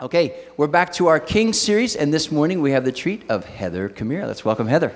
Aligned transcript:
Okay, 0.00 0.46
we're 0.56 0.66
back 0.66 0.94
to 0.94 1.08
our 1.08 1.20
King 1.20 1.52
series, 1.52 1.94
and 1.94 2.10
this 2.10 2.32
morning 2.32 2.62
we 2.62 2.70
have 2.70 2.86
the 2.86 2.92
treat 2.92 3.22
of 3.28 3.44
Heather 3.44 3.90
Kamira. 3.90 4.26
Let's 4.26 4.46
welcome 4.46 4.66
Heather. 4.66 4.94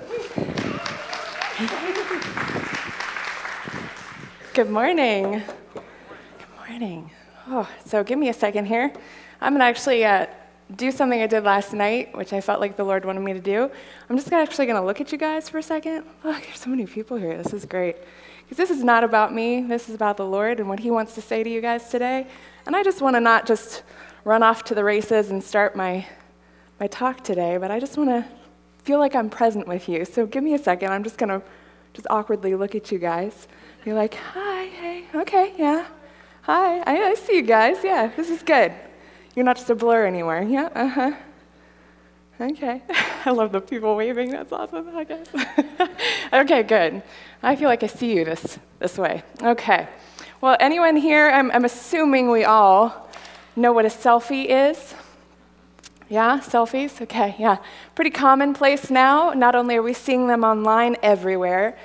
Good 4.55 4.71
morning. 4.71 5.43
Good 5.75 6.67
morning. 6.67 7.11
Oh, 7.47 7.69
so 7.85 8.03
give 8.03 8.17
me 8.17 8.29
a 8.29 8.33
second 8.33 8.65
here. 8.65 8.91
I'm 9.41 9.55
to 9.55 9.63
actually 9.63 10.03
uh, 10.03 10.25
do 10.75 10.89
something 10.89 11.21
I 11.21 11.27
did 11.27 11.43
last 11.43 11.71
night, 11.71 12.17
which 12.17 12.33
I 12.33 12.41
felt 12.41 12.59
like 12.59 12.75
the 12.75 12.83
Lord 12.83 13.05
wanted 13.05 13.19
me 13.19 13.33
to 13.33 13.39
do. 13.39 13.69
I'm 14.09 14.15
just 14.15 14.31
gonna 14.31 14.41
actually 14.41 14.65
to 14.65 14.81
look 14.81 15.01
at 15.01 15.11
you 15.11 15.19
guys 15.19 15.49
for 15.49 15.59
a 15.59 15.63
second. 15.63 16.03
Look, 16.23 16.43
there's 16.43 16.57
so 16.57 16.71
many 16.71 16.87
people 16.87 17.15
here. 17.17 17.37
This 17.37 17.53
is 17.53 17.63
great. 17.65 17.95
Because 18.45 18.57
this 18.57 18.71
is 18.75 18.83
not 18.83 19.03
about 19.03 19.35
me, 19.35 19.61
this 19.61 19.87
is 19.87 19.93
about 19.93 20.17
the 20.17 20.25
Lord 20.25 20.59
and 20.59 20.67
what 20.67 20.79
He 20.79 20.89
wants 20.89 21.13
to 21.13 21.21
say 21.21 21.43
to 21.43 21.49
you 21.49 21.61
guys 21.61 21.89
today. 21.89 22.25
And 22.65 22.75
I 22.75 22.81
just 22.81 23.03
want 23.03 23.15
to 23.15 23.19
not 23.19 23.45
just 23.45 23.83
run 24.25 24.41
off 24.43 24.63
to 24.65 24.75
the 24.75 24.83
races 24.83 25.29
and 25.29 25.41
start 25.41 25.75
my, 25.75 26.05
my 26.79 26.87
talk 26.87 27.23
today, 27.23 27.57
but 27.57 27.71
I 27.71 27.79
just 27.79 27.95
want 27.95 28.09
to 28.09 28.25
feel 28.83 28.99
like 28.99 29.15
I'm 29.15 29.29
present 29.29 29.67
with 29.67 29.87
you. 29.87 30.03
So 30.03 30.25
give 30.25 30.43
me 30.43 30.55
a 30.55 30.57
second. 30.57 30.91
I'm 30.91 31.03
just 31.03 31.17
going 31.17 31.29
to 31.29 31.41
just 31.93 32.07
awkwardly 32.09 32.55
look 32.55 32.75
at 32.75 32.91
you 32.91 32.97
guys. 32.97 33.47
Be 33.85 33.93
like, 33.93 34.15
hi, 34.15 34.65
hey, 34.65 35.05
okay, 35.13 35.53
yeah. 35.57 35.85
Hi, 36.41 36.79
I, 36.79 37.11
I 37.11 37.13
see 37.13 37.37
you 37.37 37.43
guys. 37.43 37.77
Yeah, 37.83 38.11
this 38.17 38.29
is 38.29 38.41
good. 38.41 38.73
You're 39.35 39.45
not 39.45 39.57
just 39.57 39.69
a 39.69 39.75
blur 39.75 40.05
anymore. 40.05 40.41
Yeah, 40.41 40.69
uh 40.73 40.87
huh. 40.87 41.11
Okay. 42.41 42.81
I 43.25 43.31
love 43.31 43.51
the 43.51 43.61
people 43.61 43.95
waving. 43.95 44.31
That's 44.31 44.51
awesome, 44.51 44.95
I 44.95 45.03
guess. 45.03 45.27
okay, 46.33 46.63
good. 46.63 47.03
I 47.43 47.55
feel 47.55 47.69
like 47.69 47.83
I 47.83 47.87
see 47.87 48.15
you 48.15 48.25
this, 48.25 48.59
this 48.79 48.97
way. 48.97 49.23
Okay. 49.41 49.87
Well, 50.41 50.57
anyone 50.59 50.95
here, 50.95 51.29
I'm, 51.29 51.51
I'm 51.51 51.65
assuming 51.65 52.29
we 52.29 52.43
all 52.43 53.04
know 53.55 53.71
what 53.71 53.85
a 53.85 53.89
selfie 53.89 54.45
is. 54.47 54.93
Yeah, 56.09 56.39
selfies? 56.39 57.01
Okay, 57.01 57.35
yeah. 57.39 57.57
Pretty 57.95 58.11
commonplace 58.11 58.91
now. 58.91 59.31
Not 59.31 59.55
only 59.55 59.77
are 59.77 59.81
we 59.81 59.93
seeing 59.93 60.27
them 60.27 60.43
online 60.43 60.97
everywhere, 61.01 61.77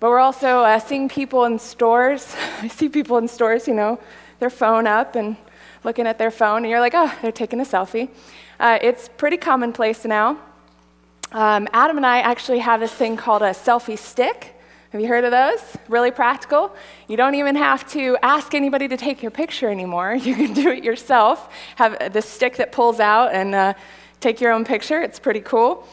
but 0.00 0.10
we're 0.10 0.18
also 0.18 0.60
uh, 0.60 0.78
seeing 0.78 1.08
people 1.08 1.44
in 1.44 1.58
stores. 1.58 2.34
I 2.62 2.68
see 2.68 2.88
people 2.88 3.18
in 3.18 3.28
stores, 3.28 3.68
you 3.68 3.74
know, 3.74 3.98
their 4.38 4.50
phone 4.50 4.86
up 4.86 5.14
and 5.14 5.36
looking 5.84 6.06
at 6.06 6.18
their 6.18 6.30
phone, 6.30 6.58
and 6.58 6.70
you're 6.70 6.80
like, 6.80 6.94
oh, 6.94 7.12
they're 7.22 7.32
taking 7.32 7.60
a 7.60 7.64
selfie. 7.64 8.08
Uh, 8.58 8.78
it's 8.80 9.08
pretty 9.16 9.36
commonplace 9.36 10.04
now. 10.04 10.38
Um, 11.32 11.68
Adam 11.72 11.96
and 11.98 12.06
I 12.06 12.20
actually 12.20 12.60
have 12.60 12.80
this 12.80 12.92
thing 12.92 13.16
called 13.16 13.42
a 13.42 13.50
selfie 13.50 13.98
stick. 13.98 14.55
Have 14.90 15.00
you 15.00 15.08
heard 15.08 15.24
of 15.24 15.32
those? 15.32 15.76
Really 15.88 16.12
practical. 16.12 16.74
You 17.08 17.16
don't 17.16 17.34
even 17.34 17.56
have 17.56 17.88
to 17.90 18.16
ask 18.22 18.54
anybody 18.54 18.86
to 18.86 18.96
take 18.96 19.20
your 19.20 19.32
picture 19.32 19.68
anymore. 19.68 20.14
You 20.26 20.34
can 20.34 20.52
do 20.52 20.68
it 20.70 20.84
yourself. 20.84 21.52
Have 21.76 22.12
the 22.12 22.22
stick 22.22 22.56
that 22.56 22.72
pulls 22.72 23.00
out 23.00 23.32
and 23.32 23.54
uh, 23.54 23.74
take 24.20 24.40
your 24.40 24.52
own 24.52 24.64
picture. 24.64 25.00
It's 25.02 25.18
pretty 25.18 25.40
cool. 25.40 25.86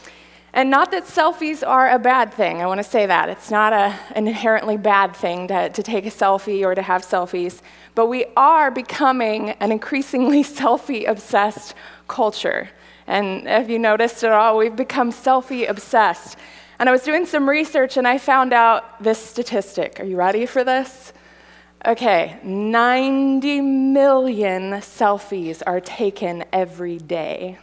And 0.52 0.70
not 0.70 0.92
that 0.92 1.04
selfies 1.04 1.66
are 1.66 1.90
a 1.90 1.98
bad 1.98 2.32
thing. 2.32 2.62
I 2.62 2.66
want 2.66 2.78
to 2.78 2.88
say 2.88 3.06
that. 3.06 3.28
It's 3.28 3.50
not 3.50 3.72
a, 3.72 3.98
an 4.14 4.28
inherently 4.28 4.76
bad 4.76 5.16
thing 5.16 5.48
to, 5.48 5.68
to 5.70 5.82
take 5.82 6.06
a 6.06 6.10
selfie 6.10 6.64
or 6.64 6.76
to 6.76 6.82
have 6.82 7.02
selfies. 7.02 7.60
But 7.96 8.06
we 8.06 8.26
are 8.36 8.70
becoming 8.70 9.50
an 9.50 9.72
increasingly 9.72 10.44
selfie 10.58 11.08
obsessed 11.08 11.74
culture. 12.06 12.70
And 13.08 13.48
have 13.48 13.68
you 13.68 13.80
noticed 13.80 14.22
at 14.22 14.30
all? 14.30 14.56
We've 14.56 14.76
become 14.76 15.10
selfie 15.10 15.68
obsessed. 15.68 16.38
And 16.78 16.88
I 16.88 16.92
was 16.92 17.02
doing 17.02 17.26
some 17.26 17.48
research 17.48 17.96
and 17.96 18.06
I 18.06 18.18
found 18.18 18.52
out 18.52 19.02
this 19.02 19.18
statistic. 19.18 20.00
Are 20.00 20.04
you 20.04 20.16
ready 20.16 20.46
for 20.46 20.64
this? 20.64 21.12
Okay, 21.86 22.38
90 22.42 23.60
million 23.60 24.72
selfies 24.80 25.62
are 25.66 25.80
taken 25.80 26.44
every 26.52 26.98
day. 26.98 27.58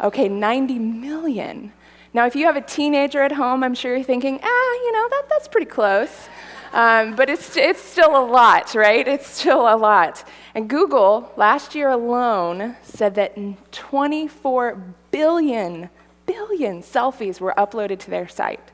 Okay, 0.00 0.28
90 0.28 0.78
million. 0.78 1.72
Now, 2.14 2.26
if 2.26 2.34
you 2.34 2.46
have 2.46 2.56
a 2.56 2.60
teenager 2.60 3.20
at 3.22 3.32
home, 3.32 3.62
I'm 3.62 3.74
sure 3.74 3.94
you're 3.94 4.04
thinking, 4.04 4.40
ah, 4.42 4.72
you 4.84 4.92
know, 4.92 5.08
that, 5.10 5.22
that's 5.28 5.48
pretty 5.48 5.66
close. 5.66 6.28
Um, 6.72 7.16
but 7.16 7.28
it's, 7.28 7.56
it's 7.56 7.82
still 7.82 8.16
a 8.16 8.24
lot, 8.24 8.74
right? 8.74 9.06
It's 9.06 9.26
still 9.26 9.62
a 9.62 9.76
lot. 9.76 10.24
And 10.54 10.68
Google, 10.68 11.32
last 11.36 11.74
year 11.74 11.88
alone, 11.88 12.76
said 12.82 13.16
that 13.16 13.36
24 13.72 14.94
billion, 15.10 15.90
billion 16.32 16.82
selfies 16.82 17.40
were 17.40 17.54
uploaded 17.56 17.98
to 18.00 18.10
their 18.10 18.28
site. 18.28 18.70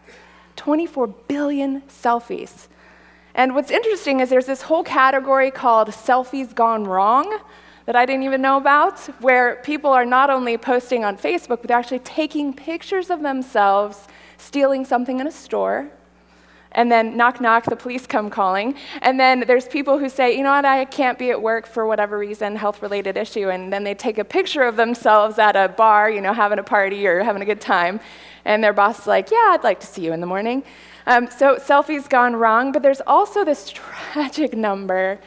24 0.56 1.06
billion 1.06 1.80
selfies. 1.82 2.68
And 3.34 3.54
what's 3.54 3.70
interesting 3.70 4.20
is 4.20 4.28
there's 4.28 4.46
this 4.46 4.62
whole 4.62 4.84
category 4.84 5.50
called 5.50 5.88
selfies 5.88 6.54
gone 6.54 6.84
wrong 6.84 7.38
that 7.86 7.96
I 7.96 8.04
didn't 8.04 8.24
even 8.24 8.42
know 8.42 8.56
about, 8.56 8.98
where 9.20 9.56
people 9.56 9.90
are 9.90 10.04
not 10.04 10.28
only 10.28 10.58
posting 10.58 11.04
on 11.04 11.16
Facebook, 11.16 11.60
but 11.60 11.68
they're 11.68 11.78
actually 11.78 12.00
taking 12.00 12.52
pictures 12.52 13.10
of 13.10 13.22
themselves 13.22 14.08
stealing 14.38 14.84
something 14.84 15.20
in 15.20 15.26
a 15.26 15.30
store 15.30 15.88
and 16.76 16.92
then 16.92 17.16
knock, 17.16 17.40
knock, 17.40 17.64
the 17.64 17.74
police 17.74 18.06
come 18.06 18.30
calling. 18.30 18.76
And 19.02 19.18
then 19.18 19.40
there's 19.40 19.66
people 19.66 19.98
who 19.98 20.08
say, 20.08 20.36
you 20.36 20.44
know 20.44 20.50
what, 20.50 20.64
I 20.64 20.84
can't 20.84 21.18
be 21.18 21.30
at 21.30 21.42
work 21.42 21.66
for 21.66 21.86
whatever 21.86 22.16
reason, 22.18 22.54
health 22.54 22.82
related 22.82 23.16
issue. 23.16 23.48
And 23.48 23.72
then 23.72 23.82
they 23.82 23.94
take 23.94 24.18
a 24.18 24.24
picture 24.24 24.62
of 24.62 24.76
themselves 24.76 25.38
at 25.38 25.56
a 25.56 25.68
bar, 25.68 26.08
you 26.10 26.20
know, 26.20 26.34
having 26.34 26.58
a 26.58 26.62
party 26.62 27.06
or 27.06 27.24
having 27.24 27.42
a 27.42 27.46
good 27.46 27.60
time. 27.60 27.98
And 28.44 28.62
their 28.62 28.74
boss 28.74 29.00
is 29.00 29.06
like, 29.06 29.30
yeah, 29.32 29.48
I'd 29.50 29.64
like 29.64 29.80
to 29.80 29.86
see 29.86 30.04
you 30.04 30.12
in 30.12 30.20
the 30.20 30.26
morning. 30.26 30.62
Um, 31.06 31.28
so 31.30 31.56
selfies 31.56 32.08
gone 32.08 32.36
wrong, 32.36 32.72
but 32.72 32.82
there's 32.82 33.00
also 33.06 33.44
this 33.44 33.70
tragic 33.74 34.54
number 34.54 35.18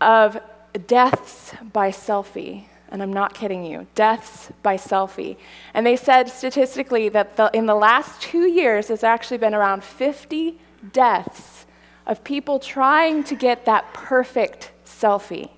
of 0.00 0.38
deaths 0.86 1.54
by 1.72 1.90
selfie 1.90 2.66
and 2.90 3.02
I'm 3.02 3.12
not 3.12 3.34
kidding 3.34 3.64
you, 3.64 3.86
deaths 3.94 4.50
by 4.62 4.76
selfie. 4.76 5.36
And 5.74 5.86
they 5.86 5.96
said 5.96 6.28
statistically 6.28 7.08
that 7.10 7.36
the, 7.36 7.50
in 7.52 7.66
the 7.66 7.74
last 7.74 8.20
two 8.20 8.48
years, 8.48 8.88
there's 8.88 9.04
actually 9.04 9.38
been 9.38 9.54
around 9.54 9.82
50 9.82 10.58
deaths 10.92 11.66
of 12.06 12.22
people 12.22 12.58
trying 12.58 13.24
to 13.24 13.34
get 13.34 13.64
that 13.64 13.92
perfect 13.92 14.72
selfie. 14.84 15.50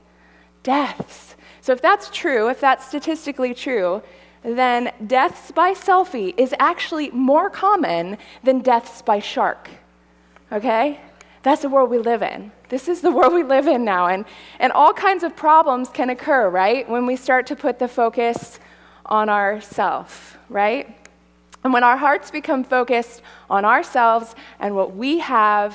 Deaths. 0.62 1.36
So, 1.60 1.72
if 1.72 1.82
that's 1.82 2.08
true, 2.10 2.48
if 2.48 2.60
that's 2.60 2.86
statistically 2.86 3.52
true, 3.52 4.02
then 4.42 4.92
deaths 5.06 5.50
by 5.50 5.74
selfie 5.74 6.32
is 6.38 6.54
actually 6.58 7.10
more 7.10 7.50
common 7.50 8.16
than 8.42 8.60
deaths 8.60 9.02
by 9.02 9.18
shark. 9.18 9.68
Okay? 10.50 11.00
That's 11.48 11.62
the 11.62 11.70
world 11.70 11.88
we 11.88 11.96
live 11.96 12.22
in. 12.22 12.52
This 12.68 12.88
is 12.88 13.00
the 13.00 13.10
world 13.18 13.32
we 13.32 13.42
live 13.42 13.66
in 13.68 13.82
now. 13.82 14.08
And, 14.08 14.26
and 14.58 14.70
all 14.70 14.92
kinds 14.92 15.24
of 15.24 15.34
problems 15.34 15.88
can 15.88 16.10
occur, 16.10 16.50
right? 16.50 16.86
When 16.86 17.06
we 17.06 17.16
start 17.16 17.46
to 17.46 17.56
put 17.56 17.78
the 17.78 17.88
focus 17.88 18.60
on 19.06 19.30
ourself, 19.30 20.36
right? 20.50 20.94
And 21.64 21.72
when 21.72 21.84
our 21.84 21.96
hearts 21.96 22.30
become 22.30 22.64
focused 22.64 23.22
on 23.48 23.64
ourselves 23.64 24.34
and 24.60 24.76
what 24.76 24.94
we 24.94 25.20
have, 25.20 25.74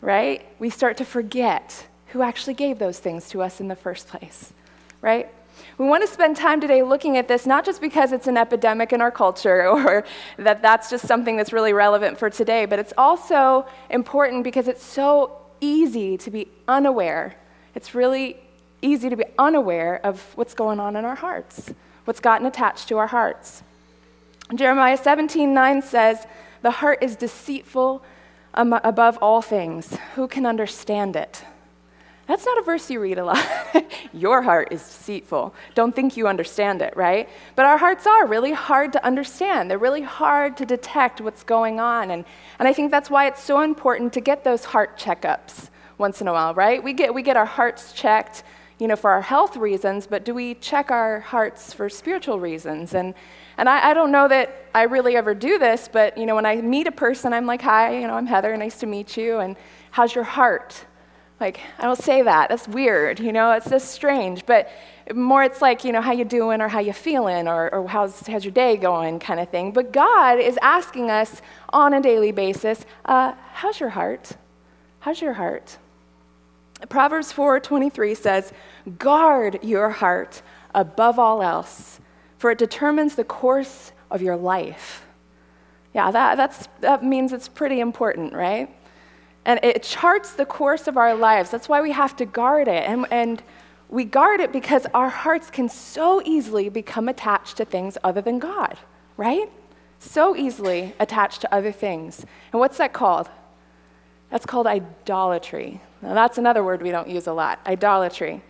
right, 0.00 0.44
we 0.58 0.70
start 0.70 0.96
to 0.96 1.04
forget 1.04 1.86
who 2.08 2.22
actually 2.22 2.54
gave 2.54 2.80
those 2.80 2.98
things 2.98 3.28
to 3.28 3.40
us 3.40 3.60
in 3.60 3.68
the 3.68 3.76
first 3.76 4.08
place, 4.08 4.52
right? 5.00 5.30
We 5.78 5.86
want 5.86 6.02
to 6.06 6.12
spend 6.12 6.36
time 6.36 6.60
today 6.60 6.82
looking 6.82 7.16
at 7.16 7.28
this, 7.28 7.46
not 7.46 7.64
just 7.64 7.80
because 7.80 8.12
it's 8.12 8.26
an 8.26 8.36
epidemic 8.36 8.92
in 8.92 9.00
our 9.00 9.10
culture 9.10 9.66
or 9.68 10.04
that 10.38 10.62
that's 10.62 10.90
just 10.90 11.06
something 11.06 11.36
that's 11.36 11.52
really 11.52 11.72
relevant 11.72 12.18
for 12.18 12.30
today, 12.30 12.66
but 12.66 12.78
it's 12.78 12.92
also 12.96 13.66
important 13.90 14.44
because 14.44 14.68
it's 14.68 14.84
so 14.84 15.38
easy 15.60 16.16
to 16.18 16.30
be 16.30 16.48
unaware. 16.66 17.36
It's 17.74 17.94
really 17.94 18.36
easy 18.82 19.08
to 19.08 19.16
be 19.16 19.24
unaware 19.38 20.00
of 20.04 20.22
what's 20.36 20.54
going 20.54 20.80
on 20.80 20.96
in 20.96 21.04
our 21.04 21.16
hearts, 21.16 21.72
what's 22.04 22.20
gotten 22.20 22.46
attached 22.46 22.88
to 22.88 22.98
our 22.98 23.08
hearts. 23.08 23.62
Jeremiah 24.54 24.96
17 24.96 25.52
9 25.52 25.82
says, 25.82 26.26
The 26.62 26.70
heart 26.70 27.02
is 27.02 27.16
deceitful 27.16 28.02
above 28.54 29.18
all 29.20 29.42
things. 29.42 29.96
Who 30.14 30.26
can 30.26 30.46
understand 30.46 31.16
it? 31.16 31.44
That's 32.28 32.44
not 32.44 32.58
a 32.58 32.62
verse 32.62 32.90
you 32.90 33.00
read 33.00 33.16
a 33.16 33.24
lot. 33.24 33.42
Your 34.12 34.42
heart 34.42 34.68
is 34.70 34.82
deceitful. 34.82 35.54
Don't 35.74 35.96
think 35.96 36.14
you 36.14 36.28
understand 36.28 36.82
it, 36.82 36.94
right? 36.94 37.26
But 37.56 37.64
our 37.64 37.78
hearts 37.78 38.06
are 38.06 38.26
really 38.26 38.52
hard 38.52 38.92
to 38.92 39.04
understand. 39.04 39.70
They're 39.70 39.78
really 39.78 40.02
hard 40.02 40.54
to 40.58 40.66
detect 40.66 41.22
what's 41.22 41.42
going 41.42 41.80
on. 41.80 42.10
And, 42.10 42.26
and 42.58 42.68
I 42.68 42.74
think 42.74 42.90
that's 42.90 43.08
why 43.08 43.28
it's 43.28 43.42
so 43.42 43.62
important 43.62 44.12
to 44.12 44.20
get 44.20 44.44
those 44.44 44.66
heart 44.66 44.98
checkups 44.98 45.70
once 45.96 46.20
in 46.20 46.28
a 46.28 46.32
while, 46.34 46.52
right? 46.52 46.84
We 46.84 46.92
get, 46.92 47.14
we 47.14 47.22
get 47.22 47.38
our 47.38 47.46
hearts 47.46 47.94
checked, 47.94 48.42
you 48.78 48.88
know, 48.88 48.96
for 48.96 49.10
our 49.10 49.22
health 49.22 49.56
reasons, 49.56 50.06
but 50.06 50.26
do 50.26 50.34
we 50.34 50.54
check 50.56 50.90
our 50.90 51.20
hearts 51.20 51.72
for 51.72 51.88
spiritual 51.88 52.38
reasons? 52.38 52.92
And, 52.92 53.14
and 53.56 53.70
I, 53.70 53.90
I 53.90 53.94
don't 53.94 54.12
know 54.12 54.28
that 54.28 54.66
I 54.74 54.82
really 54.82 55.16
ever 55.16 55.34
do 55.34 55.58
this, 55.58 55.88
but, 55.90 56.18
you 56.18 56.26
know, 56.26 56.34
when 56.34 56.46
I 56.46 56.56
meet 56.56 56.86
a 56.86 56.92
person, 56.92 57.32
I'm 57.32 57.46
like, 57.46 57.62
hi, 57.62 57.98
you 57.98 58.06
know, 58.06 58.14
I'm 58.14 58.26
Heather, 58.26 58.54
nice 58.58 58.78
to 58.80 58.86
meet 58.86 59.16
you, 59.16 59.38
and 59.38 59.56
how's 59.92 60.14
your 60.14 60.24
heart? 60.24 60.84
Like, 61.40 61.60
I 61.78 61.82
don't 61.82 62.02
say 62.02 62.22
that. 62.22 62.48
That's 62.48 62.66
weird, 62.66 63.20
you 63.20 63.32
know? 63.32 63.52
It's 63.52 63.70
just 63.70 63.90
strange. 63.92 64.44
But 64.44 64.70
more 65.14 65.42
it's 65.44 65.62
like, 65.62 65.84
you 65.84 65.92
know, 65.92 66.00
how 66.00 66.12
you 66.12 66.24
doing 66.24 66.60
or 66.60 66.68
how 66.68 66.80
you 66.80 66.92
feeling 66.92 67.46
or, 67.46 67.72
or 67.72 67.86
how's, 67.86 68.26
how's 68.26 68.44
your 68.44 68.52
day 68.52 68.76
going 68.76 69.20
kind 69.20 69.38
of 69.38 69.48
thing. 69.48 69.72
But 69.72 69.92
God 69.92 70.40
is 70.40 70.58
asking 70.60 71.10
us 71.10 71.40
on 71.70 71.94
a 71.94 72.00
daily 72.00 72.32
basis, 72.32 72.84
uh, 73.04 73.34
how's 73.52 73.78
your 73.78 73.90
heart? 73.90 74.32
How's 75.00 75.20
your 75.20 75.34
heart? 75.34 75.78
Proverbs 76.88 77.32
4:23 77.32 78.16
says, 78.16 78.52
"Guard 78.98 79.58
your 79.64 79.90
heart 79.90 80.42
above 80.74 81.18
all 81.18 81.42
else, 81.42 82.00
for 82.38 82.50
it 82.50 82.58
determines 82.58 83.16
the 83.16 83.24
course 83.24 83.92
of 84.10 84.22
your 84.22 84.36
life. 84.36 85.04
Yeah, 85.94 86.10
that, 86.10 86.36
that's, 86.36 86.68
that 86.80 87.02
means 87.02 87.32
it's 87.32 87.48
pretty 87.48 87.80
important, 87.80 88.32
right? 88.32 88.70
And 89.48 89.58
it 89.62 89.82
charts 89.82 90.34
the 90.34 90.44
course 90.44 90.88
of 90.88 90.98
our 90.98 91.14
lives. 91.14 91.50
That's 91.50 91.70
why 91.70 91.80
we 91.80 91.90
have 91.92 92.14
to 92.16 92.26
guard 92.26 92.68
it. 92.68 92.84
And, 92.86 93.06
and 93.10 93.42
we 93.88 94.04
guard 94.04 94.40
it 94.40 94.52
because 94.52 94.86
our 94.92 95.08
hearts 95.08 95.48
can 95.48 95.70
so 95.70 96.20
easily 96.22 96.68
become 96.68 97.08
attached 97.08 97.56
to 97.56 97.64
things 97.64 97.96
other 98.04 98.20
than 98.20 98.38
God, 98.38 98.76
right? 99.16 99.50
So 100.00 100.36
easily 100.36 100.92
attached 101.00 101.40
to 101.40 101.54
other 101.54 101.72
things. 101.72 102.26
And 102.52 102.60
what's 102.60 102.76
that 102.76 102.92
called? 102.92 103.30
That's 104.28 104.44
called 104.44 104.66
idolatry. 104.66 105.80
Now, 106.02 106.12
that's 106.12 106.36
another 106.36 106.62
word 106.62 106.82
we 106.82 106.90
don't 106.90 107.08
use 107.08 107.26
a 107.26 107.32
lot 107.32 107.58
idolatry. 107.66 108.42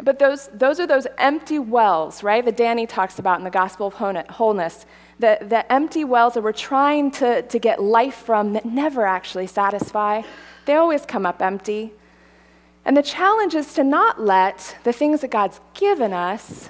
But 0.00 0.20
those, 0.20 0.50
those 0.54 0.78
are 0.78 0.86
those 0.86 1.08
empty 1.18 1.58
wells, 1.58 2.22
right, 2.22 2.44
that 2.44 2.56
Danny 2.56 2.86
talks 2.86 3.18
about 3.18 3.38
in 3.38 3.44
the 3.44 3.50
Gospel 3.50 3.88
of 3.88 3.94
Wholeness. 3.94 4.86
The, 5.18 5.38
the 5.40 5.70
empty 5.72 6.04
wells 6.04 6.34
that 6.34 6.42
we're 6.42 6.52
trying 6.52 7.10
to, 7.12 7.42
to 7.42 7.58
get 7.58 7.82
life 7.82 8.16
from 8.16 8.52
that 8.54 8.64
never 8.64 9.06
actually 9.06 9.46
satisfy. 9.46 10.22
They 10.66 10.74
always 10.74 11.06
come 11.06 11.24
up 11.24 11.40
empty. 11.40 11.92
And 12.84 12.96
the 12.96 13.02
challenge 13.02 13.54
is 13.54 13.72
to 13.74 13.84
not 13.84 14.20
let 14.20 14.76
the 14.84 14.92
things 14.92 15.20
that 15.22 15.30
God's 15.30 15.60
given 15.72 16.12
us, 16.12 16.68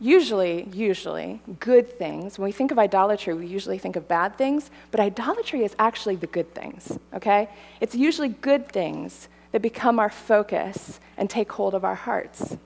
usually, 0.00 0.68
usually, 0.72 1.40
good 1.60 1.98
things, 1.98 2.38
when 2.38 2.46
we 2.46 2.52
think 2.52 2.70
of 2.70 2.78
idolatry, 2.78 3.34
we 3.34 3.46
usually 3.46 3.78
think 3.78 3.96
of 3.96 4.08
bad 4.08 4.38
things, 4.38 4.70
but 4.90 5.00
idolatry 5.00 5.64
is 5.64 5.74
actually 5.78 6.16
the 6.16 6.26
good 6.26 6.54
things, 6.54 6.98
okay? 7.12 7.48
It's 7.80 7.94
usually 7.94 8.28
good 8.28 8.68
things 8.70 9.28
that 9.52 9.60
become 9.60 9.98
our 9.98 10.10
focus 10.10 10.98
and 11.16 11.28
take 11.28 11.52
hold 11.52 11.74
of 11.74 11.84
our 11.84 11.94
hearts. 11.94 12.56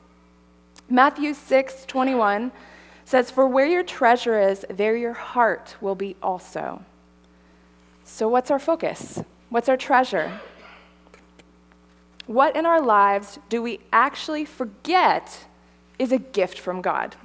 Matthew 0.89 1.35
6 1.35 1.85
21 1.85 2.51
says, 3.09 3.31
For 3.31 3.47
where 3.47 3.65
your 3.67 3.83
treasure 3.83 4.39
is, 4.39 4.67
there 4.69 4.95
your 4.95 5.15
heart 5.15 5.77
will 5.81 5.95
be 5.95 6.15
also. 6.23 6.85
So, 8.05 8.29
what's 8.29 8.51
our 8.51 8.59
focus? 8.59 9.23
What's 9.49 9.69
our 9.71 9.79
treasure? 9.79 10.41
What 12.27 12.55
in 12.55 12.67
our 12.67 12.83
lives 12.83 13.39
do 13.49 13.63
we 13.63 13.81
actually 13.91 14.45
forget 14.45 15.47
is 15.99 16.13
a 16.13 16.19
gift 16.19 16.59
from 16.59 16.83
God? 16.83 17.17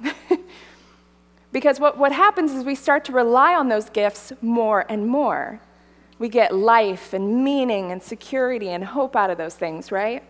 because 1.52 1.78
what, 1.78 1.98
what 1.98 2.12
happens 2.12 2.52
is 2.52 2.64
we 2.64 2.74
start 2.74 3.04
to 3.04 3.12
rely 3.12 3.54
on 3.54 3.68
those 3.68 3.90
gifts 3.90 4.32
more 4.40 4.86
and 4.88 5.06
more. 5.06 5.60
We 6.18 6.30
get 6.30 6.54
life 6.54 7.12
and 7.12 7.44
meaning 7.44 7.92
and 7.92 8.02
security 8.02 8.70
and 8.70 8.82
hope 8.82 9.14
out 9.14 9.28
of 9.28 9.36
those 9.36 9.54
things, 9.54 9.92
right? 9.92 10.22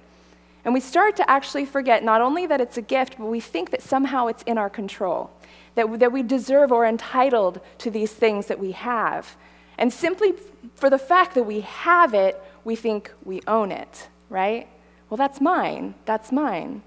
And 0.64 0.72
we 0.72 0.80
start 0.80 1.14
to 1.16 1.30
actually 1.30 1.66
forget 1.66 2.02
not 2.02 2.20
only 2.20 2.46
that 2.46 2.60
it's 2.60 2.78
a 2.78 2.82
gift, 2.82 3.16
but 3.18 3.26
we 3.26 3.40
think 3.40 3.70
that 3.70 3.82
somehow 3.82 4.26
it's 4.28 4.42
in 4.44 4.56
our 4.56 4.70
control, 4.70 5.30
that, 5.74 5.98
that 5.98 6.12
we 6.12 6.22
deserve 6.22 6.72
or 6.72 6.86
entitled 6.86 7.60
to 7.78 7.90
these 7.90 8.12
things 8.12 8.46
that 8.46 8.58
we 8.58 8.72
have. 8.72 9.36
And 9.78 9.92
simply 9.92 10.34
for 10.74 10.88
the 10.88 10.98
fact 10.98 11.34
that 11.34 11.44
we 11.44 11.60
have 11.60 12.14
it, 12.14 12.40
we 12.64 12.76
think 12.76 13.12
we 13.24 13.40
own 13.46 13.72
it, 13.72 14.08
right? 14.28 14.68
Well, 15.10 15.16
that's 15.16 15.40
mine. 15.40 15.94
That's 16.04 16.32
mine. 16.32 16.82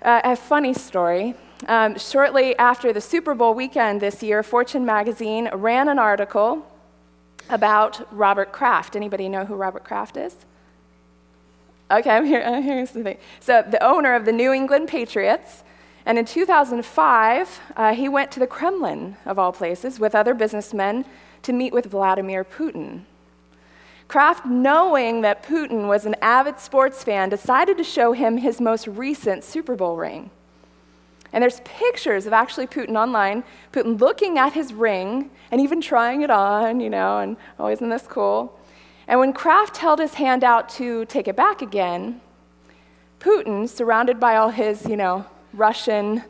Uh, 0.00 0.20
a 0.24 0.36
funny 0.36 0.74
story. 0.74 1.34
Um, 1.68 1.96
shortly 1.96 2.56
after 2.58 2.92
the 2.92 3.00
Super 3.00 3.34
Bowl 3.34 3.54
weekend 3.54 4.00
this 4.00 4.22
year, 4.22 4.42
Fortune 4.42 4.84
magazine 4.84 5.48
ran 5.52 5.88
an 5.88 5.98
article 5.98 6.66
about 7.48 8.08
Robert 8.12 8.52
Kraft. 8.52 8.96
Anybody 8.96 9.28
know 9.28 9.44
who 9.44 9.54
Robert 9.54 9.84
Kraft 9.84 10.16
is? 10.16 10.34
Okay, 11.90 12.10
I'm 12.10 12.24
here, 12.24 12.86
the 12.86 13.02
thing. 13.02 13.18
So, 13.40 13.62
the 13.68 13.82
owner 13.84 14.14
of 14.14 14.24
the 14.24 14.32
New 14.32 14.52
England 14.52 14.88
Patriots, 14.88 15.62
and 16.04 16.18
in 16.18 16.24
2005, 16.24 17.60
uh, 17.76 17.94
he 17.94 18.08
went 18.08 18.32
to 18.32 18.40
the 18.40 18.46
Kremlin, 18.46 19.16
of 19.24 19.38
all 19.38 19.52
places, 19.52 20.00
with 20.00 20.14
other 20.14 20.34
businessmen 20.34 21.04
to 21.42 21.52
meet 21.52 21.72
with 21.72 21.86
Vladimir 21.86 22.44
Putin. 22.44 23.02
Kraft, 24.08 24.44
knowing 24.44 25.22
that 25.22 25.42
Putin 25.42 25.86
was 25.88 26.04
an 26.04 26.16
avid 26.20 26.58
sports 26.60 27.02
fan, 27.02 27.28
decided 27.28 27.78
to 27.78 27.84
show 27.84 28.12
him 28.12 28.36
his 28.36 28.60
most 28.60 28.86
recent 28.86 29.42
Super 29.44 29.74
Bowl 29.74 29.96
ring. 29.96 30.30
And 31.32 31.40
there's 31.40 31.60
pictures 31.60 32.26
of 32.26 32.32
actually 32.32 32.66
Putin 32.66 32.96
online, 32.96 33.42
Putin 33.72 33.98
looking 33.98 34.36
at 34.36 34.52
his 34.52 34.74
ring 34.74 35.30
and 35.50 35.60
even 35.60 35.80
trying 35.80 36.20
it 36.22 36.30
on, 36.30 36.78
you 36.78 36.90
know, 36.90 37.20
and 37.20 37.36
oh, 37.58 37.68
isn't 37.68 37.88
this 37.88 38.06
cool? 38.06 38.58
And 39.08 39.18
when 39.18 39.32
Kraft 39.32 39.78
held 39.78 39.98
his 39.98 40.14
hand 40.14 40.44
out 40.44 40.68
to 40.70 41.06
take 41.06 41.26
it 41.26 41.36
back 41.36 41.62
again, 41.62 42.20
Putin, 43.18 43.68
surrounded 43.68 44.20
by 44.20 44.36
all 44.36 44.50
his, 44.50 44.84
you 44.86 44.96
know, 44.96 45.24
Russian 45.52 46.22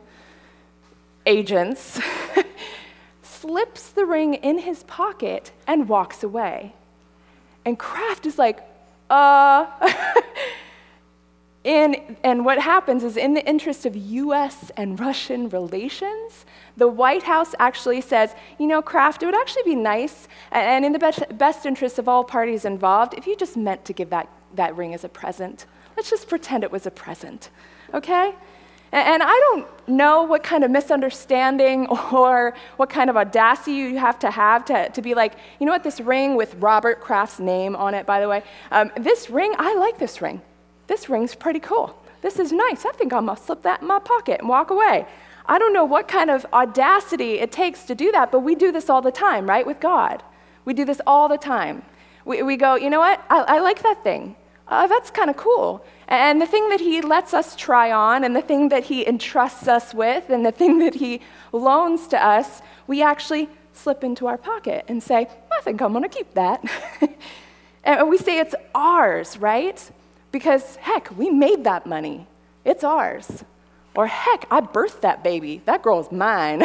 agents, 1.25 1.99
slips 3.23 3.89
the 3.89 4.05
ring 4.05 4.35
in 4.35 4.59
his 4.59 4.83
pocket 4.83 5.51
and 5.67 5.87
walks 5.87 6.23
away. 6.23 6.73
And 7.65 7.79
Kraft 7.79 8.25
is 8.25 8.37
like, 8.37 8.59
uh, 9.09 9.65
In, 11.63 12.17
and 12.25 12.43
what 12.43 12.59
happens 12.59 13.05
is, 13.05 13.15
in 13.15 13.33
the 13.33 13.45
interest 13.47 13.85
of 13.85 13.95
US 13.95 14.69
and 14.75 14.99
Russian 14.99 15.47
relations, 15.47 16.45
the 16.75 16.89
White 16.89 17.23
House 17.23 17.55
actually 17.57 18.01
says, 18.01 18.35
you 18.59 18.67
know, 18.67 18.81
Kraft, 18.81 19.23
it 19.23 19.27
would 19.27 19.35
actually 19.35 19.63
be 19.63 19.75
nice, 19.75 20.27
and 20.51 20.83
in 20.83 20.91
the 20.91 20.99
best, 20.99 21.23
best 21.37 21.65
interest 21.65 21.99
of 21.99 22.09
all 22.09 22.25
parties 22.25 22.65
involved, 22.65 23.13
if 23.13 23.25
you 23.25 23.37
just 23.37 23.55
meant 23.55 23.85
to 23.85 23.93
give 23.93 24.09
that, 24.09 24.27
that 24.55 24.75
ring 24.75 24.93
as 24.93 25.05
a 25.05 25.09
present. 25.09 25.65
Let's 25.95 26.09
just 26.09 26.27
pretend 26.27 26.65
it 26.65 26.71
was 26.71 26.85
a 26.85 26.91
present, 26.91 27.49
okay? 27.93 28.35
And, 28.93 29.23
I 29.23 29.39
don't 29.49 29.67
know 29.89 30.21
what 30.21 30.43
kind 30.43 30.63
of 30.63 30.69
misunderstanding 30.69 31.87
or 32.11 32.53
what 32.77 32.91
kind 32.91 33.09
of 33.09 33.17
audacity 33.17 33.71
you 33.71 33.97
have 33.97 34.19
to 34.19 34.29
have 34.29 34.63
to, 34.65 34.89
to 34.89 35.01
be 35.01 35.15
like, 35.15 35.33
you 35.59 35.65
know 35.65 35.71
what, 35.71 35.83
this 35.83 35.99
ring 35.99 36.35
with 36.35 36.53
Robert 36.55 37.01
Kraft's 37.01 37.39
name 37.39 37.75
on 37.75 37.95
it, 37.95 38.05
by 38.05 38.21
the 38.21 38.29
way, 38.29 38.43
um, 38.71 38.91
this 38.95 39.31
ring, 39.31 39.55
I 39.57 39.73
like 39.75 39.97
this 39.97 40.21
ring. 40.21 40.41
This 40.85 41.09
ring's 41.09 41.33
pretty 41.33 41.59
cool. 41.59 41.99
This 42.21 42.37
is 42.37 42.51
nice. 42.51 42.85
I 42.85 42.91
think 42.91 43.11
I'm 43.13 43.25
going 43.25 43.35
to 43.35 43.43
slip 43.43 43.63
that 43.63 43.81
in 43.81 43.87
my 43.87 43.97
pocket 43.97 44.41
and 44.41 44.47
walk 44.47 44.69
away. 44.69 45.07
I 45.47 45.57
don't 45.57 45.73
know 45.73 45.85
what 45.85 46.07
kind 46.07 46.29
of 46.29 46.45
audacity 46.53 47.39
it 47.39 47.51
takes 47.51 47.83
to 47.85 47.95
do 47.95 48.11
that, 48.11 48.31
but 48.31 48.41
we 48.41 48.53
do 48.53 48.71
this 48.71 48.91
all 48.91 49.01
the 49.01 49.11
time, 49.11 49.49
right, 49.49 49.65
with 49.65 49.79
God. 49.79 50.21
We 50.65 50.73
do 50.75 50.85
this 50.85 51.01
all 51.07 51.27
the 51.27 51.37
time. 51.37 51.81
We, 52.25 52.43
we 52.43 52.57
go, 52.57 52.75
you 52.75 52.91
know 52.91 52.99
what? 52.99 53.25
I, 53.29 53.41
I 53.41 53.59
like 53.59 53.81
that 53.81 54.03
thing. 54.03 54.35
Uh, 54.73 54.87
that's 54.87 55.11
kind 55.11 55.29
of 55.29 55.37
cool. 55.37 55.85
And 56.07 56.41
the 56.41 56.47
thing 56.47 56.69
that 56.69 56.79
He 56.79 56.99
lets 57.01 57.31
us 57.35 57.55
try 57.55 57.91
on, 57.91 58.23
and 58.23 58.35
the 58.35 58.41
thing 58.41 58.69
that 58.69 58.85
He 58.85 59.05
entrusts 59.05 59.67
us 59.67 59.93
with, 59.93 60.31
and 60.31 60.43
the 60.43 60.51
thing 60.51 60.79
that 60.79 60.95
He 60.95 61.21
loans 61.51 62.07
to 62.07 62.17
us, 62.17 62.63
we 62.87 63.03
actually 63.03 63.49
slip 63.73 64.03
into 64.03 64.25
our 64.25 64.37
pocket 64.37 64.83
and 64.87 65.01
say, 65.01 65.27
I 65.51 65.61
think 65.61 65.79
I'm 65.79 65.91
going 65.91 66.03
to 66.03 66.09
keep 66.09 66.33
that. 66.33 66.63
and 67.83 68.09
we 68.09 68.17
say 68.17 68.39
it's 68.39 68.55
ours, 68.73 69.37
right? 69.37 69.79
Because, 70.31 70.77
heck, 70.77 71.15
we 71.15 71.29
made 71.29 71.63
that 71.65 71.85
money. 71.85 72.25
It's 72.65 72.83
ours. 72.83 73.43
Or, 73.95 74.07
heck, 74.07 74.45
I 74.49 74.61
birthed 74.61 75.01
that 75.01 75.23
baby. 75.23 75.61
That 75.65 75.83
girl's 75.83 76.11
mine. 76.11 76.63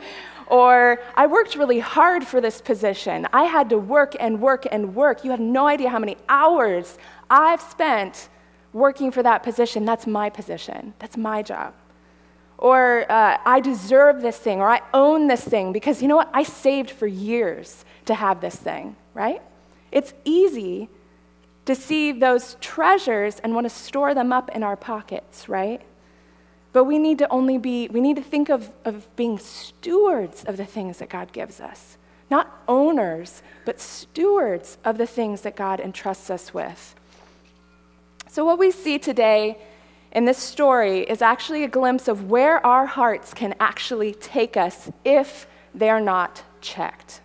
or, 0.46 1.00
I 1.14 1.26
worked 1.26 1.56
really 1.56 1.78
hard 1.78 2.26
for 2.26 2.42
this 2.42 2.60
position. 2.60 3.26
I 3.32 3.44
had 3.44 3.70
to 3.70 3.78
work 3.78 4.14
and 4.20 4.42
work 4.42 4.66
and 4.70 4.94
work. 4.94 5.24
You 5.24 5.30
have 5.30 5.40
no 5.40 5.66
idea 5.66 5.88
how 5.88 5.98
many 5.98 6.18
hours 6.28 6.98
I've 7.30 7.60
spent 7.60 8.28
working 8.72 9.10
for 9.10 9.22
that 9.22 9.42
position. 9.42 9.84
That's 9.84 10.06
my 10.06 10.30
position, 10.30 10.94
that's 10.98 11.16
my 11.16 11.42
job. 11.42 11.74
Or, 12.58 13.04
uh, 13.10 13.36
I 13.44 13.60
deserve 13.60 14.22
this 14.22 14.38
thing, 14.38 14.60
or 14.60 14.68
I 14.70 14.80
own 14.94 15.26
this 15.26 15.44
thing 15.44 15.72
because 15.72 16.00
you 16.00 16.08
know 16.08 16.16
what? 16.16 16.30
I 16.32 16.42
saved 16.42 16.90
for 16.90 17.06
years 17.06 17.84
to 18.06 18.14
have 18.14 18.40
this 18.40 18.56
thing, 18.56 18.96
right? 19.12 19.42
It's 19.92 20.14
easy 20.24 20.88
to 21.66 21.74
see 21.74 22.12
those 22.12 22.56
treasures 22.60 23.40
and 23.40 23.54
want 23.54 23.66
to 23.66 23.70
store 23.70 24.14
them 24.14 24.32
up 24.32 24.50
in 24.50 24.62
our 24.62 24.76
pockets, 24.76 25.48
right? 25.48 25.82
But 26.72 26.84
we 26.84 26.98
need 26.98 27.18
to 27.18 27.28
only 27.30 27.58
be, 27.58 27.88
we 27.88 28.00
need 28.00 28.16
to 28.16 28.22
think 28.22 28.48
of, 28.48 28.70
of 28.84 29.14
being 29.16 29.38
stewards 29.38 30.44
of 30.44 30.56
the 30.56 30.64
things 30.64 30.98
that 30.98 31.08
God 31.08 31.32
gives 31.32 31.60
us. 31.60 31.98
Not 32.30 32.62
owners, 32.68 33.42
but 33.64 33.80
stewards 33.80 34.78
of 34.84 34.98
the 34.98 35.06
things 35.06 35.42
that 35.42 35.56
God 35.56 35.80
entrusts 35.80 36.30
us 36.30 36.52
with. 36.52 36.94
So, 38.36 38.44
what 38.44 38.58
we 38.58 38.70
see 38.70 38.98
today 38.98 39.56
in 40.12 40.26
this 40.26 40.36
story 40.36 41.00
is 41.04 41.22
actually 41.22 41.64
a 41.64 41.68
glimpse 41.68 42.06
of 42.06 42.28
where 42.28 42.64
our 42.66 42.84
hearts 42.84 43.32
can 43.32 43.54
actually 43.58 44.12
take 44.12 44.58
us 44.58 44.90
if 45.06 45.46
they're 45.74 46.00
not 46.00 46.42
checked 46.60 47.22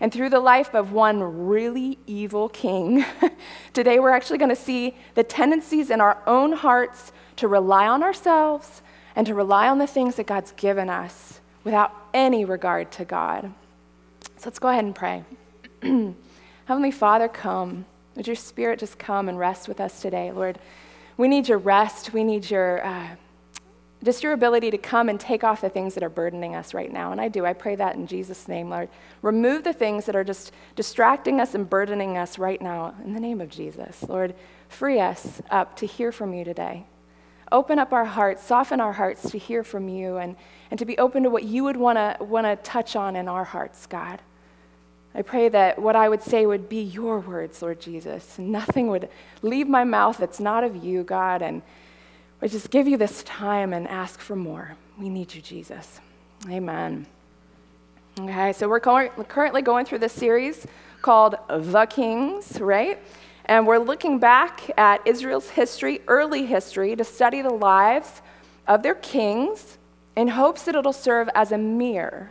and 0.00 0.12
through 0.12 0.28
the 0.28 0.40
life 0.40 0.74
of 0.74 0.92
one 0.92 1.46
really 1.46 1.98
evil 2.06 2.50
king. 2.50 3.06
Today, 3.72 3.98
we're 3.98 4.10
actually 4.10 4.36
going 4.36 4.50
to 4.50 4.54
see 4.54 4.94
the 5.14 5.24
tendencies 5.24 5.88
in 5.88 6.02
our 6.02 6.22
own 6.26 6.52
hearts 6.52 7.10
to 7.36 7.48
rely 7.48 7.88
on 7.88 8.02
ourselves 8.02 8.82
and 9.16 9.26
to 9.26 9.34
rely 9.34 9.66
on 9.66 9.78
the 9.78 9.86
things 9.86 10.16
that 10.16 10.26
God's 10.26 10.52
given 10.52 10.90
us 10.90 11.40
without 11.64 11.90
any 12.12 12.44
regard 12.44 12.92
to 12.92 13.06
God. 13.06 13.50
So 14.36 14.50
let's 14.50 14.58
go 14.58 14.68
ahead 14.68 14.84
and 14.84 14.94
pray. 14.94 15.24
Heavenly 16.66 16.90
Father, 16.90 17.28
come. 17.28 17.86
Would 18.16 18.26
your 18.26 18.36
spirit 18.36 18.78
just 18.78 18.98
come 18.98 19.28
and 19.28 19.38
rest 19.38 19.68
with 19.68 19.80
us 19.80 20.00
today, 20.00 20.32
Lord? 20.32 20.58
We 21.16 21.28
need 21.28 21.48
your 21.48 21.58
rest. 21.58 22.12
We 22.12 22.24
need 22.24 22.50
your. 22.50 22.84
Uh, 22.84 23.08
just 24.04 24.22
your 24.22 24.34
ability 24.34 24.70
to 24.70 24.78
come 24.78 25.08
and 25.08 25.18
take 25.18 25.42
off 25.42 25.62
the 25.62 25.68
things 25.68 25.94
that 25.94 26.02
are 26.02 26.10
burdening 26.10 26.54
us 26.54 26.74
right 26.74 26.92
now. 26.92 27.10
And 27.10 27.20
I 27.20 27.28
do. 27.28 27.46
I 27.46 27.54
pray 27.54 27.74
that 27.76 27.96
in 27.96 28.06
Jesus' 28.06 28.46
name, 28.46 28.68
Lord. 28.68 28.90
Remove 29.22 29.64
the 29.64 29.72
things 29.72 30.04
that 30.04 30.14
are 30.14 30.24
just 30.24 30.52
distracting 30.76 31.40
us 31.40 31.54
and 31.54 31.68
burdening 31.68 32.18
us 32.18 32.38
right 32.38 32.60
now 32.60 32.94
in 33.02 33.14
the 33.14 33.20
name 33.20 33.40
of 33.40 33.48
Jesus. 33.48 34.02
Lord, 34.02 34.34
free 34.68 35.00
us 35.00 35.40
up 35.50 35.76
to 35.76 35.86
hear 35.86 36.12
from 36.12 36.34
you 36.34 36.44
today. 36.44 36.84
Open 37.50 37.78
up 37.78 37.92
our 37.92 38.04
hearts, 38.04 38.44
soften 38.44 38.80
our 38.80 38.92
hearts 38.92 39.30
to 39.30 39.38
hear 39.38 39.62
from 39.62 39.88
you 39.88 40.18
and, 40.18 40.36
and 40.70 40.78
to 40.78 40.84
be 40.84 40.98
open 40.98 41.22
to 41.22 41.30
what 41.30 41.44
you 41.44 41.64
would 41.64 41.76
want 41.76 41.96
to 41.96 42.22
want 42.22 42.46
to 42.46 42.56
touch 42.56 42.96
on 42.96 43.16
in 43.16 43.28
our 43.28 43.44
hearts, 43.44 43.86
God. 43.86 44.20
I 45.14 45.22
pray 45.22 45.48
that 45.48 45.78
what 45.78 45.94
I 45.94 46.08
would 46.08 46.22
say 46.22 46.44
would 46.44 46.68
be 46.68 46.82
your 46.82 47.20
words, 47.20 47.62
Lord 47.62 47.80
Jesus. 47.80 48.38
Nothing 48.38 48.88
would 48.88 49.08
leave 49.42 49.68
my 49.68 49.84
mouth 49.84 50.18
that's 50.18 50.40
not 50.40 50.64
of 50.64 50.82
you, 50.82 51.04
God, 51.04 51.40
and 51.40 51.62
we 52.40 52.48
just 52.48 52.70
give 52.70 52.88
you 52.88 52.96
this 52.96 53.22
time 53.22 53.72
and 53.72 53.86
ask 53.88 54.18
for 54.18 54.34
more. 54.34 54.76
We 54.98 55.08
need 55.08 55.32
you, 55.34 55.40
Jesus. 55.40 56.00
Amen. 56.50 57.06
Okay, 58.20 58.52
so 58.52 58.68
we're 58.68 58.80
currently 58.80 59.62
going 59.62 59.86
through 59.86 59.98
this 59.98 60.12
series 60.12 60.66
called 61.00 61.36
The 61.48 61.86
Kings, 61.86 62.60
right? 62.60 63.00
And 63.46 63.66
we're 63.66 63.78
looking 63.78 64.18
back 64.18 64.70
at 64.78 65.06
Israel's 65.06 65.50
history, 65.50 66.00
early 66.08 66.46
history, 66.46 66.96
to 66.96 67.04
study 67.04 67.42
the 67.42 67.52
lives 67.52 68.22
of 68.66 68.82
their 68.82 68.94
kings 68.94 69.78
in 70.16 70.28
hopes 70.28 70.64
that 70.64 70.74
it'll 70.74 70.92
serve 70.92 71.28
as 71.34 71.52
a 71.52 71.58
mirror, 71.58 72.30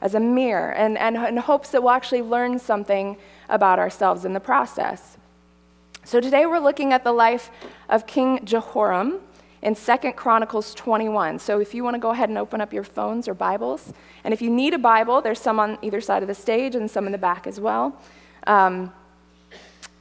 as 0.00 0.14
a 0.14 0.20
mirror, 0.20 0.72
and, 0.72 0.96
and 0.98 1.16
in 1.16 1.36
hopes 1.36 1.70
that 1.70 1.82
we'll 1.82 1.92
actually 1.92 2.22
learn 2.22 2.58
something 2.58 3.16
about 3.48 3.78
ourselves 3.78 4.24
in 4.24 4.32
the 4.32 4.40
process. 4.40 5.16
So 6.04 6.20
today 6.20 6.46
we're 6.46 6.60
looking 6.60 6.92
at 6.92 7.04
the 7.04 7.12
life 7.12 7.50
of 7.88 8.06
King 8.06 8.44
Jehoram 8.44 9.20
in 9.62 9.74
Second 9.74 10.14
Chronicles 10.14 10.74
21. 10.74 11.38
So 11.38 11.60
if 11.60 11.74
you 11.74 11.82
want 11.82 11.94
to 11.94 11.98
go 11.98 12.10
ahead 12.10 12.28
and 12.28 12.38
open 12.38 12.60
up 12.60 12.72
your 12.72 12.84
phones 12.84 13.28
or 13.28 13.34
Bibles, 13.34 13.92
and 14.24 14.32
if 14.32 14.40
you 14.40 14.50
need 14.50 14.72
a 14.72 14.78
Bible, 14.78 15.20
there's 15.20 15.40
some 15.40 15.58
on 15.58 15.78
either 15.82 16.00
side 16.00 16.22
of 16.22 16.28
the 16.28 16.34
stage 16.34 16.74
and 16.74 16.90
some 16.90 17.06
in 17.06 17.12
the 17.12 17.18
back 17.18 17.46
as 17.46 17.60
well. 17.60 18.00
Um, 18.46 18.92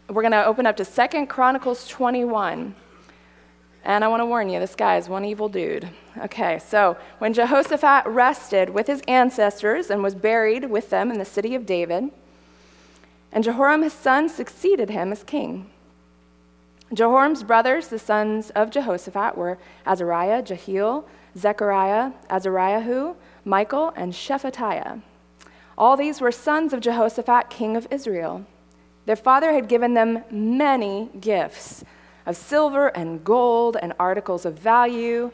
we're 0.09 0.21
going 0.21 0.31
to 0.31 0.45
open 0.45 0.65
up 0.65 0.77
to 0.77 0.85
Second 0.85 1.27
Chronicles 1.27 1.87
21. 1.87 2.73
And 3.87 4.03
I 4.03 4.09
want 4.09 4.19
to 4.19 4.25
warn 4.25 4.49
you, 4.49 4.59
this 4.59 4.75
guy 4.75 4.97
is 4.97 5.07
one 5.07 5.23
evil 5.23 5.47
dude. 5.47 5.89
Okay, 6.17 6.59
so 6.59 6.97
when 7.19 7.33
Jehoshaphat 7.33 8.05
rested 8.05 8.69
with 8.69 8.85
his 8.85 9.01
ancestors 9.07 9.89
and 9.89 10.03
was 10.03 10.13
buried 10.13 10.69
with 10.69 10.89
them 10.89 11.09
in 11.09 11.17
the 11.17 11.23
city 11.23 11.55
of 11.55 11.65
David, 11.65 12.11
and 13.31 13.45
Jehoram 13.45 13.83
his 13.83 13.93
son 13.93 14.27
succeeded 14.27 14.89
him 14.89 15.13
as 15.13 15.23
king. 15.23 15.69
Jehoram's 16.93 17.43
brothers, 17.43 17.87
the 17.87 17.97
sons 17.97 18.49
of 18.49 18.71
Jehoshaphat, 18.71 19.37
were 19.37 19.57
Azariah, 19.85 20.41
Jehiel, 20.41 21.07
Zechariah, 21.37 22.11
Azariahu, 22.29 23.15
Michael, 23.45 23.93
and 23.95 24.11
Shephatiah. 24.11 25.01
All 25.77 25.95
these 25.95 26.19
were 26.19 26.33
sons 26.33 26.73
of 26.73 26.81
Jehoshaphat, 26.81 27.49
king 27.49 27.77
of 27.77 27.87
Israel. 27.89 28.45
Their 29.05 29.15
father 29.15 29.53
had 29.53 29.69
given 29.69 29.93
them 29.93 30.25
many 30.29 31.09
gifts 31.21 31.85
of 32.27 32.35
silver 32.35 32.89
and 32.89 33.23
gold 33.23 33.77
and 33.81 33.93
articles 33.99 34.45
of 34.45 34.59
value, 34.59 35.31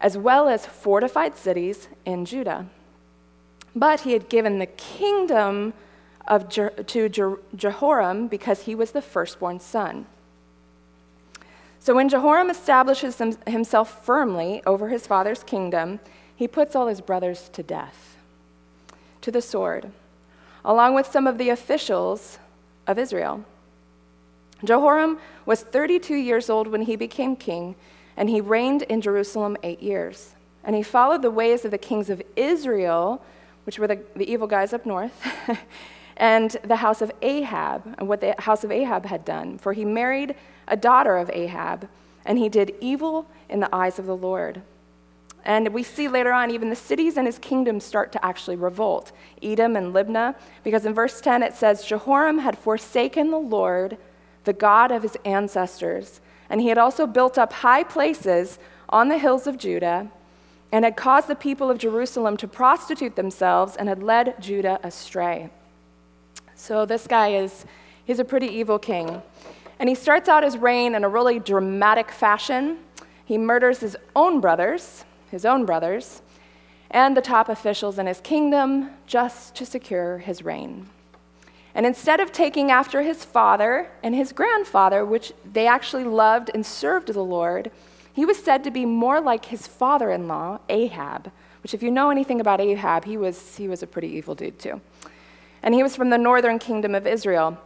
as 0.00 0.16
well 0.16 0.48
as 0.48 0.66
fortified 0.66 1.34
cities 1.36 1.88
in 2.04 2.24
Judah. 2.24 2.66
But 3.74 4.00
he 4.00 4.12
had 4.12 4.28
given 4.28 4.58
the 4.58 4.66
kingdom 4.66 5.72
of 6.28 6.48
Je- 6.48 6.68
to 6.86 7.08
Je- 7.08 7.42
Jehoram 7.56 8.28
because 8.28 8.62
he 8.62 8.74
was 8.74 8.92
the 8.92 9.02
firstborn 9.02 9.58
son. 9.58 10.06
So 11.80 11.94
when 11.94 12.08
Jehoram 12.08 12.50
establishes 12.50 13.20
himself 13.46 14.04
firmly 14.04 14.62
over 14.64 14.88
his 14.88 15.06
father's 15.06 15.42
kingdom, 15.42 16.00
he 16.36 16.46
puts 16.46 16.76
all 16.76 16.86
his 16.86 17.00
brothers 17.00 17.48
to 17.52 17.62
death, 17.62 18.16
to 19.20 19.30
the 19.30 19.42
sword, 19.42 19.90
along 20.64 20.94
with 20.94 21.06
some 21.06 21.26
of 21.26 21.38
the 21.38 21.50
officials 21.50 22.38
of 22.86 22.98
Israel. 22.98 23.44
Jehoram 24.66 25.18
was 25.46 25.62
32 25.62 26.14
years 26.14 26.50
old 26.50 26.68
when 26.68 26.82
he 26.82 26.96
became 26.96 27.36
king, 27.36 27.74
and 28.16 28.28
he 28.28 28.40
reigned 28.40 28.82
in 28.82 29.00
Jerusalem 29.00 29.56
eight 29.62 29.82
years. 29.82 30.34
And 30.64 30.74
he 30.74 30.82
followed 30.82 31.22
the 31.22 31.30
ways 31.30 31.64
of 31.64 31.70
the 31.70 31.78
kings 31.78 32.08
of 32.10 32.22
Israel, 32.36 33.22
which 33.64 33.78
were 33.78 33.86
the, 33.86 34.00
the 34.16 34.30
evil 34.30 34.46
guys 34.46 34.72
up 34.72 34.86
north, 34.86 35.12
and 36.16 36.56
the 36.64 36.76
house 36.76 37.02
of 37.02 37.12
Ahab, 37.22 37.94
and 37.98 38.08
what 38.08 38.20
the 38.20 38.34
house 38.38 38.64
of 38.64 38.70
Ahab 38.70 39.06
had 39.06 39.24
done. 39.24 39.58
For 39.58 39.72
he 39.72 39.84
married 39.84 40.34
a 40.68 40.76
daughter 40.76 41.16
of 41.16 41.30
Ahab, 41.30 41.88
and 42.24 42.38
he 42.38 42.48
did 42.48 42.74
evil 42.80 43.26
in 43.48 43.60
the 43.60 43.74
eyes 43.74 43.98
of 43.98 44.06
the 44.06 44.16
Lord. 44.16 44.62
And 45.44 45.68
we 45.74 45.82
see 45.82 46.08
later 46.08 46.32
on, 46.32 46.50
even 46.50 46.70
the 46.70 46.76
cities 46.76 47.18
and 47.18 47.26
his 47.26 47.38
kingdom 47.38 47.78
start 47.78 48.12
to 48.12 48.24
actually 48.24 48.56
revolt 48.56 49.12
Edom 49.42 49.76
and 49.76 49.94
Libnah, 49.94 50.34
because 50.62 50.86
in 50.86 50.94
verse 50.94 51.20
10 51.20 51.42
it 51.42 51.54
says, 51.54 51.84
Jehoram 51.84 52.38
had 52.38 52.56
forsaken 52.56 53.30
the 53.30 53.38
Lord, 53.38 53.98
the 54.44 54.52
God 54.52 54.90
of 54.90 55.02
his 55.02 55.16
ancestors, 55.24 56.20
and 56.48 56.60
he 56.60 56.68
had 56.68 56.78
also 56.78 57.06
built 57.06 57.38
up 57.38 57.52
high 57.52 57.82
places 57.82 58.58
on 58.88 59.08
the 59.08 59.18
hills 59.18 59.46
of 59.46 59.58
Judah, 59.58 60.10
and 60.70 60.84
had 60.84 60.96
caused 60.96 61.28
the 61.28 61.34
people 61.34 61.70
of 61.70 61.78
Jerusalem 61.78 62.36
to 62.36 62.48
prostitute 62.48 63.16
themselves, 63.16 63.76
and 63.76 63.88
had 63.88 64.02
led 64.02 64.40
Judah 64.40 64.78
astray. 64.82 65.50
So 66.54 66.86
this 66.86 67.06
guy 67.06 67.34
is, 67.34 67.64
he's 68.04 68.18
a 68.18 68.24
pretty 68.24 68.48
evil 68.48 68.78
king. 68.78 69.22
And 69.78 69.88
he 69.88 69.94
starts 69.94 70.28
out 70.28 70.44
his 70.44 70.56
reign 70.56 70.94
in 70.94 71.04
a 71.04 71.08
really 71.08 71.38
dramatic 71.38 72.10
fashion. 72.10 72.78
He 73.24 73.38
murders 73.38 73.80
his 73.80 73.96
own 74.14 74.40
brothers, 74.40 75.04
his 75.30 75.44
own 75.44 75.64
brothers, 75.64 76.22
and 76.90 77.16
the 77.16 77.20
top 77.20 77.48
officials 77.48 77.98
in 77.98 78.06
his 78.06 78.20
kingdom 78.20 78.90
just 79.06 79.54
to 79.56 79.66
secure 79.66 80.18
his 80.18 80.44
reign. 80.44 80.88
And 81.74 81.84
instead 81.84 82.20
of 82.20 82.30
taking 82.30 82.70
after 82.70 83.02
his 83.02 83.24
father 83.24 83.90
and 84.02 84.14
his 84.14 84.32
grandfather, 84.32 85.04
which 85.04 85.32
they 85.44 85.66
actually 85.66 86.04
loved 86.04 86.50
and 86.54 86.64
served 86.64 87.12
the 87.12 87.24
Lord, 87.24 87.70
he 88.12 88.24
was 88.24 88.38
said 88.38 88.62
to 88.64 88.70
be 88.70 88.86
more 88.86 89.20
like 89.20 89.46
his 89.46 89.66
father 89.66 90.10
in 90.10 90.28
law, 90.28 90.60
Ahab, 90.68 91.32
which, 91.62 91.74
if 91.74 91.82
you 91.82 91.90
know 91.90 92.10
anything 92.10 92.40
about 92.40 92.60
Ahab, 92.60 93.04
he 93.04 93.16
was, 93.16 93.56
he 93.56 93.66
was 93.66 93.82
a 93.82 93.88
pretty 93.88 94.08
evil 94.08 94.36
dude, 94.36 94.58
too. 94.58 94.80
And 95.62 95.74
he 95.74 95.82
was 95.82 95.96
from 95.96 96.10
the 96.10 96.18
northern 96.18 96.60
kingdom 96.60 96.94
of 96.94 97.06
Israel. 97.06 97.58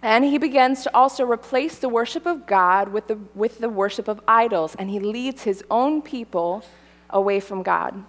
And 0.00 0.24
he 0.24 0.38
begins 0.38 0.84
to 0.84 0.94
also 0.94 1.24
replace 1.24 1.78
the 1.78 1.88
worship 1.88 2.26
of 2.26 2.46
God 2.46 2.90
with 2.90 3.08
the, 3.08 3.18
with 3.34 3.58
the 3.58 3.68
worship 3.68 4.06
of 4.06 4.20
idols, 4.28 4.76
and 4.76 4.90
he 4.90 5.00
leads 5.00 5.42
his 5.42 5.64
own 5.70 6.02
people 6.02 6.64
away 7.10 7.40
from 7.40 7.62
God. 7.62 8.04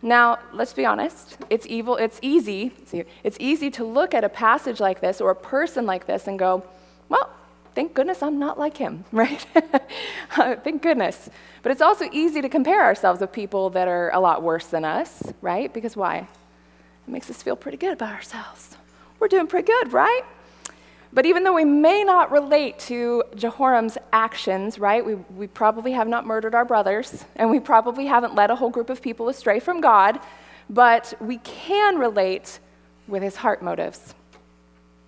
Now, 0.00 0.38
let's 0.52 0.72
be 0.72 0.86
honest, 0.86 1.38
it's 1.50 1.66
evil, 1.66 1.96
it's 1.96 2.20
easy, 2.22 2.72
it's 3.24 3.36
easy 3.40 3.70
to 3.72 3.84
look 3.84 4.14
at 4.14 4.22
a 4.22 4.28
passage 4.28 4.78
like 4.78 5.00
this 5.00 5.20
or 5.20 5.30
a 5.30 5.34
person 5.34 5.86
like 5.86 6.06
this 6.06 6.28
and 6.28 6.38
go, 6.38 6.62
well, 7.08 7.30
thank 7.74 7.94
goodness 7.94 8.22
I'm 8.22 8.38
not 8.38 8.58
like 8.58 8.76
him, 8.76 9.04
right? 9.12 9.44
thank 10.30 10.82
goodness. 10.82 11.28
But 11.62 11.72
it's 11.72 11.82
also 11.82 12.08
easy 12.12 12.40
to 12.40 12.48
compare 12.48 12.82
ourselves 12.82 13.20
with 13.20 13.32
people 13.32 13.70
that 13.70 13.88
are 13.88 14.10
a 14.10 14.20
lot 14.20 14.42
worse 14.42 14.66
than 14.66 14.84
us, 14.84 15.20
right? 15.42 15.72
Because 15.72 15.96
why? 15.96 16.18
It 16.18 17.10
makes 17.10 17.28
us 17.28 17.42
feel 17.42 17.56
pretty 17.56 17.78
good 17.78 17.92
about 17.92 18.14
ourselves. 18.14 18.76
We're 19.18 19.28
doing 19.28 19.48
pretty 19.48 19.66
good, 19.66 19.92
right? 19.92 20.22
But 21.12 21.24
even 21.24 21.42
though 21.42 21.54
we 21.54 21.64
may 21.64 22.04
not 22.04 22.30
relate 22.30 22.78
to 22.80 23.24
Jehoram's 23.34 23.96
actions, 24.12 24.78
right, 24.78 25.04
we, 25.04 25.14
we 25.14 25.46
probably 25.46 25.92
have 25.92 26.06
not 26.06 26.26
murdered 26.26 26.54
our 26.54 26.64
brothers, 26.64 27.24
and 27.36 27.50
we 27.50 27.60
probably 27.60 28.06
haven't 28.06 28.34
led 28.34 28.50
a 28.50 28.56
whole 28.56 28.70
group 28.70 28.90
of 28.90 29.00
people 29.00 29.28
astray 29.28 29.58
from 29.58 29.80
God, 29.80 30.20
but 30.68 31.14
we 31.20 31.38
can 31.38 31.96
relate 31.98 32.58
with 33.06 33.22
his 33.22 33.36
heart 33.36 33.62
motives. 33.62 34.14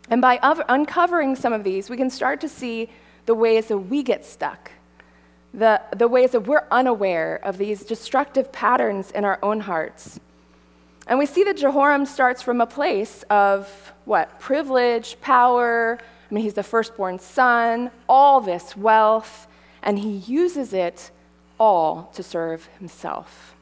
And 0.08 0.22
by 0.22 0.38
uncovering 0.42 1.36
some 1.36 1.52
of 1.52 1.64
these, 1.64 1.90
we 1.90 1.96
can 1.96 2.10
start 2.10 2.40
to 2.40 2.48
see 2.48 2.88
the 3.26 3.34
ways 3.34 3.66
that 3.66 3.78
we 3.78 4.02
get 4.02 4.24
stuck, 4.24 4.72
the, 5.52 5.80
the 5.94 6.08
ways 6.08 6.30
that 6.32 6.40
we're 6.40 6.66
unaware 6.70 7.36
of 7.44 7.58
these 7.58 7.84
destructive 7.84 8.50
patterns 8.50 9.10
in 9.10 9.24
our 9.24 9.38
own 9.42 9.60
hearts. 9.60 10.18
And 11.06 11.18
we 11.18 11.26
see 11.26 11.44
that 11.44 11.56
Jehoram 11.56 12.06
starts 12.06 12.42
from 12.42 12.60
a 12.60 12.66
place 12.66 13.22
of 13.30 13.92
what? 14.10 14.40
Privilege, 14.40 15.20
power. 15.20 15.96
I 16.28 16.34
mean, 16.34 16.42
he's 16.42 16.54
the 16.54 16.64
firstborn 16.64 17.20
son, 17.20 17.92
all 18.08 18.40
this 18.40 18.76
wealth, 18.76 19.46
and 19.84 20.00
he 20.00 20.10
uses 20.10 20.72
it 20.72 21.12
all 21.60 22.10
to 22.14 22.24
serve 22.24 22.66
himself. 22.80 23.54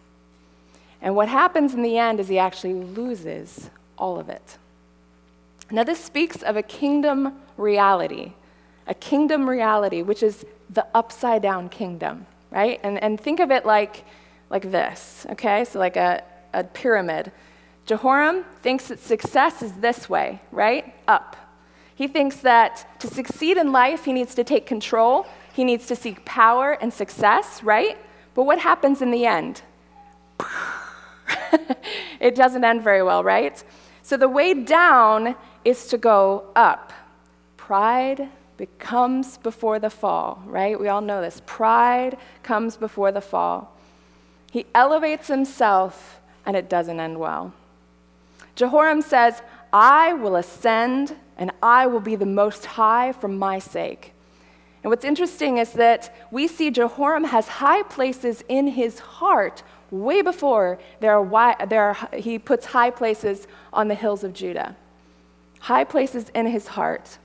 And 1.02 1.14
what 1.14 1.28
happens 1.28 1.74
in 1.74 1.82
the 1.82 1.98
end 1.98 2.18
is 2.18 2.28
he 2.28 2.38
actually 2.38 2.72
loses 2.72 3.68
all 3.98 4.18
of 4.18 4.30
it. 4.30 4.56
Now, 5.70 5.84
this 5.84 6.02
speaks 6.02 6.42
of 6.42 6.56
a 6.56 6.62
kingdom 6.62 7.38
reality, 7.58 8.32
a 8.86 8.94
kingdom 8.94 9.46
reality, 9.46 10.00
which 10.00 10.22
is 10.22 10.46
the 10.70 10.86
upside 10.94 11.42
down 11.42 11.68
kingdom, 11.68 12.24
right? 12.50 12.80
And, 12.82 13.02
and 13.02 13.20
think 13.20 13.40
of 13.40 13.50
it 13.50 13.66
like, 13.66 14.02
like 14.48 14.70
this, 14.70 15.26
okay? 15.28 15.66
So, 15.66 15.78
like 15.78 15.96
a, 15.96 16.22
a 16.54 16.64
pyramid. 16.64 17.32
Jehoram 17.88 18.44
thinks 18.60 18.88
that 18.88 19.00
success 19.00 19.62
is 19.62 19.72
this 19.72 20.10
way, 20.10 20.42
right? 20.52 20.94
Up. 21.08 21.36
He 21.94 22.06
thinks 22.06 22.36
that 22.40 23.00
to 23.00 23.08
succeed 23.08 23.56
in 23.56 23.72
life, 23.72 24.04
he 24.04 24.12
needs 24.12 24.34
to 24.34 24.44
take 24.44 24.66
control, 24.66 25.26
he 25.54 25.64
needs 25.64 25.86
to 25.86 25.96
seek 25.96 26.22
power 26.26 26.72
and 26.82 26.92
success, 26.92 27.62
right? 27.62 27.96
But 28.34 28.42
what 28.42 28.58
happens 28.58 29.00
in 29.00 29.10
the 29.10 29.24
end? 29.24 29.62
it 32.20 32.34
doesn't 32.34 32.62
end 32.62 32.82
very 32.82 33.02
well, 33.02 33.24
right? 33.24 33.64
So 34.02 34.18
the 34.18 34.28
way 34.28 34.52
down 34.52 35.34
is 35.64 35.86
to 35.86 35.96
go 35.96 36.44
up. 36.54 36.92
Pride 37.56 38.28
becomes 38.58 39.38
before 39.38 39.78
the 39.78 39.88
fall, 39.88 40.42
right? 40.44 40.78
We 40.78 40.88
all 40.88 41.00
know 41.00 41.22
this. 41.22 41.40
Pride 41.46 42.18
comes 42.42 42.76
before 42.76 43.12
the 43.12 43.22
fall. 43.22 43.74
He 44.52 44.66
elevates 44.74 45.28
himself, 45.28 46.20
and 46.44 46.54
it 46.54 46.68
doesn't 46.68 47.00
end 47.00 47.18
well. 47.18 47.54
Jehoram 48.58 49.02
says, 49.02 49.40
I 49.72 50.14
will 50.14 50.34
ascend, 50.34 51.14
and 51.36 51.52
I 51.62 51.86
will 51.86 52.00
be 52.00 52.16
the 52.16 52.26
most 52.26 52.66
high 52.66 53.12
for 53.12 53.28
my 53.28 53.60
sake. 53.60 54.12
And 54.82 54.90
what's 54.90 55.04
interesting 55.04 55.58
is 55.58 55.72
that 55.74 56.12
we 56.32 56.48
see 56.48 56.72
Jehoram 56.72 57.22
has 57.22 57.46
high 57.46 57.84
places 57.84 58.42
in 58.48 58.66
his 58.66 58.98
heart 58.98 59.62
way 59.92 60.22
before 60.22 60.80
there 60.98 61.16
are, 61.16 61.66
there 61.68 61.84
are, 61.84 62.08
he 62.18 62.36
puts 62.36 62.66
high 62.66 62.90
places 62.90 63.46
on 63.72 63.86
the 63.86 63.94
hills 63.94 64.24
of 64.24 64.32
Judah. 64.32 64.74
High 65.60 65.84
places 65.84 66.28
in 66.34 66.46
his 66.46 66.66
heart. 66.66 67.16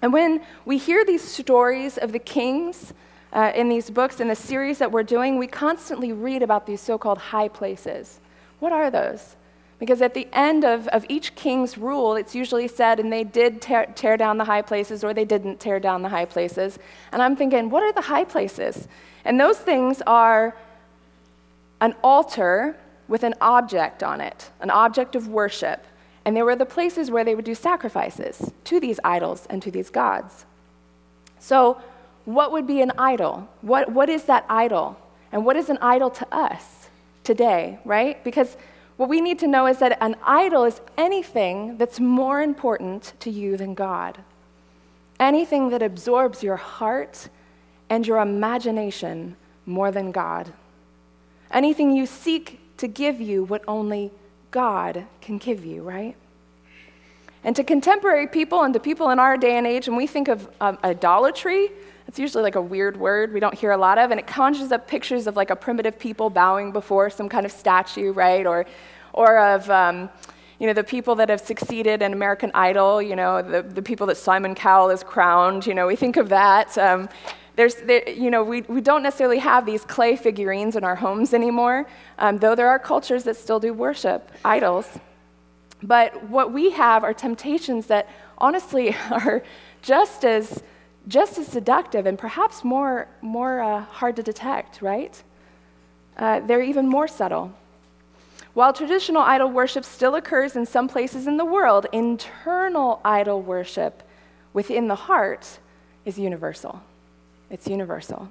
And 0.00 0.10
when 0.10 0.40
we 0.64 0.78
hear 0.78 1.04
these 1.04 1.22
stories 1.22 1.98
of 1.98 2.12
the 2.12 2.18
kings 2.18 2.94
uh, 3.34 3.52
in 3.54 3.68
these 3.68 3.90
books, 3.90 4.20
in 4.20 4.28
the 4.28 4.34
series 4.34 4.78
that 4.78 4.90
we're 4.90 5.02
doing, 5.02 5.36
we 5.36 5.48
constantly 5.48 6.12
read 6.14 6.42
about 6.42 6.66
these 6.66 6.80
so 6.80 6.96
called 6.96 7.18
high 7.18 7.48
places. 7.48 8.20
What 8.58 8.72
are 8.72 8.90
those? 8.90 9.36
Because 9.78 10.00
at 10.00 10.14
the 10.14 10.26
end 10.32 10.64
of, 10.64 10.88
of 10.88 11.04
each 11.08 11.34
king's 11.34 11.76
rule, 11.76 12.16
it's 12.16 12.34
usually 12.34 12.66
said, 12.66 12.98
and 12.98 13.12
they 13.12 13.24
did 13.24 13.60
tear, 13.60 13.86
tear 13.94 14.16
down 14.16 14.38
the 14.38 14.44
high 14.44 14.62
places 14.62 15.04
or 15.04 15.12
they 15.12 15.24
didn't 15.24 15.60
tear 15.60 15.78
down 15.78 16.02
the 16.02 16.08
high 16.08 16.24
places. 16.24 16.78
And 17.12 17.20
I'm 17.20 17.36
thinking, 17.36 17.68
what 17.68 17.82
are 17.82 17.92
the 17.92 18.00
high 18.00 18.24
places? 18.24 18.88
And 19.24 19.38
those 19.38 19.58
things 19.58 20.00
are 20.06 20.56
an 21.80 21.94
altar 22.02 22.76
with 23.08 23.22
an 23.22 23.34
object 23.40 24.02
on 24.02 24.20
it, 24.20 24.50
an 24.60 24.70
object 24.70 25.14
of 25.14 25.28
worship. 25.28 25.84
And 26.24 26.36
they 26.36 26.42
were 26.42 26.56
the 26.56 26.66
places 26.66 27.10
where 27.10 27.22
they 27.22 27.34
would 27.34 27.44
do 27.44 27.54
sacrifices 27.54 28.52
to 28.64 28.80
these 28.80 28.98
idols 29.04 29.46
and 29.50 29.62
to 29.62 29.70
these 29.70 29.90
gods. 29.90 30.46
So, 31.38 31.80
what 32.24 32.50
would 32.50 32.66
be 32.66 32.80
an 32.80 32.90
idol? 32.98 33.48
What, 33.60 33.92
what 33.92 34.08
is 34.08 34.24
that 34.24 34.44
idol? 34.48 34.98
And 35.30 35.44
what 35.44 35.56
is 35.56 35.68
an 35.68 35.78
idol 35.80 36.10
to 36.10 36.26
us 36.34 36.88
today, 37.22 37.78
right? 37.84 38.22
Because 38.24 38.56
what 38.96 39.08
we 39.08 39.20
need 39.20 39.38
to 39.40 39.46
know 39.46 39.66
is 39.66 39.78
that 39.78 39.98
an 40.00 40.16
idol 40.24 40.64
is 40.64 40.80
anything 40.96 41.76
that's 41.76 42.00
more 42.00 42.40
important 42.40 43.12
to 43.20 43.30
you 43.30 43.56
than 43.56 43.74
God. 43.74 44.18
Anything 45.20 45.70
that 45.70 45.82
absorbs 45.82 46.42
your 46.42 46.56
heart 46.56 47.28
and 47.90 48.06
your 48.06 48.18
imagination 48.18 49.36
more 49.66 49.90
than 49.90 50.12
God. 50.12 50.52
Anything 51.50 51.92
you 51.92 52.06
seek 52.06 52.60
to 52.78 52.88
give 52.88 53.20
you 53.20 53.44
what 53.44 53.62
only 53.68 54.10
God 54.50 55.04
can 55.20 55.38
give 55.38 55.64
you, 55.64 55.82
right? 55.82 56.16
And 57.44 57.54
to 57.56 57.62
contemporary 57.62 58.26
people 58.26 58.62
and 58.62 58.74
to 58.74 58.80
people 58.80 59.10
in 59.10 59.18
our 59.18 59.36
day 59.36 59.56
and 59.56 59.66
age, 59.66 59.86
when 59.88 59.96
we 59.96 60.06
think 60.06 60.28
of 60.28 60.48
um, 60.60 60.78
idolatry, 60.82 61.70
it's 62.08 62.18
usually 62.18 62.42
like 62.42 62.54
a 62.54 62.60
weird 62.60 62.96
word 62.96 63.32
we 63.32 63.40
don't 63.40 63.54
hear 63.54 63.72
a 63.72 63.76
lot 63.76 63.98
of, 63.98 64.10
and 64.10 64.20
it 64.20 64.26
conjures 64.26 64.72
up 64.72 64.86
pictures 64.86 65.26
of 65.26 65.36
like 65.36 65.50
a 65.50 65.56
primitive 65.56 65.98
people 65.98 66.30
bowing 66.30 66.72
before 66.72 67.10
some 67.10 67.28
kind 67.28 67.44
of 67.44 67.52
statue, 67.52 68.12
right? 68.12 68.46
Or, 68.46 68.64
or 69.12 69.38
of, 69.38 69.68
um, 69.70 70.08
you 70.58 70.66
know, 70.66 70.72
the 70.72 70.84
people 70.84 71.14
that 71.16 71.28
have 71.28 71.40
succeeded 71.40 72.02
in 72.02 72.12
American 72.12 72.50
Idol, 72.54 73.02
you 73.02 73.16
know, 73.16 73.42
the, 73.42 73.62
the 73.62 73.82
people 73.82 74.06
that 74.06 74.16
Simon 74.16 74.54
Cowell 74.54 74.90
has 74.90 75.02
crowned, 75.02 75.66
you 75.66 75.74
know, 75.74 75.86
we 75.86 75.96
think 75.96 76.16
of 76.16 76.28
that. 76.28 76.76
Um, 76.78 77.08
there's, 77.56 77.76
there, 77.76 78.08
you 78.08 78.30
know, 78.30 78.44
we, 78.44 78.62
we 78.62 78.80
don't 78.80 79.02
necessarily 79.02 79.38
have 79.38 79.66
these 79.66 79.84
clay 79.84 80.14
figurines 80.14 80.76
in 80.76 80.84
our 80.84 80.94
homes 80.94 81.34
anymore, 81.34 81.86
um, 82.18 82.38
though 82.38 82.54
there 82.54 82.68
are 82.68 82.78
cultures 82.78 83.24
that 83.24 83.36
still 83.36 83.58
do 83.58 83.72
worship 83.72 84.30
idols. 84.44 84.86
But 85.82 86.28
what 86.28 86.52
we 86.52 86.70
have 86.70 87.02
are 87.02 87.12
temptations 87.12 87.86
that 87.86 88.08
honestly 88.38 88.94
are 89.10 89.42
just 89.82 90.24
as 90.24 90.62
just 91.08 91.38
as 91.38 91.46
seductive 91.46 92.06
and 92.06 92.18
perhaps 92.18 92.64
more, 92.64 93.08
more 93.20 93.60
uh, 93.60 93.82
hard 93.82 94.16
to 94.16 94.22
detect, 94.22 94.82
right? 94.82 95.22
Uh, 96.16 96.40
they're 96.40 96.62
even 96.62 96.86
more 96.86 97.06
subtle. 97.06 97.52
While 98.54 98.72
traditional 98.72 99.22
idol 99.22 99.50
worship 99.50 99.84
still 99.84 100.14
occurs 100.14 100.56
in 100.56 100.64
some 100.64 100.88
places 100.88 101.26
in 101.26 101.36
the 101.36 101.44
world, 101.44 101.86
internal 101.92 103.00
idol 103.04 103.42
worship 103.42 104.02
within 104.54 104.88
the 104.88 104.94
heart 104.94 105.58
is 106.06 106.18
universal. 106.18 106.80
It's 107.50 107.68
universal. 107.68 108.30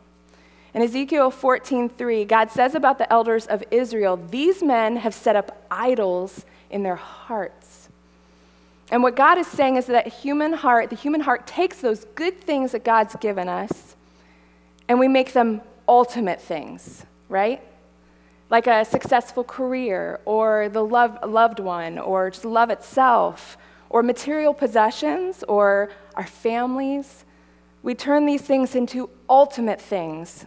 In 0.73 0.81
Ezekiel 0.81 1.31
14:3, 1.31 2.25
God 2.25 2.51
says 2.51 2.75
about 2.75 2.97
the 2.97 3.11
elders 3.13 3.45
of 3.45 3.63
Israel, 3.71 4.17
"These 4.17 4.61
men 4.61 4.97
have 4.97 5.13
set 5.13 5.35
up 5.35 5.63
idols 5.71 6.45
in 6.69 6.83
their 6.83 6.97
hearts." 6.97 7.64
And 8.91 9.01
what 9.01 9.15
God 9.15 9.37
is 9.37 9.47
saying 9.47 9.77
is 9.77 9.87
that 9.87 10.07
human 10.07 10.53
heart, 10.53 10.89
the 10.89 10.95
human 10.95 11.21
heart 11.21 11.47
takes 11.47 11.81
those 11.81 12.05
good 12.15 12.39
things 12.41 12.71
that 12.73 12.83
God's 12.83 13.15
given 13.15 13.49
us 13.49 13.95
and 14.87 14.99
we 14.99 15.07
make 15.07 15.33
them 15.33 15.61
ultimate 15.87 16.41
things, 16.41 17.05
right? 17.29 17.61
Like 18.49 18.67
a 18.67 18.85
successful 18.85 19.43
career 19.43 20.19
or 20.25 20.69
the 20.69 20.83
love, 20.83 21.17
loved 21.27 21.59
one 21.59 21.97
or 21.97 22.29
just 22.29 22.45
love 22.45 22.69
itself 22.69 23.57
or 23.89 24.03
material 24.03 24.53
possessions 24.53 25.43
or 25.47 25.89
our 26.15 26.27
families. 26.27 27.25
We 27.81 27.95
turn 27.95 28.25
these 28.25 28.41
things 28.41 28.75
into 28.75 29.09
ultimate 29.29 29.81
things. 29.81 30.45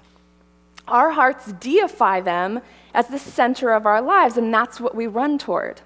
Our 0.86 1.10
hearts 1.10 1.52
deify 1.52 2.20
them 2.20 2.60
as 2.94 3.08
the 3.08 3.18
center 3.18 3.72
of 3.72 3.84
our 3.84 4.00
lives, 4.00 4.36
and 4.36 4.52
that's 4.52 4.80
what 4.80 4.94
we 4.94 5.06
run 5.06 5.38
toward. 5.38 5.82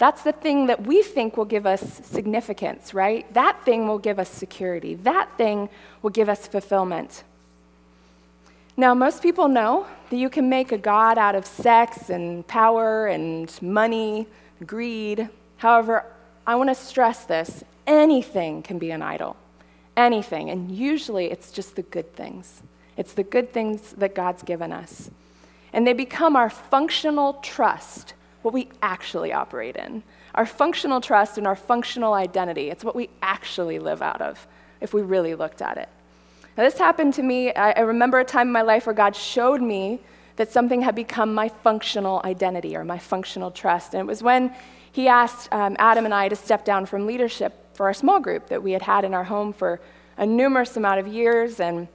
That's 0.00 0.22
the 0.22 0.32
thing 0.32 0.68
that 0.68 0.86
we 0.86 1.02
think 1.02 1.36
will 1.36 1.44
give 1.44 1.66
us 1.66 2.00
significance, 2.06 2.94
right? 2.94 3.30
That 3.34 3.62
thing 3.66 3.86
will 3.86 3.98
give 3.98 4.18
us 4.18 4.30
security. 4.30 4.94
That 4.94 5.28
thing 5.36 5.68
will 6.00 6.08
give 6.08 6.30
us 6.30 6.46
fulfillment. 6.46 7.22
Now, 8.78 8.94
most 8.94 9.22
people 9.22 9.46
know 9.46 9.86
that 10.08 10.16
you 10.16 10.30
can 10.30 10.48
make 10.48 10.72
a 10.72 10.78
God 10.78 11.18
out 11.18 11.34
of 11.34 11.44
sex 11.44 12.08
and 12.08 12.46
power 12.46 13.08
and 13.08 13.52
money, 13.60 14.26
greed. 14.64 15.28
However, 15.58 16.06
I 16.46 16.54
want 16.54 16.70
to 16.70 16.74
stress 16.74 17.26
this 17.26 17.62
anything 17.86 18.62
can 18.62 18.78
be 18.78 18.92
an 18.92 19.02
idol. 19.02 19.36
Anything. 19.98 20.48
And 20.48 20.70
usually 20.70 21.26
it's 21.26 21.52
just 21.52 21.76
the 21.76 21.82
good 21.82 22.16
things. 22.16 22.62
It's 22.96 23.12
the 23.12 23.22
good 23.22 23.52
things 23.52 23.92
that 23.98 24.14
God's 24.14 24.42
given 24.44 24.72
us. 24.72 25.10
And 25.74 25.86
they 25.86 25.92
become 25.92 26.36
our 26.36 26.48
functional 26.48 27.34
trust 27.42 28.14
what 28.42 28.54
we 28.54 28.68
actually 28.82 29.32
operate 29.32 29.76
in. 29.76 30.02
Our 30.34 30.46
functional 30.46 31.00
trust 31.00 31.38
and 31.38 31.46
our 31.46 31.56
functional 31.56 32.14
identity. 32.14 32.70
It's 32.70 32.84
what 32.84 32.96
we 32.96 33.10
actually 33.22 33.78
live 33.78 34.02
out 34.02 34.20
of 34.20 34.46
if 34.80 34.94
we 34.94 35.02
really 35.02 35.34
looked 35.34 35.60
at 35.60 35.76
it. 35.76 35.88
Now, 36.56 36.64
this 36.64 36.78
happened 36.78 37.14
to 37.14 37.22
me. 37.22 37.52
I, 37.54 37.72
I 37.72 37.80
remember 37.80 38.18
a 38.18 38.24
time 38.24 38.48
in 38.48 38.52
my 38.52 38.62
life 38.62 38.86
where 38.86 38.94
God 38.94 39.14
showed 39.14 39.60
me 39.62 40.00
that 40.36 40.50
something 40.50 40.82
had 40.82 40.94
become 40.94 41.34
my 41.34 41.48
functional 41.48 42.22
identity 42.24 42.76
or 42.76 42.84
my 42.84 42.98
functional 42.98 43.50
trust. 43.50 43.94
And 43.94 44.00
it 44.00 44.06
was 44.06 44.22
when 44.22 44.54
He 44.92 45.06
asked 45.06 45.52
um, 45.52 45.76
Adam 45.78 46.04
and 46.04 46.14
I 46.14 46.28
to 46.28 46.36
step 46.36 46.64
down 46.64 46.86
from 46.86 47.06
leadership 47.06 47.54
for 47.74 47.86
our 47.86 47.94
small 47.94 48.20
group 48.20 48.48
that 48.48 48.62
we 48.62 48.72
had 48.72 48.82
had 48.82 49.04
in 49.04 49.14
our 49.14 49.24
home 49.24 49.52
for 49.52 49.80
a 50.16 50.26
numerous 50.26 50.76
amount 50.76 51.00
of 51.00 51.06
years. 51.06 51.60
And 51.60 51.88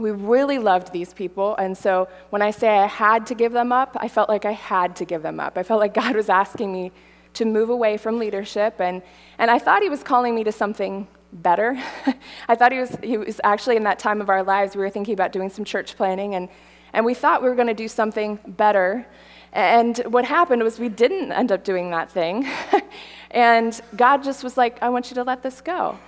we 0.00 0.10
really 0.10 0.58
loved 0.58 0.92
these 0.92 1.12
people. 1.12 1.54
And 1.56 1.76
so 1.76 2.08
when 2.30 2.42
I 2.42 2.50
say 2.50 2.68
I 2.78 2.86
had 2.86 3.26
to 3.26 3.34
give 3.34 3.52
them 3.52 3.72
up, 3.72 3.96
I 4.00 4.08
felt 4.08 4.28
like 4.28 4.44
I 4.44 4.52
had 4.52 4.96
to 4.96 5.04
give 5.04 5.22
them 5.22 5.38
up. 5.38 5.58
I 5.58 5.62
felt 5.62 5.80
like 5.80 5.94
God 5.94 6.16
was 6.16 6.28
asking 6.28 6.72
me 6.72 6.92
to 7.34 7.44
move 7.44 7.70
away 7.70 7.96
from 7.96 8.18
leadership. 8.18 8.80
And, 8.80 9.02
and 9.38 9.50
I 9.50 9.58
thought 9.58 9.82
He 9.82 9.88
was 9.88 10.02
calling 10.02 10.34
me 10.34 10.44
to 10.44 10.52
something 10.52 11.06
better. 11.32 11.80
I 12.48 12.54
thought 12.54 12.72
he 12.72 12.78
was, 12.78 12.96
he 13.02 13.16
was 13.16 13.40
actually 13.44 13.76
in 13.76 13.84
that 13.84 13.98
time 13.98 14.20
of 14.20 14.28
our 14.28 14.42
lives, 14.42 14.74
we 14.74 14.82
were 14.82 14.90
thinking 14.90 15.14
about 15.14 15.32
doing 15.32 15.50
some 15.50 15.64
church 15.64 15.96
planning, 15.96 16.34
and, 16.34 16.48
and 16.92 17.04
we 17.06 17.14
thought 17.14 17.42
we 17.42 17.48
were 17.48 17.54
going 17.54 17.68
to 17.68 17.74
do 17.74 17.88
something 17.88 18.38
better. 18.46 19.06
And 19.52 19.98
what 20.06 20.24
happened 20.24 20.62
was 20.62 20.78
we 20.78 20.88
didn't 20.88 21.32
end 21.32 21.50
up 21.52 21.64
doing 21.64 21.90
that 21.90 22.10
thing. 22.10 22.48
and 23.30 23.80
God 23.96 24.22
just 24.22 24.44
was 24.44 24.56
like, 24.56 24.80
I 24.82 24.88
want 24.88 25.10
you 25.10 25.16
to 25.16 25.24
let 25.24 25.42
this 25.42 25.60
go. 25.60 25.98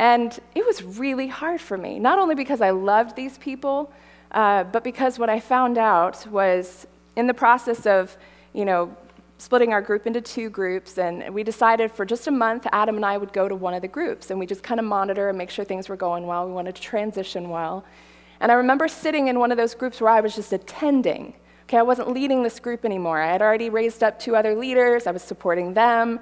And 0.00 0.40
it 0.54 0.64
was 0.64 0.82
really 0.82 1.26
hard 1.26 1.60
for 1.60 1.76
me, 1.76 1.98
not 1.98 2.18
only 2.18 2.34
because 2.34 2.62
I 2.62 2.70
loved 2.70 3.16
these 3.16 3.36
people, 3.36 3.92
uh, 4.30 4.64
but 4.64 4.82
because 4.82 5.18
what 5.18 5.28
I 5.28 5.40
found 5.40 5.76
out 5.76 6.26
was 6.28 6.86
in 7.16 7.26
the 7.26 7.34
process 7.34 7.84
of, 7.84 8.16
you 8.54 8.64
know, 8.64 8.96
splitting 9.36 9.74
our 9.74 9.82
group 9.82 10.06
into 10.06 10.22
two 10.22 10.48
groups, 10.48 10.96
and 10.96 11.34
we 11.34 11.42
decided 11.42 11.92
for 11.92 12.06
just 12.06 12.28
a 12.28 12.30
month, 12.30 12.66
Adam 12.72 12.96
and 12.96 13.04
I 13.04 13.18
would 13.18 13.34
go 13.34 13.46
to 13.46 13.54
one 13.54 13.74
of 13.74 13.82
the 13.82 13.88
groups, 13.88 14.30
and 14.30 14.40
we 14.40 14.46
just 14.46 14.62
kind 14.62 14.80
of 14.80 14.86
monitor 14.86 15.28
and 15.28 15.36
make 15.36 15.50
sure 15.50 15.66
things 15.66 15.90
were 15.90 15.96
going 15.96 16.26
well. 16.26 16.46
We 16.46 16.52
wanted 16.54 16.76
to 16.76 16.80
transition 16.80 17.50
well. 17.50 17.84
And 18.40 18.50
I 18.50 18.54
remember 18.54 18.88
sitting 18.88 19.28
in 19.28 19.38
one 19.38 19.52
of 19.52 19.58
those 19.58 19.74
groups 19.74 20.00
where 20.00 20.10
I 20.10 20.22
was 20.22 20.34
just 20.34 20.54
attending. 20.54 21.34
Okay, 21.64 21.76
I 21.76 21.82
wasn't 21.82 22.08
leading 22.08 22.42
this 22.42 22.58
group 22.58 22.86
anymore. 22.86 23.20
I 23.20 23.30
had 23.32 23.42
already 23.42 23.68
raised 23.68 24.02
up 24.02 24.18
two 24.18 24.34
other 24.34 24.54
leaders, 24.54 25.06
I 25.06 25.10
was 25.10 25.22
supporting 25.22 25.74
them. 25.74 26.20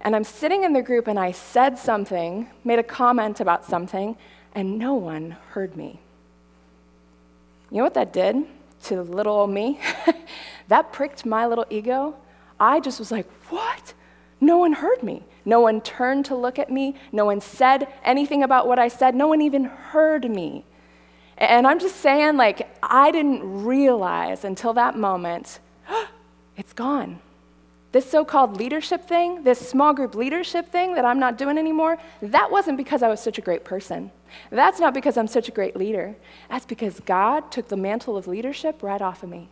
And 0.00 0.16
I'm 0.16 0.24
sitting 0.24 0.64
in 0.64 0.72
the 0.72 0.82
group 0.82 1.08
and 1.08 1.18
I 1.18 1.32
said 1.32 1.78
something, 1.78 2.48
made 2.64 2.78
a 2.78 2.82
comment 2.82 3.40
about 3.40 3.64
something, 3.64 4.16
and 4.54 4.78
no 4.78 4.94
one 4.94 5.36
heard 5.50 5.76
me. 5.76 6.00
You 7.70 7.78
know 7.78 7.84
what 7.84 7.94
that 7.94 8.12
did? 8.12 8.46
to 8.84 9.02
little 9.02 9.34
old 9.34 9.50
me, 9.50 9.78
that 10.68 10.92
pricked 10.92 11.26
my 11.26 11.46
little 11.46 11.66
ego. 11.70 12.14
I 12.58 12.80
just 12.80 12.98
was 12.98 13.10
like, 13.10 13.30
what? 13.48 13.94
No 14.40 14.58
one 14.58 14.72
heard 14.72 15.02
me. 15.02 15.22
No 15.44 15.60
one 15.60 15.80
turned 15.80 16.26
to 16.26 16.34
look 16.34 16.58
at 16.58 16.70
me. 16.70 16.94
No 17.12 17.26
one 17.26 17.40
said 17.40 17.88
anything 18.04 18.42
about 18.42 18.66
what 18.66 18.78
I 18.78 18.88
said. 18.88 19.14
No 19.14 19.28
one 19.28 19.42
even 19.42 19.64
heard 19.64 20.30
me. 20.30 20.64
And 21.38 21.66
I'm 21.66 21.78
just 21.78 21.96
saying, 21.96 22.36
like, 22.36 22.68
I 22.82 23.10
didn't 23.10 23.64
realize 23.64 24.44
until 24.44 24.74
that 24.74 24.96
moment, 24.96 25.60
it's 26.56 26.72
gone. 26.72 27.20
This 27.92 28.08
so 28.08 28.24
called 28.24 28.56
leadership 28.56 29.08
thing, 29.08 29.42
this 29.42 29.58
small 29.58 29.92
group 29.92 30.14
leadership 30.14 30.70
thing 30.70 30.94
that 30.94 31.04
I'm 31.04 31.18
not 31.18 31.36
doing 31.36 31.58
anymore, 31.58 31.98
that 32.22 32.50
wasn't 32.50 32.76
because 32.76 33.02
I 33.02 33.08
was 33.08 33.20
such 33.20 33.36
a 33.36 33.40
great 33.40 33.64
person. 33.64 34.12
That's 34.50 34.78
not 34.78 34.94
because 34.94 35.16
I'm 35.16 35.26
such 35.26 35.48
a 35.48 35.52
great 35.52 35.74
leader. 35.74 36.14
That's 36.48 36.64
because 36.64 37.00
God 37.00 37.50
took 37.50 37.66
the 37.66 37.76
mantle 37.76 38.16
of 38.16 38.28
leadership 38.28 38.82
right 38.84 39.02
off 39.02 39.24
of 39.24 39.28
me. 39.28 39.48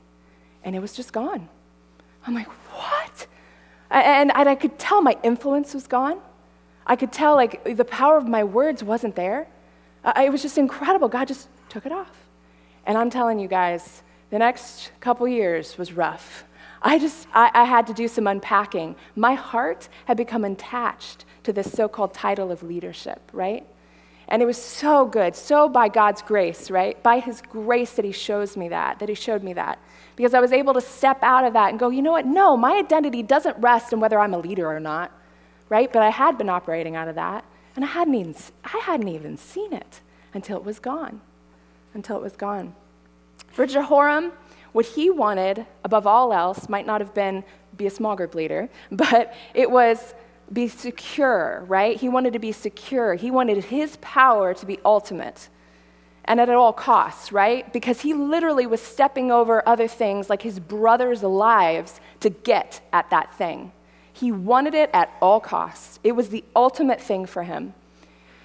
And 0.63 0.77
it 0.77 0.81
was 0.81 0.93
just 0.93 1.13
gone. 1.13 1.49
I'm 2.27 2.35
like, 2.35 2.47
what? 2.47 3.27
And, 3.91 4.31
I 4.33 4.55
could 4.55 4.79
tell 4.79 5.03
my 5.03 5.17
influence 5.25 5.75
was 5.75 5.89
gone. 5.89 6.21
I 6.87 6.95
could 6.95 7.11
tell, 7.11 7.35
like, 7.35 7.77
the 7.77 7.85
power 7.85 8.17
of 8.17 8.29
my 8.29 8.45
words 8.45 8.85
wasn't 8.85 9.17
there. 9.17 9.49
It 10.17 10.31
was 10.31 10.43
just 10.43 10.59
incredible. 10.59 11.09
God 11.09 11.27
just 11.27 11.49
took 11.69 11.87
it 11.87 11.93
off. 11.93 12.13
And 12.87 12.97
I'm 12.97 13.11
telling 13.11 13.39
you 13.39 13.49
guys, 13.49 14.03
the 14.31 14.39
next 14.39 14.93
couple 15.01 15.27
years 15.27 15.77
was 15.77 15.93
rough. 15.93 16.45
I 16.81 16.99
just, 16.99 17.27
I, 17.33 17.51
I 17.55 17.65
had 17.65 17.87
to 17.89 17.95
do 17.95 18.09
some 18.09 18.27
unpacking. 18.27 18.97
My 19.17 19.35
heart 19.35 19.89
had 20.05 20.17
become 20.17 20.45
attached 20.45 21.25
to 21.45 21.53
this 21.53 21.73
so 21.73 21.89
called 21.89 22.15
title 22.15 22.53
of 22.53 22.63
leadership, 22.63 23.21
right? 23.33 23.67
And 24.29 24.43
it 24.43 24.47
was 24.47 24.61
so 24.61 25.07
good, 25.07 25.35
so 25.35 25.69
by 25.69 25.89
God's 25.89 26.21
grace, 26.21 26.71
right? 26.71 27.03
By 27.03 27.21
His 27.21 27.41
grace 27.41 27.93
that 27.93 28.05
He 28.05 28.13
shows 28.13 28.57
me 28.57 28.69
that, 28.69 28.99
that 28.99 29.09
He 29.09 29.15
showed 29.15 29.43
me 29.43 29.55
that. 29.55 29.79
Because 30.17 30.35
I 30.35 30.41
was 30.41 30.53
able 30.53 30.75
to 30.75 30.81
step 30.81 31.23
out 31.23 31.45
of 31.45 31.55
that 31.55 31.71
and 31.71 31.79
go, 31.79 31.89
you 31.89 32.03
know 32.03 32.13
what? 32.13 32.27
No, 32.27 32.57
my 32.57 32.75
identity 32.75 33.23
doesn't 33.23 33.57
rest 33.59 33.93
in 33.93 34.01
whether 34.01 34.21
I'm 34.21 34.35
a 34.35 34.39
leader 34.39 34.71
or 34.71 34.81
not, 34.81 35.11
right? 35.69 35.91
But 35.91 36.03
I 36.03 36.11
had 36.11 36.37
been 36.37 36.51
operating 36.51 36.95
out 36.95 37.09
of 37.09 37.15
that, 37.15 37.45
and 37.75 37.85
I 37.85 37.89
hadn't 37.89 38.15
even, 38.15 38.35
I 38.65 38.79
hadn't 38.85 39.09
even 39.09 39.37
seen 39.37 39.73
it 39.73 40.01
until 40.35 40.59
it 40.59 40.65
was 40.65 40.79
gone. 40.79 41.23
Until 41.95 42.17
it 42.17 42.23
was 42.23 42.37
gone. 42.37 42.75
For 43.53 43.67
Jehoram, 43.67 44.33
what 44.73 44.87
he 44.87 45.11
wanted, 45.11 45.67
above 45.85 46.07
all 46.07 46.33
else, 46.33 46.69
might 46.69 46.87
not 46.87 47.01
have 47.01 47.15
been 47.15 47.45
be 47.77 47.87
a 47.87 47.91
small 47.91 48.17
group 48.17 48.35
leader, 48.35 48.69
but 48.91 49.35
it 49.55 49.71
was 49.71 50.15
be 50.53 50.69
secure, 50.69 51.65
right? 51.69 51.97
He 51.97 52.09
wanted 52.09 52.33
to 52.33 52.39
be 52.39 52.53
secure. 52.53 53.15
He 53.15 53.31
wanted 53.31 53.65
his 53.65 53.99
power 54.01 54.55
to 54.55 54.67
be 54.67 54.79
ultimate 54.85 55.49
and 56.29 56.41
at 56.41 56.51
all 56.51 56.75
costs, 56.75 57.33
right? 57.33 57.73
Because 57.73 58.03
he 58.03 58.13
literally 58.13 58.67
was 58.67 58.83
stepping 58.83 59.33
over 59.33 59.67
other 59.67 59.89
things 59.89 60.29
like 60.29 60.43
his 60.43 60.61
brother's 60.61 61.23
lives 61.23 62.01
to 62.21 62.29
get 62.29 62.83
at 62.93 63.09
that 63.11 63.35
thing. 63.35 63.73
He 64.13 64.31
wanted 64.31 64.75
it 64.75 64.91
at 64.93 65.11
all 65.23 65.41
costs. 65.41 65.99
It 66.05 66.13
was 66.13 66.29
the 66.29 66.45
ultimate 66.55 67.01
thing 67.01 67.25
for 67.25 67.45
him. 67.45 67.73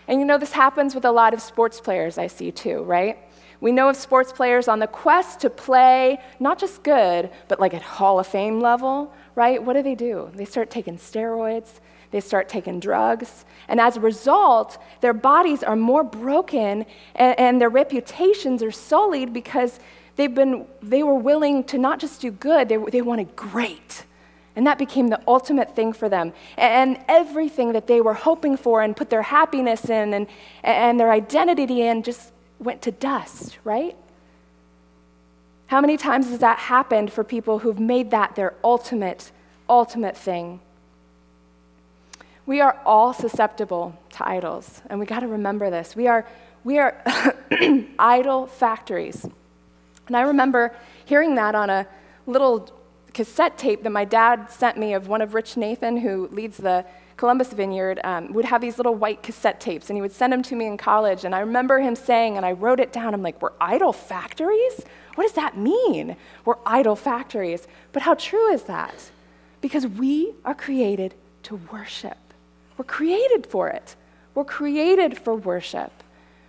And 0.08 0.20
you 0.20 0.26
know, 0.26 0.38
this 0.38 0.54
happens 0.54 0.96
with 0.96 1.04
a 1.04 1.12
lot 1.12 1.34
of 1.34 1.42
sports 1.42 1.82
players 1.82 2.18
I 2.18 2.28
see 2.28 2.52
too, 2.52 2.84
right? 2.84 3.18
We 3.63 3.71
know 3.71 3.88
of 3.88 3.95
sports 3.95 4.34
players 4.34 4.67
on 4.67 4.80
the 4.80 4.88
quest 4.88 5.39
to 5.39 5.49
play 5.49 6.19
not 6.38 6.60
just 6.60 6.84
good, 6.84 7.30
but 7.47 7.62
like 7.62 7.73
at 7.73 7.82
Hall 7.82 8.19
of 8.19 8.28
Fame 8.28 8.60
level, 8.60 9.13
right? 9.36 9.63
What 9.63 9.78
do 9.78 9.82
they 9.82 9.95
do? 9.95 10.30
They 10.36 10.43
start 10.43 10.69
taking 10.69 10.97
steroids, 10.97 11.80
they 12.12 12.19
start 12.19 12.49
taking 12.49 12.82
drugs, 12.82 13.45
and 13.69 13.80
as 13.80 13.95
a 13.95 14.02
result, 14.02 14.80
their 14.99 15.13
bodies 15.13 15.63
are 15.63 15.78
more 15.78 16.04
broken 16.04 16.86
and, 17.15 17.39
and 17.39 17.62
their 17.62 17.69
reputations 17.69 18.62
are 18.62 18.69
sullied 18.69 19.32
because 19.32 19.80
they've 20.17 20.36
been, 20.36 20.65
they 20.82 21.04
were 21.04 21.15
willing 21.15 21.63
to 21.63 21.78
not 21.78 22.02
just 22.02 22.19
do 22.19 22.32
good, 22.32 22.67
they, 22.67 22.76
they 22.76 23.02
wanted 23.02 23.34
great. 23.38 24.04
And 24.58 24.67
that 24.67 24.78
became 24.78 25.08
the 25.08 25.21
ultimate 25.26 25.73
thing 25.73 25.93
for 25.93 26.10
them. 26.10 26.34
And 26.58 26.99
everything 27.08 27.71
that 27.71 27.88
they 27.88 28.02
were 28.02 28.13
hoping 28.13 28.58
for 28.58 28.82
and 28.82 28.93
put 28.93 29.10
their 29.10 29.21
happiness 29.21 29.89
in 29.89 30.13
and, 30.13 30.28
and 30.63 30.99
their 30.99 31.13
identity 31.13 31.84
in 31.84 32.04
just 32.04 32.33
went 32.63 32.82
to 32.84 32.91
dust, 32.91 33.58
right? 33.63 33.95
How 35.67 35.82
many 35.82 35.97
times 35.97 36.30
has 36.30 36.39
that 36.39 36.60
happened 36.60 37.12
for 37.12 37.23
people 37.23 37.60
who've 37.60 37.80
made 37.80 38.12
that 38.12 38.36
their 38.36 38.54
ultimate, 38.63 39.32
ultimate 39.67 40.17
thing? 40.17 40.60
We 42.45 42.62
are 42.62 42.80
all 42.86 43.13
susceptible 43.13 43.97
to 44.12 44.28
idols, 44.28 44.82
and 44.89 44.99
we 44.99 45.06
got 45.06 45.21
to 45.21 45.28
remember 45.28 45.69
this. 45.69 45.95
We 45.95 46.08
are, 46.08 46.28
we 46.63 46.78
are 46.78 47.02
idol 47.99 48.47
factories. 48.47 49.26
And 50.08 50.17
I 50.17 50.21
remember 50.21 50.76
hearing 51.06 51.36
that 51.36 51.56
on 51.56 51.69
a 51.69 51.88
little 52.28 52.69
cassette 53.13 53.58
tape 53.58 53.84
that 53.84 53.91
my 53.91 54.06
dad 54.06 54.52
sent 54.52 54.78
me 54.78 54.93
of 54.93 55.08
one 55.08 55.21
of 55.21 55.34
Rich 55.34 55.56
Nathan, 55.56 55.97
who 55.97 56.28
leads 56.28 56.58
the 56.58 56.86
Columbus 57.17 57.54
Vineyard 57.54 57.99
um, 58.04 58.34
would 58.34 58.45
have 58.45 58.62
these 58.62 58.78
little 58.78 58.95
white 58.95 59.21
cassette 59.21 59.60
tapes, 59.60 59.89
and 59.89 59.97
he 59.97 60.02
would 60.02 60.12
send 60.12 60.34
them 60.34 60.41
to 60.43 60.56
me 60.56 60.65
in 60.65 60.78
college. 60.78 61.26
And 61.26 61.36
I 61.36 61.39
remember 61.39 61.80
him 61.80 61.95
saying, 61.95 62.38
and 62.38 62.45
I 62.45 62.54
wrote 62.54 62.80
it 62.80 62.91
down, 62.91 63.13
I'm 63.13 63.21
like, 63.21 63.41
we're 63.41 63.52
idol 63.62 63.93
factories? 63.93 64.82
What 65.15 65.26
does 65.26 65.34
that 65.34 65.58
mean? 65.58 66.15
We're 66.43 66.58
idol 66.65 66.95
factories. 66.95 67.67
But 67.91 68.02
how 68.02 68.15
true 68.15 68.52
is 68.52 68.63
that? 68.63 69.12
Because 69.62 69.86
we 69.86 70.34
are 70.43 70.56
created 70.56 71.13
to 71.43 71.60
worship. 71.71 72.17
We're 72.78 72.86
created 72.86 73.45
for 73.45 73.69
it. 73.69 73.95
We're 74.34 74.45
created 74.45 75.17
for 75.17 75.36
worship. 75.36 75.91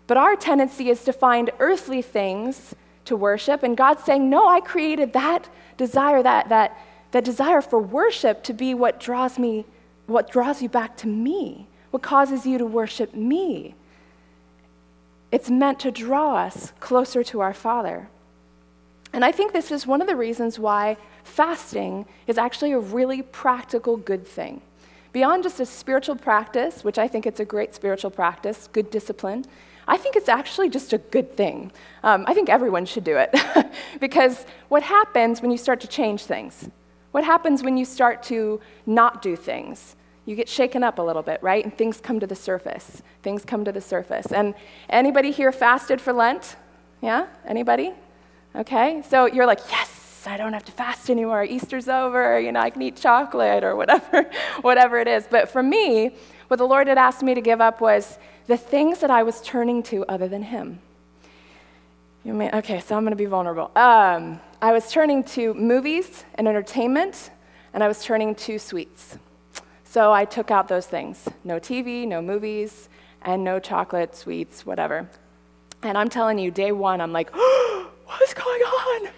But 0.07 0.17
our 0.17 0.37
tendency 0.37 0.91
is 0.91 1.05
to 1.05 1.13
find 1.13 1.51
earthly 1.59 2.03
things 2.03 2.75
to 3.05 3.17
worship, 3.17 3.63
and 3.63 3.77
God's 3.77 4.03
saying, 4.05 4.31
No, 4.31 4.49
I 4.49 4.61
created 4.61 5.13
that 5.13 5.49
desire, 5.77 6.23
that, 6.23 6.49
that, 6.49 6.79
that 7.11 7.25
desire 7.25 7.61
for 7.61 7.79
worship 7.79 8.43
to 8.45 8.55
be 8.55 8.73
what 8.73 8.99
draws 8.99 9.39
me 9.39 9.67
what 10.07 10.31
draws 10.31 10.63
you 10.63 10.69
back 10.69 10.97
to 10.99 11.07
me, 11.07 11.67
what 11.91 12.03
causes 12.03 12.47
you 12.47 12.59
to 12.59 12.67
worship 12.67 13.15
me. 13.15 13.75
It's 15.33 15.51
meant 15.51 15.81
to 15.81 15.91
draw 15.91 16.37
us 16.37 16.73
closer 16.81 17.25
to 17.25 17.41
our 17.41 17.55
Father. 17.55 18.09
And 19.13 19.25
I 19.25 19.33
think 19.33 19.53
this 19.53 19.71
is 19.71 19.87
one 19.87 20.01
of 20.01 20.09
the 20.09 20.17
reasons 20.17 20.59
why 20.59 20.97
fasting 21.23 22.07
is 22.27 22.37
actually 22.37 22.73
a 22.73 22.79
really 22.79 23.23
practical 23.23 23.97
good 23.97 24.27
thing. 24.27 24.61
Beyond 25.13 25.45
just 25.45 25.61
a 25.61 25.67
spiritual 25.67 26.17
practice, 26.17 26.83
which 26.83 26.99
I 26.99 27.07
think 27.07 27.25
it's 27.25 27.39
a 27.39 27.45
great 27.45 27.75
spiritual 27.75 28.11
practice, 28.11 28.69
good 28.73 28.91
discipline, 28.91 29.45
I 29.87 29.97
think 29.97 30.17
it's 30.17 30.29
actually 30.29 30.71
just 30.71 30.93
a 30.93 30.99
good 30.99 31.37
thing. 31.37 31.71
Um, 32.03 32.25
I 32.27 32.35
think 32.35 32.49
everyone 32.49 32.87
should 32.87 33.05
do 33.05 33.17
it. 33.19 33.35
because 34.01 34.47
what 34.69 34.83
happens 34.83 35.43
when 35.43 35.51
you 35.51 35.59
start 35.59 35.81
to 35.83 35.87
change 35.87 36.25
things? 36.25 36.69
What 37.15 37.23
happens 37.23 37.63
when 37.63 37.77
you 37.77 37.85
start 37.85 38.25
to 38.25 38.61
not 38.87 39.23
do 39.23 39.37
things? 39.37 39.95
You 40.27 40.35
get 40.35 40.49
shaken 40.49 40.83
up 40.83 40.99
a 40.99 41.03
little 41.03 41.23
bit, 41.23 41.41
right? 41.45 41.63
And 41.63 41.73
things 41.73 42.01
come 42.01 42.19
to 42.19 42.27
the 42.27 42.35
surface. 42.35 43.03
Things 43.23 43.45
come 43.45 43.65
to 43.65 43.71
the 43.71 43.81
surface. 43.81 44.33
And 44.33 44.53
anybody 44.91 45.31
here 45.31 45.53
fasted 45.53 46.01
for 46.01 46.13
Lent? 46.13 46.57
Yeah? 47.01 47.29
Anybody? 47.47 47.93
Okay. 48.57 49.01
So 49.09 49.27
you're 49.27 49.47
like, 49.47 49.61
yes, 49.71 50.25
I 50.27 50.37
don't 50.37 50.55
have 50.55 50.65
to 50.65 50.73
fast 50.73 51.09
anymore. 51.09 51.45
Easter's 51.45 51.87
over. 51.87 52.41
You 52.41 52.51
know, 52.51 52.59
I 52.59 52.71
can 52.71 52.83
eat 52.83 52.97
chocolate 52.97 53.63
or 53.63 53.77
whatever, 53.77 54.29
whatever 54.63 54.99
it 54.99 55.07
is. 55.07 55.29
But 55.31 55.49
for 55.49 55.63
me, 55.63 56.17
what 56.49 56.57
the 56.57 56.67
Lord 56.67 56.89
had 56.89 56.99
asked 56.99 57.23
me 57.23 57.35
to 57.35 57.41
give 57.41 57.61
up 57.61 57.81
was 57.81 58.19
the 58.49 58.57
things 58.57 58.99
that 58.99 59.13
I 59.13 59.23
was 59.23 59.41
turning 59.41 59.85
to 59.85 60.05
other 60.07 60.27
than 60.27 60.43
Him. 60.43 60.81
You 62.25 62.33
may, 62.33 62.51
okay, 62.53 62.81
so 62.81 62.97
I'm 62.97 63.03
going 63.03 63.13
to 63.13 63.17
be 63.17 63.27
vulnerable. 63.27 63.71
Um, 63.77 64.41
I 64.63 64.73
was 64.73 64.91
turning 64.91 65.25
to 65.25 65.53
movies 65.53 66.25
and 66.37 66.49
entertainment, 66.49 67.31
and 67.75 67.85
I 67.85 67.89
was 67.89 68.03
turning 68.03 68.35
to 68.37 68.59
sweets. 68.59 69.19
So 69.85 70.11
I 70.11 70.25
took 70.25 70.51
out 70.51 70.67
those 70.67 70.87
things 70.87 71.29
no 71.45 71.61
TV, 71.61 72.09
no 72.09 72.23
movies, 72.23 72.89
and 73.21 73.45
no 73.45 73.59
chocolate, 73.59 74.17
sweets, 74.17 74.65
whatever. 74.65 75.07
And 75.83 75.99
I'm 75.99 76.09
telling 76.09 76.39
you, 76.39 76.51
day 76.51 76.73
one, 76.73 77.03
I'm 77.03 77.13
like, 77.13 77.29
oh, 77.35 77.91
what's 78.07 78.33
going 78.33 78.63
on? 78.63 79.09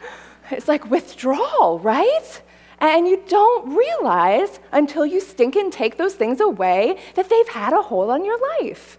It's 0.51 0.66
like 0.66 0.90
withdrawal, 0.90 1.79
right? 1.79 2.42
And 2.81 3.07
you 3.07 3.23
don't 3.29 3.73
realize 3.73 4.59
until 4.73 5.07
you 5.07 5.21
stink 5.21 5.55
and 5.55 5.73
take 5.73 5.97
those 5.97 6.14
things 6.14 6.40
away 6.40 6.99
that 7.14 7.31
they've 7.31 7.49
had 7.49 7.73
a 7.73 7.83
hold 7.83 8.11
on 8.11 8.25
your 8.25 8.38
life 8.61 8.99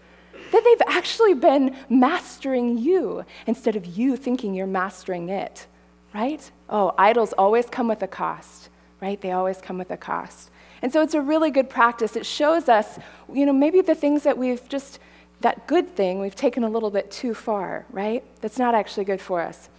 that 0.51 0.63
they've 0.63 0.87
actually 0.87 1.33
been 1.33 1.75
mastering 1.89 2.77
you 2.77 3.25
instead 3.45 3.75
of 3.75 3.85
you 3.85 4.15
thinking 4.15 4.53
you're 4.53 4.67
mastering 4.67 5.29
it, 5.29 5.67
right? 6.13 6.49
Oh, 6.69 6.93
idols 6.97 7.33
always 7.37 7.65
come 7.67 7.87
with 7.87 8.01
a 8.03 8.07
cost, 8.07 8.69
right? 9.01 9.19
They 9.19 9.31
always 9.31 9.59
come 9.59 9.77
with 9.77 9.91
a 9.91 9.97
cost. 9.97 10.51
And 10.81 10.93
so 10.93 11.01
it's 11.01 11.15
a 11.15 11.21
really 11.21 11.51
good 11.51 11.69
practice. 11.69 12.15
It 12.15 12.25
shows 12.25 12.69
us, 12.69 12.99
you 13.33 13.45
know, 13.45 13.53
maybe 13.53 13.81
the 13.81 13.95
things 13.95 14.23
that 14.23 14.37
we've 14.37 14.67
just, 14.69 14.99
that 15.41 15.67
good 15.67 15.95
thing, 15.95 16.19
we've 16.19 16.35
taken 16.35 16.63
a 16.63 16.69
little 16.69 16.91
bit 16.91 17.09
too 17.09 17.33
far, 17.33 17.85
right? 17.89 18.23
That's 18.41 18.59
not 18.59 18.75
actually 18.75 19.05
good 19.05 19.21
for 19.21 19.41
us. 19.41 19.69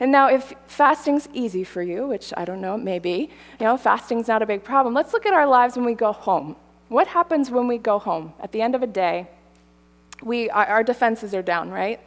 And 0.00 0.10
now, 0.10 0.28
if 0.28 0.54
fasting's 0.66 1.28
easy 1.34 1.62
for 1.62 1.82
you, 1.82 2.06
which 2.06 2.32
I 2.34 2.46
don't 2.46 2.62
know, 2.62 2.78
maybe, 2.78 3.30
you 3.60 3.66
know, 3.66 3.76
fasting's 3.76 4.28
not 4.28 4.40
a 4.40 4.46
big 4.46 4.64
problem, 4.64 4.94
let's 4.94 5.12
look 5.12 5.26
at 5.26 5.34
our 5.34 5.46
lives 5.46 5.76
when 5.76 5.84
we 5.84 5.92
go 5.92 6.12
home. 6.12 6.56
What 6.88 7.06
happens 7.06 7.50
when 7.50 7.68
we 7.68 7.76
go 7.76 7.98
home 7.98 8.32
at 8.40 8.50
the 8.50 8.62
end 8.62 8.74
of 8.74 8.82
a 8.82 8.86
day? 8.86 9.28
We, 10.22 10.50
our, 10.50 10.82
defenses 10.82 11.34
are 11.34 11.42
down, 11.42 11.70
right? 11.70 12.00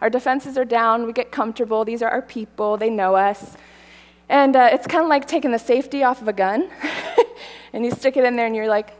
Our 0.00 0.10
defenses 0.10 0.56
are 0.58 0.64
down. 0.64 1.06
We 1.06 1.12
get 1.12 1.30
comfortable. 1.30 1.84
These 1.84 2.02
are 2.02 2.10
our 2.10 2.22
people. 2.22 2.76
They 2.76 2.90
know 2.90 3.14
us. 3.14 3.56
And 4.28 4.54
uh, 4.56 4.70
it's 4.72 4.86
kind 4.86 5.02
of 5.02 5.08
like 5.08 5.26
taking 5.26 5.50
the 5.50 5.58
safety 5.58 6.04
off 6.04 6.22
of 6.22 6.28
a 6.28 6.32
gun, 6.32 6.70
and 7.72 7.84
you 7.84 7.90
stick 7.90 8.16
it 8.16 8.24
in 8.24 8.36
there, 8.36 8.46
and 8.46 8.54
you're 8.54 8.68
like, 8.68 8.96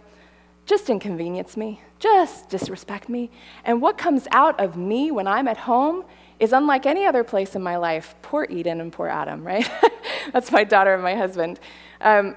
just 0.66 0.90
inconvenience 0.90 1.56
me, 1.56 1.80
just 1.98 2.48
disrespect 2.48 3.08
me. 3.08 3.30
And 3.64 3.80
what 3.80 3.96
comes 3.96 4.26
out 4.32 4.58
of 4.60 4.76
me 4.76 5.10
when 5.10 5.26
I'm 5.26 5.48
at 5.48 5.56
home 5.56 6.04
is 6.40 6.52
unlike 6.52 6.86
any 6.86 7.06
other 7.06 7.22
place 7.22 7.54
in 7.54 7.62
my 7.62 7.76
life. 7.76 8.14
Poor 8.22 8.46
Eden 8.50 8.80
and 8.80 8.92
poor 8.92 9.08
Adam, 9.08 9.44
right? 9.44 9.70
That's 10.32 10.50
my 10.50 10.64
daughter 10.64 10.94
and 10.94 11.02
my 11.02 11.14
husband. 11.14 11.60
Um, 12.00 12.34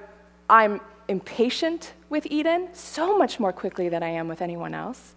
I'm 0.48 0.80
impatient 1.08 1.94
with 2.10 2.26
Eden 2.26 2.68
so 2.72 3.16
much 3.18 3.40
more 3.40 3.52
quickly 3.52 3.88
than 3.88 4.02
I 4.02 4.10
am 4.10 4.28
with 4.28 4.42
anyone 4.42 4.74
else. 4.74 5.14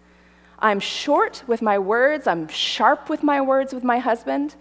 I'm 0.59 0.79
short 0.79 1.43
with 1.45 1.61
my 1.61 1.77
words, 1.77 2.25
I'm 2.27 2.47
sharp 2.47 3.09
with 3.09 3.23
my 3.23 3.41
words 3.41 3.73
with 3.73 3.83
my 3.83 3.99
husband, 3.99 4.55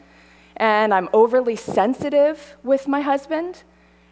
and 0.56 0.92
I'm 0.92 1.08
overly 1.12 1.56
sensitive 1.56 2.56
with 2.62 2.86
my 2.86 3.00
husband. 3.00 3.62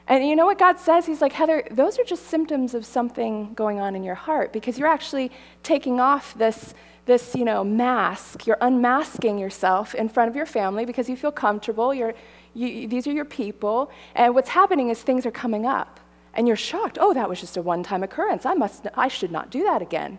And 0.07 0.27
you 0.27 0.37
know 0.37 0.47
what 0.47 0.59
God 0.59 0.79
says? 0.79 1.07
He's 1.07 1.21
like, 1.21 1.33
Heather, 1.33 1.67
those 1.71 1.99
are 1.99 2.05
just 2.05 2.27
symptoms 2.27 2.75
of 2.75 2.85
something 2.85 3.55
going 3.55 3.81
on 3.81 3.95
in 3.95 4.03
your 4.03 4.15
heart 4.15 4.53
because 4.53 4.79
you're 4.79 4.89
actually 4.89 5.31
taking 5.63 6.01
off 6.01 6.35
this 6.35 6.75
this 7.07 7.35
you 7.35 7.45
know 7.45 7.63
mask. 7.63 8.47
You're 8.47 8.59
unmasking 8.63 9.39
yourself 9.39 9.95
in 9.95 10.09
front 10.09 10.31
of 10.31 10.37
your 10.37 10.47
family 10.47 10.87
because 10.87 11.09
you 11.09 11.17
feel 11.17 11.33
comfortable. 11.33 11.93
You're, 11.93 12.15
you, 12.55 12.89
these 12.89 13.07
are 13.07 13.13
your 13.13 13.27
people. 13.27 13.91
And 14.15 14.35
what's 14.35 14.51
happening 14.51 14.89
is 14.89 15.03
things 15.03 15.27
are 15.27 15.31
coming 15.31 15.67
up 15.67 16.01
and 16.33 16.47
you're 16.47 16.57
shocked. 16.57 16.99
Oh 17.01 17.13
that 17.13 17.29
was 17.29 17.41
just 17.41 17.59
a 17.59 17.63
one-time 17.63 18.03
occurrence. 18.03 18.47
I 18.47 18.55
must 18.55 18.87
i 18.95 19.09
should 19.09 19.33
not 19.33 19.51
do 19.51 19.65
that 19.65 19.83
again 19.83 20.19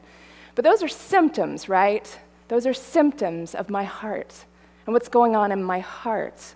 but 0.55 0.63
those 0.63 0.81
are 0.81 0.87
symptoms 0.87 1.69
right 1.69 2.19
those 2.47 2.65
are 2.65 2.73
symptoms 2.73 3.53
of 3.55 3.69
my 3.69 3.83
heart 3.83 4.45
and 4.85 4.93
what's 4.93 5.09
going 5.09 5.35
on 5.35 5.51
in 5.51 5.63
my 5.63 5.79
heart 5.79 6.55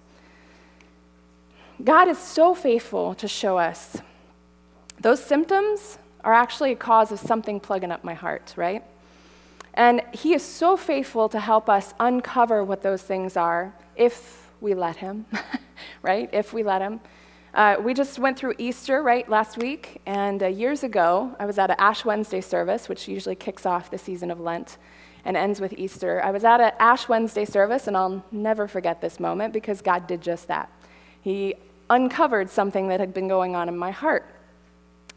god 1.84 2.08
is 2.08 2.18
so 2.18 2.56
faithful 2.56 3.14
to 3.14 3.28
show 3.28 3.58
us 3.58 3.98
those 5.00 5.24
symptoms 5.24 5.98
are 6.24 6.34
actually 6.34 6.72
a 6.72 6.76
cause 6.76 7.12
of 7.12 7.20
something 7.20 7.60
plugging 7.60 7.92
up 7.92 8.04
my 8.04 8.14
heart 8.14 8.54
right 8.56 8.84
and 9.80 10.02
He 10.14 10.34
is 10.34 10.44
so 10.44 10.76
faithful 10.76 11.30
to 11.30 11.40
help 11.40 11.70
us 11.70 11.94
uncover 12.00 12.64
what 12.64 12.82
those 12.82 13.02
things 13.02 13.38
are 13.38 13.74
if 13.96 14.50
we 14.62 14.74
let 14.74 14.98
Him, 14.98 15.26
right? 16.02 16.30
If 16.34 16.54
we 16.54 16.64
let 16.64 16.82
Him. 16.82 17.00
Uh, 17.54 17.78
we 17.82 17.96
just 17.96 18.20
went 18.20 18.38
through 18.38 18.54
Easter, 18.60 19.02
right, 19.02 19.28
last 19.28 19.58
week. 19.58 20.02
And 20.06 20.44
uh, 20.44 20.48
years 20.48 20.84
ago, 20.84 21.36
I 21.40 21.46
was 21.46 21.58
at 21.58 21.72
an 21.72 21.78
Ash 21.80 22.06
Wednesday 22.06 22.42
service, 22.42 22.88
which 22.88 23.08
usually 23.08 23.36
kicks 23.36 23.66
off 23.66 23.90
the 23.90 23.98
season 23.98 24.30
of 24.30 24.40
Lent 24.40 24.78
and 25.26 25.36
ends 25.36 25.60
with 25.60 25.74
Easter. 25.74 26.22
I 26.24 26.32
was 26.32 26.44
at 26.44 26.62
an 26.62 26.72
Ash 26.80 27.10
Wednesday 27.10 27.46
service, 27.46 27.88
and 27.88 27.98
I'll 27.98 28.24
never 28.32 28.68
forget 28.68 29.02
this 29.02 29.20
moment 29.20 29.52
because 29.54 29.82
God 29.82 30.06
did 30.06 30.22
just 30.22 30.48
that. 30.48 30.72
He 31.22 31.56
uncovered 31.90 32.50
something 32.50 32.88
that 32.90 33.00
had 33.00 33.14
been 33.14 33.28
going 33.28 33.56
on 33.56 33.68
in 33.68 33.76
my 33.76 33.92
heart. 33.92 34.36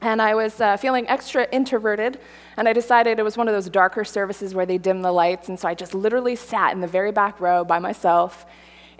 And 0.01 0.21
I 0.21 0.35
was 0.35 0.61
uh, 0.61 0.79
feeling 0.79 1.07
extra 1.09 1.47
introverted, 1.53 2.19
and 2.57 2.67
I 2.67 2.73
decided 2.73 3.19
it 3.19 3.23
was 3.23 3.37
one 3.37 3.47
of 3.47 3.55
those 3.55 3.69
darker 3.69 4.05
services 4.05 4.55
where 4.55 4.67
they 4.67 4.79
dim 4.79 5.03
the 5.03 5.13
lights. 5.13 5.49
And 5.49 5.61
so 5.61 5.69
I 5.69 5.75
just 5.75 5.95
literally 5.95 6.35
sat 6.35 6.73
in 6.73 6.81
the 6.81 6.89
very 6.89 7.13
back 7.13 7.41
row 7.41 7.63
by 7.63 7.79
myself 7.79 8.47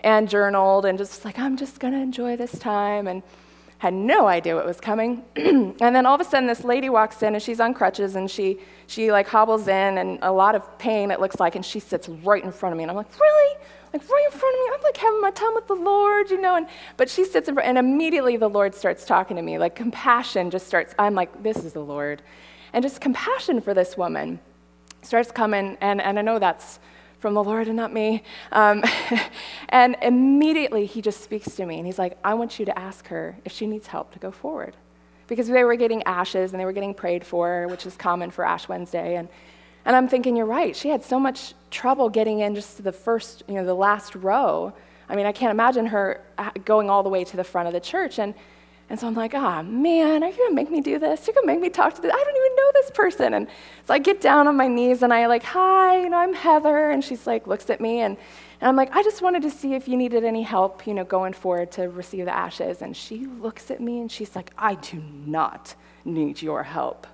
and 0.03 0.29
journaled 0.29 0.85
and 0.85 0.97
just 0.97 1.23
like, 1.25 1.39
I'm 1.39 1.57
just 1.57 1.79
going 1.79 1.93
to 1.93 1.99
enjoy 1.99 2.35
this 2.35 2.57
time. 2.59 3.07
And 3.07 3.23
had 3.77 3.93
no 3.93 4.27
idea 4.27 4.55
what 4.55 4.65
was 4.65 4.79
coming. 4.79 5.25
and 5.35 5.75
then 5.77 6.05
all 6.05 6.15
of 6.15 6.21
a 6.21 6.23
sudden, 6.23 6.47
this 6.47 6.63
lady 6.63 6.89
walks 6.89 7.21
in, 7.21 7.33
and 7.33 7.43
she's 7.43 7.59
on 7.59 7.73
crutches, 7.73 8.15
and 8.15 8.31
she, 8.31 8.57
she 8.87 9.11
like 9.11 9.27
hobbles 9.27 9.67
in, 9.67 9.97
and 9.97 10.19
a 10.21 10.31
lot 10.31 10.55
of 10.55 10.77
pain, 10.79 11.11
it 11.11 11.19
looks 11.19 11.37
like, 11.37 11.57
and 11.57 11.65
she 11.65 11.81
sits 11.81 12.07
right 12.07 12.41
in 12.41 12.49
front 12.49 12.71
of 12.71 12.77
me. 12.77 12.83
And 12.85 12.91
I'm 12.91 12.95
like, 12.95 13.19
really? 13.19 13.57
like 13.93 14.09
right 14.09 14.27
in 14.31 14.39
front 14.39 14.55
of 14.55 14.59
me. 14.59 14.71
I'm 14.73 14.81
like 14.83 14.97
having 14.97 15.21
my 15.21 15.31
time 15.31 15.53
with 15.53 15.67
the 15.67 15.75
Lord, 15.75 16.31
you 16.31 16.41
know. 16.41 16.55
And 16.55 16.67
but 16.97 17.09
she 17.09 17.23
sits 17.23 17.47
in 17.47 17.55
front, 17.55 17.69
and 17.69 17.77
immediately 17.77 18.37
the 18.37 18.49
Lord 18.49 18.73
starts 18.73 19.05
talking 19.05 19.37
to 19.37 19.43
me. 19.43 19.57
Like 19.57 19.75
compassion 19.75 20.49
just 20.49 20.67
starts. 20.67 20.95
I'm 20.97 21.13
like, 21.13 21.43
this 21.43 21.57
is 21.57 21.73
the 21.73 21.83
Lord, 21.83 22.21
and 22.73 22.83
just 22.83 23.01
compassion 23.01 23.61
for 23.61 23.73
this 23.73 23.95
woman 23.95 24.39
starts 25.03 25.31
coming. 25.31 25.77
And 25.79 26.01
and 26.01 26.17
I 26.17 26.21
know 26.21 26.39
that's 26.39 26.79
from 27.23 27.35
the 27.35 27.43
Lord 27.43 27.69
and 27.69 27.77
not 27.77 27.93
me. 27.93 28.21
Um, 28.51 28.83
and 29.69 29.95
immediately 30.01 30.85
he 30.85 31.01
just 31.01 31.23
speaks 31.23 31.55
to 31.55 31.65
me, 31.65 31.77
and 31.77 31.85
he's 31.85 31.97
like, 31.97 32.17
I 32.21 32.33
want 32.33 32.59
you 32.59 32.65
to 32.65 32.77
ask 32.77 33.07
her 33.07 33.37
if 33.45 33.53
she 33.53 33.65
needs 33.65 33.87
help 33.87 34.11
to 34.11 34.19
go 34.19 34.29
forward. 34.29 34.75
Because 35.27 35.47
they 35.47 35.63
were 35.63 35.77
getting 35.77 36.03
ashes 36.03 36.51
and 36.51 36.59
they 36.59 36.65
were 36.65 36.73
getting 36.73 36.93
prayed 36.93 37.25
for, 37.25 37.69
which 37.69 37.85
is 37.85 37.95
common 37.95 38.29
for 38.29 38.43
Ash 38.43 38.67
Wednesday. 38.67 39.15
And 39.15 39.29
and 39.85 39.95
I'm 39.95 40.09
thinking, 40.09 40.35
you're 40.35 40.45
right. 40.45 40.75
She 40.75 40.89
had 40.89 41.01
so 41.03 41.17
much 41.17 41.53
trouble 41.71 42.09
getting 42.09 42.39
in 42.41 42.55
just 42.55 42.75
to 42.77 42.83
the 42.83 42.91
first, 42.91 43.43
you 43.47 43.55
know, 43.55 43.65
the 43.65 43.73
last 43.73 44.15
row. 44.15 44.73
I 45.07 45.15
mean, 45.15 45.25
I 45.25 45.31
can't 45.31 45.51
imagine 45.51 45.85
her 45.87 46.21
uh, 46.37 46.51
going 46.65 46.89
all 46.89 47.03
the 47.03 47.09
way 47.09 47.23
to 47.23 47.37
the 47.37 47.43
front 47.43 47.67
of 47.67 47.73
the 47.73 47.81
church. 47.81 48.19
And, 48.19 48.33
and 48.93 48.99
so 48.99 49.07
I'm 49.07 49.15
like, 49.15 49.33
ah, 49.33 49.57
oh, 49.57 49.63
man, 49.63 50.21
are 50.23 50.29
you 50.29 50.49
to 50.49 50.53
make 50.53 50.69
me 50.69 50.79
do 50.79 50.99
this? 50.99 51.25
You're 51.25 51.33
to 51.33 51.47
make 51.47 51.59
me 51.59 51.69
talk 51.69 51.95
to 51.95 51.99
this? 51.99 52.11
I 52.13 52.23
don't 52.23 52.35
even 52.35 52.55
know 52.55 52.71
this 52.73 52.91
person. 52.91 53.33
And 53.33 53.47
so 53.85 53.93
I 53.95 53.97
get 53.97 54.21
down 54.21 54.47
on 54.47 54.55
my 54.55 54.67
knees 54.67 55.01
and 55.01 55.11
I 55.11 55.25
like, 55.25 55.41
hi, 55.41 56.01
you 56.01 56.09
know, 56.09 56.17
I'm 56.17 56.35
Heather. 56.35 56.91
And 56.91 57.03
she's 57.03 57.25
like, 57.25 57.47
looks 57.47 57.71
at 57.71 57.81
me. 57.81 58.01
And, 58.01 58.15
and 58.61 58.69
I'm 58.69 58.75
like, 58.75 58.95
I 58.95 59.01
just 59.01 59.23
wanted 59.23 59.41
to 59.41 59.49
see 59.49 59.73
if 59.73 59.87
you 59.87 59.97
needed 59.97 60.23
any 60.23 60.43
help, 60.43 60.85
you 60.85 60.93
know, 60.93 61.03
going 61.03 61.33
forward 61.33 61.71
to 61.71 61.89
receive 61.89 62.25
the 62.25 62.35
ashes. 62.35 62.83
And 62.83 62.95
she 62.95 63.25
looks 63.25 63.71
at 63.71 63.81
me 63.81 63.99
and 63.99 64.11
she's 64.11 64.35
like, 64.35 64.51
I 64.59 64.75
do 64.75 65.01
not 65.25 65.73
need 66.05 66.39
your 66.39 66.61
help. 66.61 67.07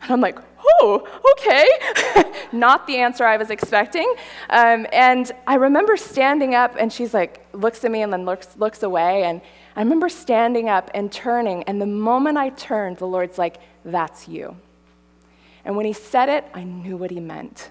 And 0.00 0.12
I'm 0.12 0.20
like, 0.22 0.38
oh, 0.64 1.06
okay. 1.32 2.32
Not 2.52 2.86
the 2.86 2.96
answer 2.96 3.24
I 3.24 3.36
was 3.36 3.50
expecting. 3.50 4.14
Um, 4.48 4.86
and 4.94 5.30
I 5.46 5.56
remember 5.56 5.96
standing 5.96 6.54
up, 6.54 6.74
and 6.78 6.92
she's 6.92 7.14
like, 7.14 7.46
looks 7.52 7.84
at 7.84 7.90
me 7.90 8.02
and 8.02 8.12
then 8.12 8.24
looks, 8.24 8.56
looks 8.56 8.82
away. 8.82 9.24
And 9.24 9.42
I 9.74 9.80
remember 9.80 10.08
standing 10.08 10.68
up 10.68 10.90
and 10.94 11.10
turning. 11.10 11.62
And 11.64 11.80
the 11.80 11.86
moment 11.86 12.38
I 12.38 12.50
turned, 12.50 12.98
the 12.98 13.06
Lord's 13.06 13.38
like, 13.38 13.58
that's 13.84 14.28
you. 14.28 14.56
And 15.64 15.76
when 15.76 15.86
he 15.86 15.92
said 15.92 16.28
it, 16.28 16.44
I 16.54 16.64
knew 16.64 16.96
what 16.96 17.10
he 17.10 17.20
meant. 17.20 17.70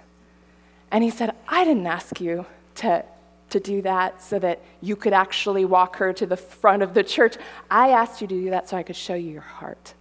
And 0.91 1.03
he 1.03 1.09
said, 1.09 1.35
I 1.47 1.63
didn't 1.63 1.87
ask 1.87 2.19
you 2.19 2.45
to, 2.75 3.03
to 3.49 3.59
do 3.59 3.81
that 3.81 4.21
so 4.21 4.39
that 4.39 4.61
you 4.81 4.95
could 4.95 5.13
actually 5.13 5.65
walk 5.65 5.97
her 5.97 6.11
to 6.13 6.25
the 6.25 6.37
front 6.37 6.83
of 6.83 6.93
the 6.93 7.03
church. 7.03 7.37
I 7.69 7.89
asked 7.89 8.21
you 8.21 8.27
to 8.27 8.35
do 8.35 8.49
that 8.49 8.69
so 8.69 8.77
I 8.77 8.83
could 8.83 8.95
show 8.95 9.15
you 9.15 9.31
your 9.31 9.41
heart. 9.41 9.93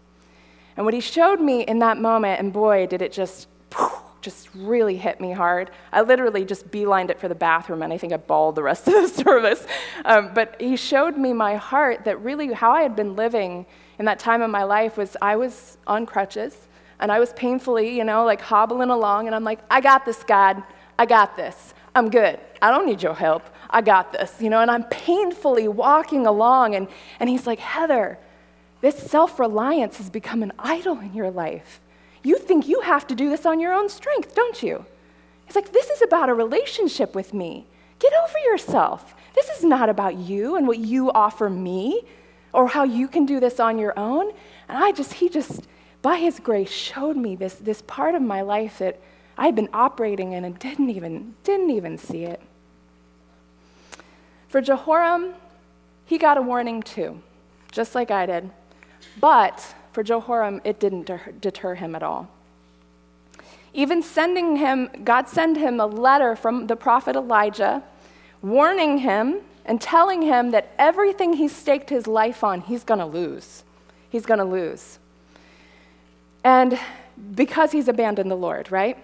And 0.76 0.84
what 0.84 0.94
he 0.94 1.00
showed 1.00 1.40
me 1.40 1.62
in 1.62 1.80
that 1.80 1.98
moment, 1.98 2.40
and 2.40 2.52
boy, 2.52 2.86
did 2.86 3.02
it 3.02 3.12
just, 3.12 3.48
just 4.20 4.48
really 4.54 4.96
hit 4.96 5.20
me 5.20 5.32
hard. 5.32 5.70
I 5.92 6.02
literally 6.02 6.44
just 6.44 6.70
beelined 6.70 7.10
it 7.10 7.18
for 7.18 7.28
the 7.28 7.34
bathroom, 7.34 7.82
and 7.82 7.92
I 7.92 7.98
think 7.98 8.12
I 8.12 8.16
bawled 8.16 8.54
the 8.54 8.62
rest 8.62 8.86
of 8.88 8.94
the 8.94 9.08
service. 9.08 9.66
Um, 10.04 10.32
but 10.34 10.60
he 10.60 10.76
showed 10.76 11.16
me 11.16 11.32
my 11.32 11.56
heart 11.56 12.04
that 12.04 12.20
really 12.22 12.52
how 12.52 12.72
I 12.72 12.82
had 12.82 12.96
been 12.96 13.16
living 13.16 13.66
in 13.98 14.04
that 14.06 14.18
time 14.18 14.42
of 14.42 14.50
my 14.50 14.64
life 14.64 14.96
was 14.96 15.16
I 15.20 15.36
was 15.36 15.78
on 15.86 16.06
crutches, 16.06 16.68
and 17.00 17.10
I 17.10 17.18
was 17.18 17.32
painfully, 17.32 17.96
you 17.96 18.04
know, 18.04 18.24
like 18.24 18.40
hobbling 18.40 18.90
along, 18.90 19.26
and 19.26 19.34
I'm 19.34 19.44
like, 19.44 19.60
I 19.70 19.80
got 19.80 20.04
this, 20.04 20.22
God. 20.22 20.62
I 20.98 21.06
got 21.06 21.36
this. 21.36 21.74
I'm 21.94 22.10
good. 22.10 22.38
I 22.60 22.70
don't 22.70 22.86
need 22.86 23.02
your 23.02 23.14
help. 23.14 23.42
I 23.70 23.80
got 23.80 24.12
this, 24.12 24.36
you 24.40 24.50
know, 24.50 24.60
and 24.60 24.70
I'm 24.70 24.84
painfully 24.84 25.68
walking 25.68 26.26
along, 26.26 26.74
and, 26.74 26.88
and 27.18 27.30
he's 27.30 27.46
like, 27.46 27.58
Heather, 27.58 28.18
this 28.80 28.96
self 28.96 29.38
reliance 29.38 29.96
has 29.98 30.10
become 30.10 30.42
an 30.42 30.52
idol 30.58 30.98
in 30.98 31.14
your 31.14 31.30
life. 31.30 31.80
You 32.22 32.38
think 32.38 32.68
you 32.68 32.80
have 32.82 33.06
to 33.08 33.14
do 33.14 33.28
this 33.30 33.46
on 33.46 33.60
your 33.60 33.72
own 33.72 33.88
strength, 33.88 34.34
don't 34.34 34.62
you? 34.62 34.84
He's 35.46 35.56
like, 35.56 35.72
This 35.72 35.88
is 35.90 36.02
about 36.02 36.28
a 36.28 36.34
relationship 36.34 37.14
with 37.14 37.32
me. 37.34 37.66
Get 37.98 38.12
over 38.24 38.38
yourself. 38.38 39.14
This 39.34 39.48
is 39.48 39.64
not 39.64 39.88
about 39.88 40.16
you 40.16 40.56
and 40.56 40.66
what 40.66 40.78
you 40.78 41.10
offer 41.12 41.48
me 41.48 42.02
or 42.52 42.68
how 42.68 42.84
you 42.84 43.08
can 43.08 43.26
do 43.26 43.40
this 43.40 43.60
on 43.60 43.78
your 43.78 43.96
own. 43.98 44.32
And 44.68 44.78
I 44.82 44.92
just, 44.92 45.14
he 45.14 45.28
just, 45.28 45.66
by 46.02 46.16
his 46.16 46.40
grace, 46.40 46.70
showed 46.70 47.16
me 47.16 47.36
this, 47.36 47.54
this 47.54 47.82
part 47.82 48.14
of 48.14 48.22
my 48.22 48.40
life 48.40 48.78
that 48.78 49.00
I'd 49.38 49.54
been 49.54 49.68
operating 49.72 50.32
in 50.32 50.44
and 50.44 50.58
didn't 50.58 50.90
even, 50.90 51.34
didn't 51.44 51.70
even 51.70 51.96
see 51.98 52.24
it. 52.24 52.40
For 54.48 54.60
Jehoram, 54.60 55.34
he 56.04 56.18
got 56.18 56.36
a 56.36 56.42
warning 56.42 56.82
too, 56.82 57.22
just 57.70 57.94
like 57.94 58.10
I 58.10 58.26
did. 58.26 58.50
But 59.20 59.74
for 59.92 60.02
Jehoram, 60.02 60.60
it 60.64 60.78
didn't 60.78 61.10
deter 61.40 61.74
him 61.74 61.94
at 61.94 62.02
all. 62.02 62.28
Even 63.72 64.02
sending 64.02 64.56
him, 64.56 64.88
God 65.04 65.28
sent 65.28 65.56
him 65.56 65.80
a 65.80 65.86
letter 65.86 66.34
from 66.34 66.66
the 66.66 66.76
prophet 66.76 67.16
Elijah, 67.16 67.82
warning 68.42 68.98
him 68.98 69.40
and 69.64 69.80
telling 69.80 70.22
him 70.22 70.50
that 70.50 70.72
everything 70.78 71.34
he 71.34 71.46
staked 71.46 71.90
his 71.90 72.06
life 72.06 72.42
on, 72.42 72.62
he's 72.62 72.82
going 72.82 72.98
to 72.98 73.06
lose. 73.06 73.62
He's 74.08 74.26
going 74.26 74.38
to 74.38 74.44
lose. 74.44 74.98
And 76.42 76.78
because 77.34 77.70
he's 77.70 77.86
abandoned 77.86 78.30
the 78.30 78.36
Lord, 78.36 78.72
right? 78.72 78.98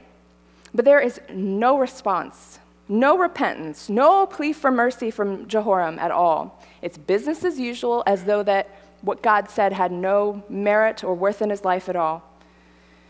But 0.75 0.85
there 0.85 1.01
is 1.01 1.21
no 1.31 1.79
response, 1.79 2.59
no 2.89 3.17
repentance, 3.17 3.89
no 3.89 4.27
plea 4.27 4.53
for 4.53 4.71
mercy 4.71 5.11
from 5.11 5.47
Jehoram 5.47 5.99
at 5.99 6.11
all. 6.11 6.63
It's 6.83 6.99
business 6.99 7.45
as 7.45 7.61
usual, 7.61 8.03
as 8.07 8.25
though 8.25 8.43
that 8.43 8.69
what 9.07 9.23
God 9.23 9.49
said 9.49 9.73
had 9.73 9.93
no 9.93 10.43
merit 10.49 11.05
or 11.05 11.15
worth 11.15 11.41
in 11.41 11.51
his 11.51 11.65
life 11.65 11.89
at 11.89 11.97
all. 11.97 12.23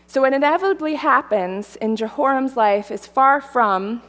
So, 0.05 0.21
what 0.21 0.31
inevitably 0.31 0.95
happens 0.95 1.75
in 1.77 1.95
Jehoram's 1.95 2.55
life 2.55 2.91
is 2.91 3.05
far 3.05 3.41
from 3.41 4.01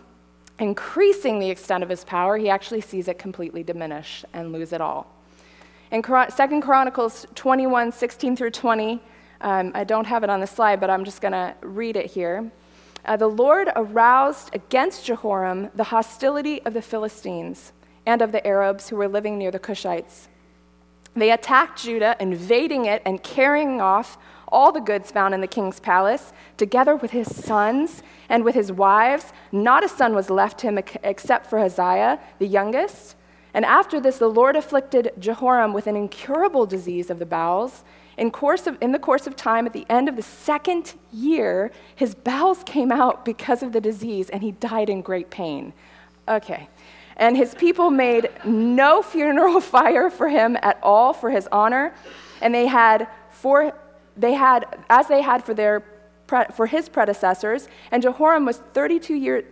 increasing 0.58 1.38
the 1.38 1.50
extent 1.50 1.82
of 1.82 1.88
his 1.88 2.04
power, 2.04 2.36
he 2.36 2.50
actually 2.50 2.82
sees 2.82 3.08
it 3.08 3.18
completely 3.18 3.62
diminish 3.62 4.24
and 4.32 4.52
lose 4.52 4.72
it 4.72 4.80
all. 4.80 5.12
In 5.90 6.02
Second 6.28 6.60
Chronicles 6.60 7.26
21 7.34 7.90
16 7.92 8.36
through 8.36 8.50
20, 8.50 9.02
um, 9.40 9.72
I 9.74 9.84
don't 9.84 10.06
have 10.06 10.22
it 10.22 10.30
on 10.30 10.40
the 10.40 10.46
slide, 10.46 10.80
but 10.80 10.90
I'm 10.90 11.04
just 11.04 11.20
going 11.20 11.32
to 11.32 11.54
read 11.62 11.96
it 11.96 12.06
here. 12.06 12.50
Uh, 13.04 13.16
the 13.16 13.28
Lord 13.28 13.70
aroused 13.74 14.54
against 14.54 15.06
Jehoram 15.06 15.70
the 15.74 15.84
hostility 15.84 16.60
of 16.62 16.74
the 16.74 16.82
Philistines 16.82 17.72
and 18.04 18.20
of 18.20 18.32
the 18.32 18.46
Arabs 18.46 18.88
who 18.88 18.96
were 18.96 19.08
living 19.08 19.38
near 19.38 19.50
the 19.50 19.58
Cushites. 19.58 20.28
They 21.18 21.32
attacked 21.32 21.82
Judah, 21.82 22.16
invading 22.20 22.86
it 22.86 23.02
and 23.04 23.22
carrying 23.22 23.80
off 23.80 24.18
all 24.50 24.72
the 24.72 24.80
goods 24.80 25.10
found 25.10 25.34
in 25.34 25.40
the 25.40 25.46
king's 25.46 25.78
palace, 25.78 26.32
together 26.56 26.96
with 26.96 27.10
his 27.10 27.34
sons 27.34 28.02
and 28.28 28.44
with 28.44 28.54
his 28.54 28.72
wives. 28.72 29.32
Not 29.52 29.84
a 29.84 29.88
son 29.88 30.14
was 30.14 30.30
left 30.30 30.62
him 30.62 30.78
except 31.02 31.46
for 31.46 31.58
Uzziah, 31.58 32.18
the 32.38 32.46
youngest. 32.46 33.14
And 33.54 33.64
after 33.64 34.00
this, 34.00 34.18
the 34.18 34.28
Lord 34.28 34.56
afflicted 34.56 35.12
Jehoram 35.18 35.72
with 35.72 35.86
an 35.86 35.96
incurable 35.96 36.66
disease 36.66 37.10
of 37.10 37.18
the 37.18 37.26
bowels. 37.26 37.84
In, 38.16 38.30
course 38.30 38.66
of, 38.66 38.76
in 38.80 38.92
the 38.92 38.98
course 38.98 39.26
of 39.26 39.36
time, 39.36 39.66
at 39.66 39.72
the 39.72 39.86
end 39.88 40.08
of 40.08 40.16
the 40.16 40.22
second 40.22 40.94
year, 41.12 41.70
his 41.94 42.14
bowels 42.14 42.62
came 42.64 42.90
out 42.90 43.24
because 43.24 43.62
of 43.62 43.72
the 43.72 43.80
disease, 43.80 44.28
and 44.30 44.42
he 44.42 44.52
died 44.52 44.90
in 44.90 45.02
great 45.02 45.30
pain. 45.30 45.72
Okay. 46.28 46.68
And 47.18 47.36
his 47.36 47.54
people 47.54 47.90
made 47.90 48.30
no 48.44 49.02
funeral 49.02 49.60
fire 49.76 50.10
for 50.10 50.28
him 50.28 50.56
at 50.62 50.78
all 50.82 51.12
for 51.12 51.30
his 51.30 51.48
honor, 51.50 51.94
and 52.40 52.54
they 52.54 52.66
had 52.66 53.08
for 53.30 53.74
they 54.16 54.34
had 54.34 54.66
as 54.90 55.06
they 55.08 55.22
had 55.22 55.44
for 55.44 55.54
their 55.54 55.84
for 56.54 56.66
his 56.66 56.88
predecessors. 56.88 57.68
And 57.90 58.02
Jehoram 58.02 58.44
was 58.44 58.58
32 58.58 59.14
years 59.14 59.44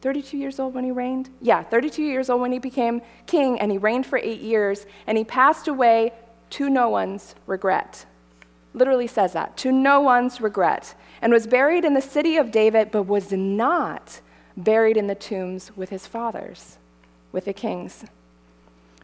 32 0.00 0.36
years 0.36 0.60
old 0.60 0.74
when 0.74 0.84
he 0.84 0.90
reigned? 0.90 1.30
Yeah, 1.40 1.62
32 1.62 2.02
years 2.02 2.30
old 2.30 2.40
when 2.40 2.52
he 2.52 2.58
became 2.58 3.02
king, 3.26 3.58
and 3.60 3.70
he 3.70 3.78
reigned 3.78 4.06
for 4.06 4.18
eight 4.18 4.40
years, 4.40 4.86
and 5.06 5.18
he 5.18 5.24
passed 5.24 5.66
away 5.66 6.12
to 6.50 6.70
no 6.70 6.88
one's 6.88 7.34
regret. 7.46 8.06
Literally 8.74 9.08
says 9.08 9.32
that, 9.32 9.56
to 9.58 9.72
no 9.72 10.00
one's 10.00 10.40
regret, 10.40 10.94
and 11.20 11.32
was 11.32 11.46
buried 11.46 11.84
in 11.84 11.94
the 11.94 12.00
city 12.00 12.36
of 12.36 12.52
David, 12.52 12.90
but 12.90 13.04
was 13.04 13.32
not 13.32 14.20
buried 14.58 14.96
in 14.96 15.06
the 15.06 15.14
tombs 15.14 15.74
with 15.76 15.88
his 15.88 16.06
fathers, 16.06 16.76
with 17.32 17.46
the 17.46 17.52
kings. 17.52 18.04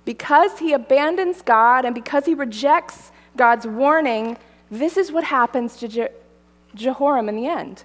Because 0.04 0.58
he 0.58 0.72
abandons 0.72 1.40
God 1.40 1.84
and 1.84 1.94
because 1.94 2.26
he 2.26 2.34
rejects 2.34 3.10
God's 3.36 3.66
warning, 3.66 4.36
this 4.70 4.96
is 4.96 5.10
what 5.10 5.24
happens 5.24 5.76
to 5.78 5.88
Je- 5.88 6.08
Jehoram 6.74 7.28
in 7.28 7.36
the 7.36 7.46
end. 7.46 7.84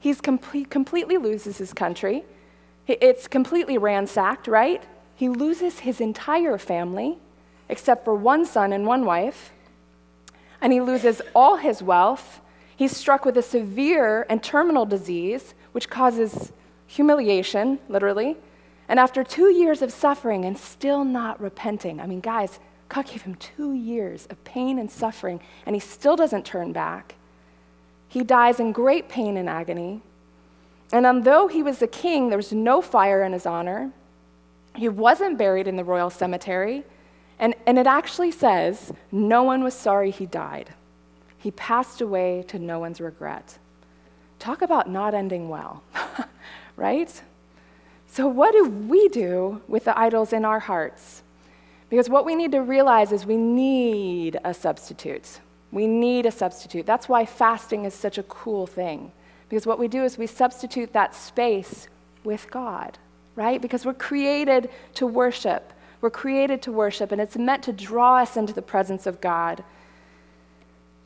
He 0.00 0.14
complete, 0.14 0.68
completely 0.68 1.16
loses 1.16 1.58
his 1.58 1.72
country. 1.72 2.24
It's 2.86 3.26
completely 3.26 3.78
ransacked, 3.78 4.46
right? 4.46 4.82
He 5.14 5.28
loses 5.28 5.80
his 5.80 6.00
entire 6.00 6.58
family, 6.58 7.18
except 7.68 8.04
for 8.04 8.14
one 8.14 8.44
son 8.44 8.72
and 8.72 8.86
one 8.86 9.04
wife. 9.04 9.52
And 10.60 10.72
he 10.72 10.80
loses 10.80 11.22
all 11.34 11.56
his 11.56 11.82
wealth. 11.82 12.40
He's 12.76 12.94
struck 12.94 13.24
with 13.24 13.36
a 13.36 13.42
severe 13.42 14.26
and 14.28 14.42
terminal 14.42 14.84
disease, 14.84 15.54
which 15.72 15.88
causes 15.88 16.52
humiliation, 16.86 17.78
literally. 17.88 18.36
And 18.88 19.00
after 19.00 19.24
two 19.24 19.52
years 19.52 19.82
of 19.82 19.92
suffering 19.92 20.44
and 20.44 20.56
still 20.56 21.04
not 21.04 21.40
repenting, 21.40 22.00
I 22.00 22.06
mean, 22.06 22.20
guys, 22.20 22.58
God 22.88 23.06
gave 23.06 23.22
him 23.22 23.34
two 23.34 23.72
years 23.72 24.26
of 24.26 24.42
pain 24.44 24.78
and 24.78 24.90
suffering, 24.90 25.40
and 25.64 25.74
he 25.74 25.80
still 25.80 26.16
doesn't 26.16 26.44
turn 26.44 26.72
back. 26.72 27.16
He 28.08 28.22
dies 28.22 28.60
in 28.60 28.72
great 28.72 29.08
pain 29.08 29.36
and 29.36 29.48
agony. 29.48 30.02
And 30.92 31.04
um, 31.04 31.16
although 31.16 31.48
he 31.48 31.62
was 31.62 31.78
the 31.78 31.88
king, 31.88 32.28
there 32.28 32.38
was 32.38 32.52
no 32.52 32.80
fire 32.80 33.24
in 33.24 33.32
his 33.32 33.46
honor. 33.46 33.90
He 34.76 34.88
wasn't 34.88 35.36
buried 35.36 35.66
in 35.66 35.76
the 35.76 35.84
royal 35.84 36.10
cemetery. 36.10 36.84
And, 37.38 37.54
and 37.66 37.78
it 37.78 37.86
actually 37.86 38.30
says 38.30 38.92
no 39.10 39.42
one 39.42 39.64
was 39.64 39.74
sorry 39.74 40.10
he 40.10 40.26
died. 40.26 40.72
He 41.38 41.50
passed 41.50 42.00
away 42.00 42.44
to 42.48 42.58
no 42.58 42.78
one's 42.78 43.00
regret. 43.00 43.58
Talk 44.38 44.62
about 44.62 44.88
not 44.88 45.14
ending 45.14 45.48
well. 45.48 45.82
right? 46.76 47.22
So, 48.06 48.26
what 48.26 48.52
do 48.52 48.68
we 48.68 49.08
do 49.08 49.60
with 49.66 49.84
the 49.84 49.98
idols 49.98 50.32
in 50.32 50.44
our 50.44 50.60
hearts? 50.60 51.22
Because 51.90 52.08
what 52.08 52.24
we 52.24 52.34
need 52.34 52.52
to 52.52 52.62
realize 52.62 53.12
is 53.12 53.26
we 53.26 53.36
need 53.36 54.38
a 54.44 54.52
substitute. 54.52 55.40
We 55.72 55.86
need 55.86 56.26
a 56.26 56.30
substitute. 56.30 56.86
That's 56.86 57.08
why 57.08 57.26
fasting 57.26 57.84
is 57.84 57.94
such 57.94 58.18
a 58.18 58.22
cool 58.24 58.66
thing. 58.66 59.12
Because 59.48 59.66
what 59.66 59.78
we 59.78 59.88
do 59.88 60.04
is 60.04 60.18
we 60.18 60.26
substitute 60.26 60.92
that 60.92 61.14
space 61.14 61.88
with 62.24 62.50
God, 62.50 62.98
right? 63.36 63.60
Because 63.60 63.84
we're 63.84 63.94
created 63.94 64.70
to 64.94 65.06
worship. 65.06 65.72
We're 66.00 66.10
created 66.10 66.62
to 66.62 66.72
worship, 66.72 67.12
and 67.12 67.20
it's 67.20 67.36
meant 67.36 67.62
to 67.64 67.72
draw 67.72 68.18
us 68.18 68.36
into 68.36 68.52
the 68.52 68.62
presence 68.62 69.06
of 69.06 69.20
God. 69.20 69.62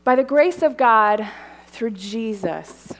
By 0.04 0.16
the 0.16 0.24
grace 0.24 0.62
of 0.62 0.76
God, 0.76 1.26
through 1.66 1.90
Jesus, 1.90 2.92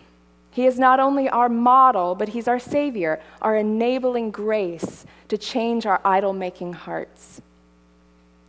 he 0.51 0.67
is 0.67 0.79
not 0.79 0.99
only 0.99 1.29
our 1.29 1.49
model, 1.49 2.15
but 2.15 2.29
He's 2.29 2.49
our 2.49 2.59
Savior, 2.59 3.21
our 3.41 3.57
enabling 3.57 4.31
grace 4.33 5.07
to 5.29 5.39
change 5.39 5.87
our 5.87 6.01
idol 6.05 6.33
making 6.33 6.73
hearts. 6.73 7.41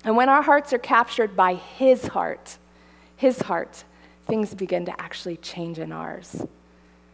And 0.03 0.15
when 0.15 0.29
our 0.29 0.41
hearts 0.41 0.73
are 0.73 0.79
captured 0.79 1.35
by 1.35 1.53
His 1.53 2.07
heart, 2.07 2.57
His 3.15 3.39
heart, 3.41 3.83
things 4.25 4.55
begin 4.55 4.85
to 4.85 5.01
actually 5.01 5.37
change 5.37 5.77
in 5.77 5.91
ours. 5.91 6.43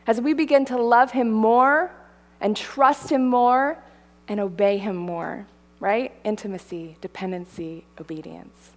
As 0.06 0.22
we 0.22 0.34
begin 0.34 0.64
to 0.66 0.82
love 0.82 1.12
Him 1.12 1.32
more 1.32 1.92
and 2.40 2.56
trust 2.56 3.10
Him 3.12 3.28
more 3.28 3.78
and 4.30 4.40
obey 4.40 4.78
Him 4.78 4.96
more, 4.96 5.46
right? 5.82 6.14
Intimacy, 6.24 6.96
dependency, 7.02 7.84
obedience. 8.00 8.72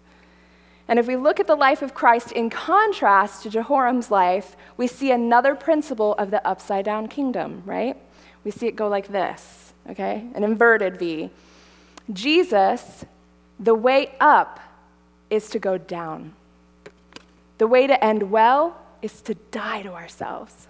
And 0.90 0.98
if 0.98 1.06
we 1.06 1.14
look 1.14 1.38
at 1.38 1.46
the 1.46 1.54
life 1.54 1.82
of 1.82 1.94
Christ 1.94 2.32
in 2.32 2.50
contrast 2.50 3.44
to 3.44 3.48
Jehoram's 3.48 4.10
life, 4.10 4.56
we 4.76 4.88
see 4.88 5.12
another 5.12 5.54
principle 5.54 6.14
of 6.14 6.32
the 6.32 6.44
upside 6.44 6.84
down 6.84 7.06
kingdom, 7.06 7.62
right? 7.64 7.96
We 8.42 8.50
see 8.50 8.66
it 8.66 8.74
go 8.74 8.88
like 8.88 9.06
this, 9.06 9.72
okay? 9.88 10.26
An 10.34 10.42
inverted 10.42 10.98
V. 10.98 11.30
Jesus, 12.12 13.04
the 13.60 13.72
way 13.72 14.16
up 14.18 14.58
is 15.30 15.48
to 15.50 15.60
go 15.60 15.78
down. 15.78 16.32
The 17.58 17.68
way 17.68 17.86
to 17.86 18.04
end 18.04 18.32
well 18.32 18.76
is 19.00 19.22
to 19.22 19.34
die 19.52 19.82
to 19.82 19.92
ourselves, 19.92 20.66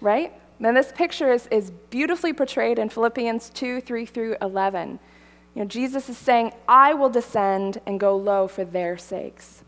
right? 0.00 0.32
Then 0.58 0.72
this 0.72 0.90
picture 0.90 1.30
is, 1.30 1.46
is 1.48 1.70
beautifully 1.90 2.32
portrayed 2.32 2.78
in 2.78 2.88
Philippians 2.88 3.50
2 3.50 3.82
3 3.82 4.06
through 4.06 4.36
11. 4.40 4.98
You 5.54 5.62
know, 5.62 5.68
Jesus 5.68 6.08
is 6.08 6.16
saying, 6.16 6.52
I 6.68 6.94
will 6.94 7.10
descend 7.10 7.80
and 7.86 7.98
go 7.98 8.16
low 8.16 8.46
for 8.46 8.64
their 8.64 8.96
sakes. 8.96 9.64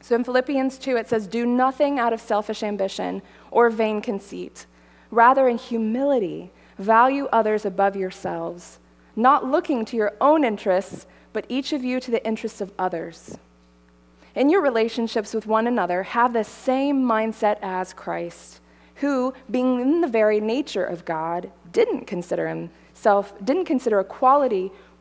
So 0.00 0.16
in 0.16 0.24
Philippians 0.24 0.78
2, 0.78 0.96
it 0.96 1.08
says, 1.08 1.26
Do 1.26 1.46
nothing 1.46 1.98
out 1.98 2.12
of 2.12 2.20
selfish 2.20 2.62
ambition 2.62 3.22
or 3.50 3.70
vain 3.70 4.00
conceit. 4.00 4.66
Rather, 5.10 5.48
in 5.48 5.58
humility, 5.58 6.50
value 6.78 7.28
others 7.32 7.64
above 7.64 7.96
yourselves, 7.96 8.78
not 9.14 9.44
looking 9.44 9.84
to 9.84 9.96
your 9.96 10.12
own 10.20 10.44
interests, 10.44 11.06
but 11.32 11.46
each 11.48 11.72
of 11.72 11.84
you 11.84 12.00
to 12.00 12.10
the 12.10 12.24
interests 12.26 12.60
of 12.60 12.72
others. 12.78 13.38
In 14.34 14.48
your 14.48 14.62
relationships 14.62 15.34
with 15.34 15.46
one 15.46 15.66
another, 15.66 16.02
have 16.02 16.32
the 16.32 16.44
same 16.44 17.04
mindset 17.04 17.58
as 17.62 17.92
Christ, 17.92 18.60
who, 18.96 19.34
being 19.50 19.80
in 19.80 20.00
the 20.00 20.08
very 20.08 20.40
nature 20.40 20.84
of 20.84 21.04
God, 21.04 21.50
didn't 21.70 22.06
consider 22.06 22.48
himself, 22.48 23.32
didn't 23.44 23.66
consider 23.66 24.00
equality 24.00 24.72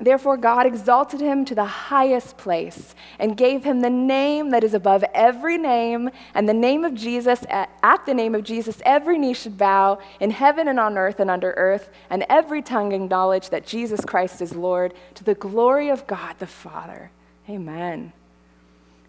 Therefore, 0.00 0.38
God 0.38 0.66
exalted 0.66 1.20
him 1.20 1.44
to 1.44 1.54
the 1.54 1.64
highest 1.64 2.38
place 2.38 2.94
and 3.18 3.36
gave 3.36 3.64
him 3.64 3.80
the 3.80 3.90
name 3.90 4.48
that 4.50 4.64
is 4.64 4.72
above 4.72 5.04
every 5.12 5.58
name, 5.58 6.08
and 6.34 6.48
the 6.48 6.54
name 6.54 6.84
of 6.84 6.94
Jesus, 6.94 7.44
at 7.50 8.06
the 8.06 8.14
name 8.14 8.34
of 8.34 8.42
Jesus, 8.42 8.80
every 8.86 9.18
knee 9.18 9.34
should 9.34 9.58
bow 9.58 9.98
in 10.18 10.30
heaven 10.30 10.68
and 10.68 10.80
on 10.80 10.96
earth 10.96 11.20
and 11.20 11.30
under 11.30 11.52
earth, 11.52 11.90
and 12.08 12.24
every 12.30 12.62
tongue 12.62 12.92
acknowledge 12.92 13.50
that 13.50 13.66
Jesus 13.66 14.00
Christ 14.02 14.40
is 14.40 14.56
Lord 14.56 14.94
to 15.16 15.24
the 15.24 15.34
glory 15.34 15.90
of 15.90 16.06
God 16.06 16.36
the 16.38 16.46
Father. 16.46 17.10
Amen. 17.46 18.14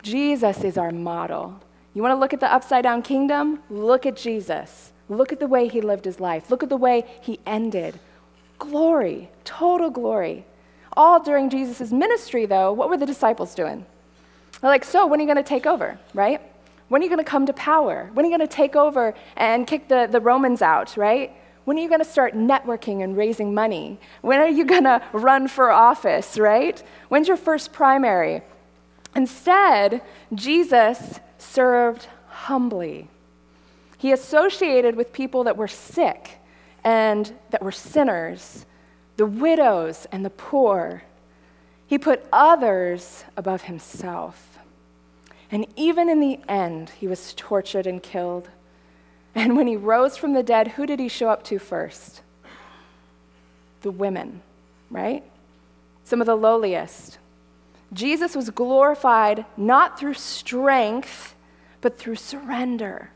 Jesus 0.04 0.64
is 0.64 0.78
our 0.78 0.92
model. 0.92 1.62
You 1.94 2.02
want 2.02 2.14
to 2.16 2.20
look 2.20 2.34
at 2.34 2.42
the 2.42 2.52
upside 2.52 2.84
down 2.84 3.02
kingdom? 3.02 3.62
Look 3.70 4.06
at 4.06 4.18
Jesus. 4.18 4.92
Look 5.08 5.32
at 5.32 5.40
the 5.40 5.48
way 5.48 5.70
he 5.70 5.80
lived 5.80 6.04
his 6.04 6.20
life. 6.20 6.50
Look 6.50 6.64
at 6.64 6.70
the 6.70 6.76
way 6.78 7.06
he 7.22 7.40
ended. 7.46 8.00
Glory, 8.60 9.30
total 9.46 9.90
glory. 9.90 10.46
All 10.98 11.22
during 11.22 11.50
Jesus' 11.50 11.92
ministry, 11.92 12.46
though, 12.46 12.74
what 12.74 12.90
were 12.90 12.98
the 12.98 13.06
disciples 13.06 13.56
doing? 13.56 13.86
They're 14.60 14.70
like, 14.70 14.84
so 14.84 15.08
when 15.08 15.20
are 15.20 15.24
you 15.24 15.28
going 15.28 15.44
to 15.44 15.48
take 15.48 15.66
over, 15.66 15.98
right? 16.14 16.42
When 16.90 17.02
are 17.02 17.06
you 17.06 17.10
going 17.10 17.24
to 17.24 17.30
come 17.30 17.46
to 17.46 17.54
power? 17.54 18.10
When 18.14 18.26
are 18.26 18.30
you 18.30 18.38
going 18.38 18.48
to 18.48 18.54
take 18.54 18.76
over 18.76 19.14
and 19.38 19.66
kick 19.66 19.88
the, 19.88 20.08
the 20.12 20.20
Romans 20.20 20.62
out, 20.62 20.98
right? 20.98 21.32
When 21.64 21.78
are 21.78 21.82
you 21.82 21.88
going 21.88 22.04
to 22.04 22.10
start 22.10 22.34
networking 22.34 23.04
and 23.04 23.16
raising 23.16 23.54
money? 23.54 24.00
When 24.22 24.40
are 24.40 24.50
you 24.50 24.66
going 24.66 24.84
to 24.84 25.02
run 25.14 25.48
for 25.48 25.72
office, 25.72 26.38
right? 26.38 26.82
When's 27.10 27.28
your 27.28 27.38
first 27.38 27.72
primary? 27.72 28.42
Instead, 29.16 30.02
Jesus 30.34 31.20
served 31.38 32.08
humbly. 32.28 33.08
He 33.98 34.12
associated 34.12 34.96
with 34.96 35.14
people 35.14 35.44
that 35.46 35.58
were 35.58 35.68
sick 35.68 36.40
and 36.84 37.32
that 37.52 37.62
were 37.62 37.72
sinners, 37.72 38.66
the 39.22 39.28
widows 39.28 40.08
and 40.12 40.26
the 40.26 40.32
poor. 40.32 41.04
He 41.86 42.00
put 42.00 42.26
others 42.34 43.24
above 43.38 43.62
himself. 43.62 44.58
And 45.52 45.68
even 45.76 46.10
in 46.10 46.20
the 46.20 46.40
end, 46.50 46.90
he 46.90 47.08
was 47.08 47.36
tortured 47.36 47.86
and 47.86 48.02
killed. 48.02 48.50
And 49.36 49.56
when 49.56 49.68
he 49.68 49.76
rose 49.76 50.18
from 50.18 50.34
the 50.34 50.42
dead, 50.42 50.70
who 50.70 50.88
did 50.88 51.00
he 51.00 51.08
show 51.08 51.30
up 51.30 51.44
to 51.44 51.60
first? 51.60 52.24
The 53.84 53.92
women, 53.92 54.42
right? 54.90 55.24
Some 56.04 56.20
of 56.20 56.26
the 56.26 56.36
lowliest. 56.36 57.20
Jesus 57.94 58.36
was 58.36 58.50
glorified 58.50 59.46
not 59.56 60.00
through 60.00 60.16
strength, 60.16 61.36
but 61.80 61.96
through 61.96 62.16
surrender, 62.16 63.12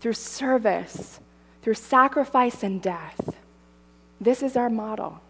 through 0.00 0.14
service, 0.14 1.20
through 1.62 1.74
sacrifice 1.74 2.64
and 2.64 2.82
death. 2.82 3.36
This 4.20 4.42
is 4.42 4.56
our 4.56 4.68
model. 4.68 5.20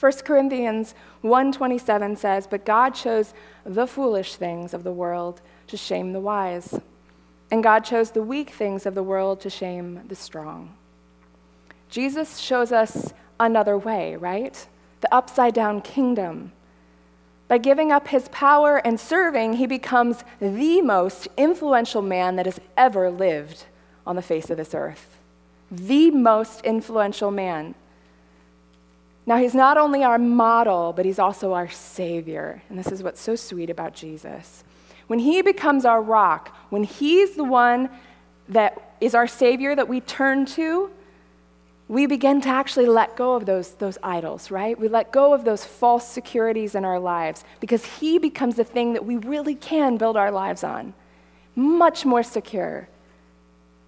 1 0.00 0.24
Corinthians 0.24 0.94
1:27 1.20 2.16
says, 2.16 2.46
"But 2.46 2.64
God 2.64 2.94
chose 2.94 3.34
the 3.64 3.86
foolish 3.86 4.34
things 4.36 4.72
of 4.72 4.82
the 4.82 4.92
world 4.92 5.42
to 5.66 5.76
shame 5.76 6.14
the 6.14 6.20
wise, 6.20 6.80
and 7.50 7.62
God 7.62 7.84
chose 7.84 8.12
the 8.12 8.22
weak 8.22 8.48
things 8.48 8.86
of 8.86 8.94
the 8.94 9.02
world 9.02 9.40
to 9.40 9.50
shame 9.50 10.00
the 10.08 10.14
strong." 10.14 10.70
Jesus 11.90 12.38
shows 12.38 12.72
us 12.72 13.12
another 13.38 13.76
way, 13.76 14.16
right? 14.16 14.66
The 15.02 15.14
upside 15.14 15.52
down 15.52 15.82
kingdom. 15.82 16.52
By 17.46 17.58
giving 17.58 17.92
up 17.92 18.08
his 18.08 18.28
power 18.28 18.78
and 18.78 18.98
serving, 18.98 19.54
he 19.54 19.66
becomes 19.66 20.24
the 20.40 20.80
most 20.80 21.28
influential 21.36 22.00
man 22.00 22.36
that 22.36 22.46
has 22.46 22.60
ever 22.74 23.10
lived 23.10 23.66
on 24.06 24.16
the 24.16 24.22
face 24.22 24.48
of 24.48 24.56
this 24.56 24.74
earth. 24.74 25.18
The 25.70 26.10
most 26.10 26.64
influential 26.64 27.30
man. 27.30 27.74
Now, 29.30 29.36
he's 29.36 29.54
not 29.54 29.78
only 29.78 30.02
our 30.02 30.18
model, 30.18 30.92
but 30.92 31.04
he's 31.04 31.20
also 31.20 31.52
our 31.52 31.68
Savior. 31.68 32.62
And 32.68 32.76
this 32.76 32.88
is 32.88 33.00
what's 33.00 33.20
so 33.20 33.36
sweet 33.36 33.70
about 33.70 33.94
Jesus. 33.94 34.64
When 35.06 35.20
he 35.20 35.40
becomes 35.40 35.84
our 35.84 36.02
rock, 36.02 36.52
when 36.70 36.82
he's 36.82 37.36
the 37.36 37.44
one 37.44 37.90
that 38.48 38.96
is 39.00 39.14
our 39.14 39.28
Savior 39.28 39.76
that 39.76 39.86
we 39.86 40.00
turn 40.00 40.46
to, 40.46 40.90
we 41.86 42.06
begin 42.06 42.40
to 42.40 42.48
actually 42.48 42.86
let 42.86 43.16
go 43.16 43.34
of 43.34 43.46
those, 43.46 43.70
those 43.74 43.98
idols, 44.02 44.50
right? 44.50 44.76
We 44.76 44.88
let 44.88 45.12
go 45.12 45.32
of 45.32 45.44
those 45.44 45.64
false 45.64 46.08
securities 46.08 46.74
in 46.74 46.84
our 46.84 46.98
lives 46.98 47.44
because 47.60 47.84
He 47.84 48.18
becomes 48.18 48.56
the 48.56 48.64
thing 48.64 48.94
that 48.94 49.06
we 49.06 49.16
really 49.16 49.54
can 49.54 49.96
build 49.96 50.16
our 50.16 50.32
lives 50.32 50.64
on. 50.64 50.92
Much 51.54 52.04
more 52.04 52.24
secure 52.24 52.88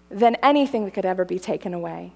than 0.09 0.37
anything 0.37 0.85
that 0.85 0.95
could 0.95 1.05
ever 1.05 1.25
be 1.25 1.41
taken 1.41 1.75
away. 1.75 2.13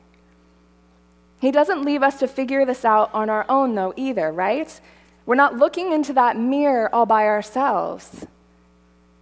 He 1.38 1.50
doesn't 1.50 1.84
leave 1.84 2.02
us 2.02 2.18
to 2.20 2.28
figure 2.28 2.64
this 2.64 2.84
out 2.84 3.10
on 3.12 3.28
our 3.28 3.44
own, 3.48 3.74
though, 3.74 3.92
either, 3.96 4.32
right? 4.32 4.80
We're 5.26 5.34
not 5.34 5.56
looking 5.56 5.92
into 5.92 6.12
that 6.14 6.38
mirror 6.38 6.88
all 6.94 7.06
by 7.06 7.26
ourselves. 7.26 8.26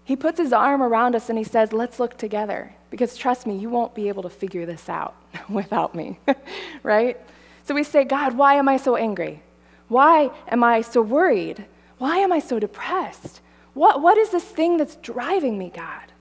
He 0.05 0.17
puts 0.17 0.39
his 0.39 0.53
arm 0.53 0.83
around 0.83 1.17
us 1.17 1.29
and 1.29 1.39
he 1.39 1.45
says, 1.45 1.73
Let's 1.73 1.99
look 1.99 2.17
together. 2.19 2.75
Because 2.91 3.17
trust 3.17 3.47
me, 3.47 3.57
you 3.57 3.71
won't 3.71 3.95
be 3.95 4.09
able 4.09 4.23
to 4.23 4.31
figure 4.31 4.67
this 4.67 4.89
out 4.89 5.17
without 5.49 5.95
me, 5.95 6.19
right? 6.83 7.19
So 7.65 7.75
we 7.75 7.83
say, 7.83 8.05
God, 8.05 8.37
why 8.37 8.55
am 8.55 8.69
I 8.69 8.77
so 8.77 8.97
angry? 8.97 9.43
Why 9.89 10.31
am 10.49 10.63
I 10.63 10.83
so 10.83 11.01
worried? 11.03 11.65
Why 11.99 12.19
am 12.19 12.33
I 12.33 12.39
so 12.39 12.59
depressed? 12.59 13.41
What, 13.73 14.03
what 14.03 14.19
is 14.19 14.31
this 14.31 14.45
thing 14.45 14.77
that's 14.77 14.97
driving 14.97 15.59
me, 15.59 15.73
God? 15.75 16.13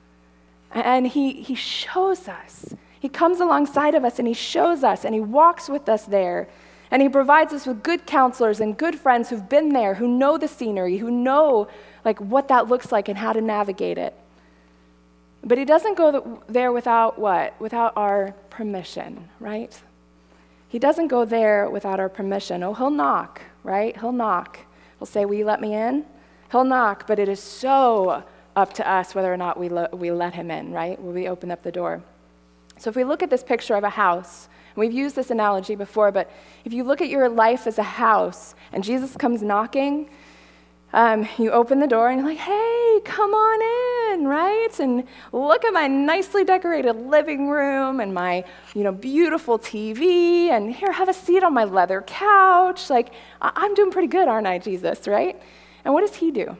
And 0.71 1.05
he, 1.05 1.33
he 1.41 1.55
shows 1.55 2.27
us. 2.27 2.73
He 3.03 3.09
comes 3.09 3.41
alongside 3.41 3.95
of 3.95 4.05
us 4.05 4.17
and 4.17 4.25
he 4.25 4.33
shows 4.33 4.81
us 4.81 5.03
and 5.03 5.13
he 5.13 5.19
walks 5.19 5.67
with 5.67 5.89
us 5.89 6.05
there. 6.05 6.47
And 6.89 7.01
he 7.01 7.09
provides 7.09 7.51
us 7.51 7.65
with 7.65 7.83
good 7.83 8.05
counselors 8.05 8.61
and 8.61 8.77
good 8.77 8.97
friends 8.97 9.29
who've 9.29 9.49
been 9.49 9.73
there, 9.73 9.95
who 9.95 10.07
know 10.07 10.37
the 10.37 10.47
scenery, 10.47 10.95
who 10.95 11.11
know 11.11 11.67
like 12.05 12.21
what 12.21 12.47
that 12.47 12.69
looks 12.69 12.93
like 12.93 13.09
and 13.09 13.17
how 13.17 13.33
to 13.33 13.41
navigate 13.41 13.97
it. 13.97 14.17
But 15.43 15.57
he 15.57 15.65
doesn't 15.65 15.97
go 15.97 16.41
there 16.47 16.71
without 16.71 17.19
what? 17.19 17.59
Without 17.59 17.91
our 17.97 18.33
permission, 18.49 19.27
right? 19.41 19.77
He 20.69 20.79
doesn't 20.79 21.09
go 21.09 21.25
there 21.25 21.69
without 21.69 21.99
our 21.99 22.07
permission. 22.07 22.63
Oh, 22.63 22.73
he'll 22.73 22.89
knock, 22.89 23.41
right? 23.65 23.99
He'll 23.99 24.13
knock. 24.13 24.59
He'll 24.97 25.07
say, 25.07 25.25
Will 25.25 25.35
you 25.35 25.45
let 25.45 25.59
me 25.59 25.73
in? 25.73 26.05
He'll 26.51 26.63
knock, 26.63 27.05
but 27.05 27.19
it 27.19 27.27
is 27.27 27.41
so 27.41 28.23
up 28.55 28.71
to 28.75 28.89
us 28.89 29.13
whether 29.13 29.33
or 29.33 29.35
not 29.35 29.59
we, 29.59 29.67
lo- 29.67 29.89
we 29.91 30.09
let 30.09 30.33
him 30.33 30.49
in, 30.49 30.71
right? 30.71 30.97
Will 31.03 31.11
we 31.11 31.27
open 31.27 31.51
up 31.51 31.63
the 31.63 31.71
door? 31.73 32.01
So 32.77 32.89
if 32.89 32.95
we 32.95 33.03
look 33.03 33.23
at 33.23 33.29
this 33.29 33.43
picture 33.43 33.75
of 33.75 33.83
a 33.83 33.89
house, 33.89 34.49
and 34.75 34.81
we've 34.81 34.93
used 34.93 35.15
this 35.15 35.29
analogy 35.29 35.75
before, 35.75 36.11
but 36.11 36.31
if 36.65 36.73
you 36.73 36.83
look 36.83 37.01
at 37.01 37.09
your 37.09 37.29
life 37.29 37.67
as 37.67 37.77
a 37.77 37.83
house 37.83 38.55
and 38.71 38.83
Jesus 38.83 39.15
comes 39.15 39.41
knocking, 39.43 40.09
um, 40.93 41.27
you 41.39 41.51
open 41.51 41.79
the 41.79 41.87
door 41.87 42.09
and 42.09 42.19
you're 42.19 42.29
like, 42.29 42.37
hey, 42.37 42.99
come 43.03 43.33
on 43.33 44.13
in, 44.13 44.27
right? 44.27 44.79
And 44.79 45.03
look 45.31 45.65
at 45.65 45.73
my 45.73 45.87
nicely 45.87 46.43
decorated 46.43 46.93
living 46.93 47.49
room 47.49 47.99
and 47.99 48.13
my, 48.13 48.45
you 48.75 48.83
know, 48.83 48.91
beautiful 48.91 49.57
TV, 49.57 50.49
and 50.49 50.73
here, 50.73 50.91
have 50.91 51.09
a 51.09 51.13
seat 51.13 51.43
on 51.43 51.53
my 51.53 51.63
leather 51.63 52.03
couch. 52.03 52.91
Like, 52.91 53.11
I'm 53.41 53.73
doing 53.73 53.91
pretty 53.91 54.07
good, 54.07 54.27
aren't 54.27 54.45
I, 54.45 54.59
Jesus, 54.59 55.07
right? 55.07 55.41
And 55.83 55.93
what 55.93 56.01
does 56.01 56.15
he 56.15 56.29
do? 56.29 56.55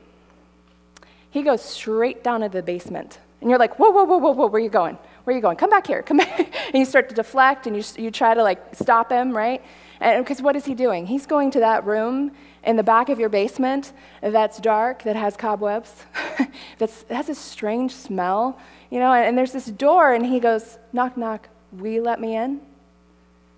He 1.30 1.44
goes 1.44 1.64
straight 1.64 2.24
down 2.24 2.42
to 2.42 2.50
the 2.50 2.64
basement. 2.64 3.20
And 3.44 3.50
you're 3.50 3.60
like, 3.60 3.78
whoa, 3.78 3.90
whoa, 3.90 4.06
whoa, 4.06 4.20
whoa, 4.20 4.32
whoa, 4.32 4.48
where 4.48 4.62
are 4.62 4.64
you 4.64 4.70
going? 4.70 4.98
Where 5.26 5.34
are 5.34 5.38
you 5.38 5.42
going? 5.42 5.58
Come 5.58 5.70
back 5.70 5.86
here. 5.86 6.02
Come 6.02 6.16
back. 6.16 6.40
and 6.68 6.76
you 6.76 6.86
start 6.86 7.10
to 7.10 7.16
deflect 7.16 7.68
and 7.68 7.76
you, 7.76 7.84
you 8.02 8.10
try 8.10 8.34
to 8.34 8.42
like 8.42 8.74
stop 8.74 9.12
him, 9.12 9.36
right? 9.36 9.62
And 10.00 10.24
because 10.24 10.42
what 10.42 10.56
is 10.56 10.64
he 10.64 10.74
doing? 10.74 11.06
He's 11.06 11.26
going 11.26 11.52
to 11.52 11.60
that 11.60 11.86
room 11.86 12.32
in 12.64 12.78
the 12.78 12.84
back 12.84 13.10
of 13.10 13.20
your 13.20 13.28
basement 13.28 13.92
that's 14.22 14.60
dark, 14.60 15.04
that 15.04 15.18
has 15.18 15.36
cobwebs, 15.36 16.06
that's, 16.78 17.04
that 17.04 17.16
has 17.16 17.28
a 17.28 17.36
strange 17.36 17.94
smell, 17.94 18.58
you 18.90 19.00
know, 19.00 19.12
and, 19.12 19.28
and 19.28 19.38
there's 19.38 19.52
this 19.52 19.66
door, 19.66 20.14
and 20.14 20.26
he 20.26 20.40
goes, 20.40 20.78
knock, 20.94 21.18
knock, 21.18 21.50
will 21.74 21.88
you 21.92 22.02
let 22.02 22.22
me 22.22 22.38
in? 22.38 22.62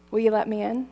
Will 0.09 0.19
you 0.19 0.31
let 0.31 0.47
me 0.47 0.63
in? 0.63 0.87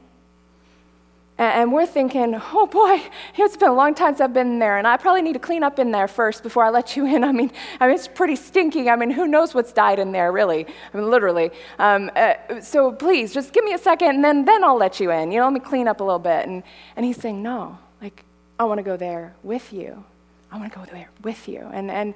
And 1.35 1.73
we're 1.73 1.87
thinking, 1.87 2.39
oh 2.53 2.67
boy, 2.67 3.01
it's 3.35 3.57
been 3.57 3.69
a 3.69 3.73
long 3.73 3.95
time 3.95 4.11
since 4.11 4.21
I've 4.21 4.33
been 4.33 4.59
there, 4.59 4.77
and 4.77 4.85
I 4.85 4.97
probably 4.97 5.23
need 5.23 5.33
to 5.33 5.39
clean 5.39 5.63
up 5.63 5.79
in 5.79 5.91
there 5.91 6.07
first 6.07 6.43
before 6.43 6.63
I 6.63 6.69
let 6.69 6.95
you 6.95 7.07
in. 7.07 7.23
I 7.23 7.31
mean, 7.31 7.51
I 7.79 7.87
mean 7.87 7.95
it's 7.95 8.07
pretty 8.07 8.35
stinky. 8.35 8.87
I 8.87 8.95
mean, 8.95 9.09
who 9.09 9.27
knows 9.27 9.55
what's 9.55 9.73
died 9.73 9.97
in 9.97 10.11
there, 10.11 10.31
really? 10.31 10.67
I 10.93 10.97
mean, 10.97 11.09
literally. 11.09 11.49
Um, 11.79 12.11
uh, 12.15 12.61
so 12.61 12.91
please, 12.91 13.33
just 13.33 13.51
give 13.51 13.65
me 13.65 13.73
a 13.73 13.79
second, 13.79 14.09
and 14.09 14.23
then, 14.23 14.45
then 14.45 14.63
I'll 14.63 14.77
let 14.77 14.99
you 14.99 15.09
in. 15.11 15.31
You 15.31 15.39
know, 15.39 15.45
let 15.45 15.53
me 15.53 15.59
clean 15.59 15.87
up 15.87 16.01
a 16.01 16.03
little 16.03 16.19
bit. 16.19 16.45
And, 16.45 16.61
and 16.95 17.05
he's 17.05 17.17
saying, 17.17 17.41
no, 17.41 17.79
like, 17.99 18.23
I 18.59 18.65
want 18.65 18.77
to 18.77 18.83
go 18.83 18.95
there 18.95 19.33
with 19.41 19.73
you. 19.73 20.03
I 20.51 20.57
want 20.57 20.71
to 20.71 20.77
go 20.77 20.85
there 20.85 21.09
with 21.23 21.47
you. 21.47 21.67
And, 21.73 21.89
and 21.89 22.13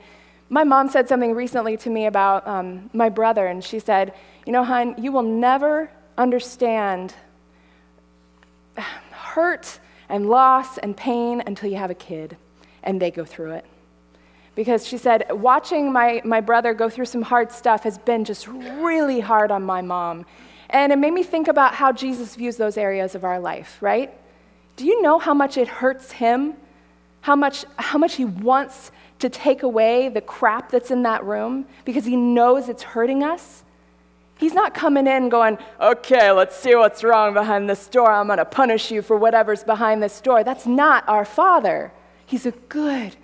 my 0.49 0.63
mom 0.63 0.89
said 0.89 1.09
something 1.09 1.33
recently 1.33 1.75
to 1.77 1.89
me 1.89 2.05
about 2.05 2.47
um, 2.47 2.91
my 2.93 3.09
brother, 3.09 3.47
and 3.47 3.63
she 3.63 3.79
said, 3.79 4.13
you 4.45 4.53
know, 4.53 4.63
hon, 4.63 4.93
you 5.01 5.11
will 5.11 5.23
never 5.23 5.89
understand 6.19 7.15
hurt 9.37 9.79
and 10.09 10.27
loss 10.27 10.79
and 10.79 10.97
pain 10.97 11.43
until 11.45 11.69
you 11.69 11.77
have 11.77 11.91
a 11.91 11.99
kid 12.09 12.35
and 12.81 12.99
they 12.99 13.11
go 13.11 13.23
through 13.23 13.51
it. 13.51 13.65
Because 14.55 14.87
she 14.87 14.97
said, 14.97 15.27
watching 15.29 15.93
my, 15.93 16.23
my 16.25 16.41
brother 16.41 16.73
go 16.73 16.89
through 16.89 17.05
some 17.05 17.21
hard 17.21 17.51
stuff 17.51 17.83
has 17.83 17.99
been 17.99 18.25
just 18.25 18.47
really 18.47 19.19
hard 19.19 19.51
on 19.51 19.61
my 19.61 19.83
mom. 19.83 20.25
And 20.71 20.91
it 20.91 20.95
made 20.95 21.13
me 21.13 21.21
think 21.21 21.47
about 21.47 21.75
how 21.75 21.91
Jesus 21.91 22.35
views 22.35 22.57
those 22.57 22.77
areas 22.77 23.13
of 23.13 23.23
our 23.23 23.39
life, 23.39 23.77
right? 23.79 24.11
Do 24.75 24.87
you 24.87 25.03
know 25.03 25.19
how 25.19 25.35
much 25.35 25.55
it 25.55 25.67
hurts 25.67 26.13
him? 26.13 26.55
How 27.21 27.35
much, 27.35 27.63
how 27.77 27.99
much 27.99 28.15
he 28.15 28.25
wants 28.25 28.91
to 29.19 29.29
take 29.29 29.61
away 29.61 30.09
the 30.09 30.21
crap 30.21 30.71
that's 30.71 30.89
in 30.89 31.03
that 31.03 31.23
room 31.23 31.67
because 31.85 32.05
he 32.05 32.15
knows 32.15 32.69
it's 32.69 32.81
hurting 32.81 33.23
us? 33.23 33.63
He's 34.37 34.53
not 34.53 34.73
coming 34.73 35.07
in 35.07 35.29
going, 35.29 35.57
okay, 35.81 36.31
let's 36.31 36.55
see 36.55 36.75
what's 36.75 37.03
wrong 37.03 37.33
behind 37.33 37.69
this 37.69 37.87
door. 37.87 38.11
I'm 38.11 38.27
going 38.27 38.37
to 38.37 38.45
punish 38.45 38.91
you 38.91 39.01
for 39.01 39.17
whatever's 39.17 39.63
behind 39.63 40.01
this 40.01 40.21
door. 40.21 40.43
That's 40.43 40.67
not 40.67 41.07
our 41.07 41.25
Father. 41.25 41.91
He's 42.25 42.45
a 42.45 42.51
good, 42.51 43.15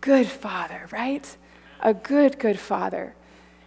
good 0.00 0.26
Father, 0.26 0.86
right? 0.90 1.36
A 1.80 1.92
good, 1.92 2.38
good 2.38 2.58
Father. 2.58 3.14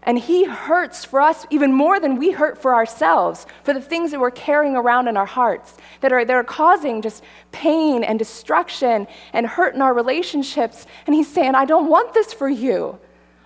And 0.02 0.18
He 0.18 0.46
hurts 0.46 1.06
for 1.06 1.22
us 1.22 1.46
even 1.52 1.74
more 1.74 2.00
than 2.00 2.18
we 2.18 2.32
hurt 2.32 2.60
for 2.60 2.74
ourselves, 2.74 3.46
for 3.64 3.74
the 3.74 3.82
things 3.82 4.12
that 4.12 4.20
we're 4.20 4.32
carrying 4.32 4.76
around 4.76 5.08
in 5.08 5.18
our 5.18 5.26
hearts 5.26 5.78
that 6.02 6.12
are, 6.12 6.26
that 6.26 6.36
are 6.36 6.44
causing 6.44 7.02
just 7.02 7.24
pain 7.52 8.04
and 8.04 8.18
destruction 8.18 9.08
and 9.34 9.46
hurt 9.46 9.76
in 9.76 9.82
our 9.82 9.94
relationships. 9.94 10.88
And 11.06 11.16
He's 11.16 11.32
saying, 11.32 11.54
I 11.54 11.66
don't 11.66 11.90
want 11.90 12.14
this 12.14 12.34
for 12.34 12.50
you. 12.50 13.00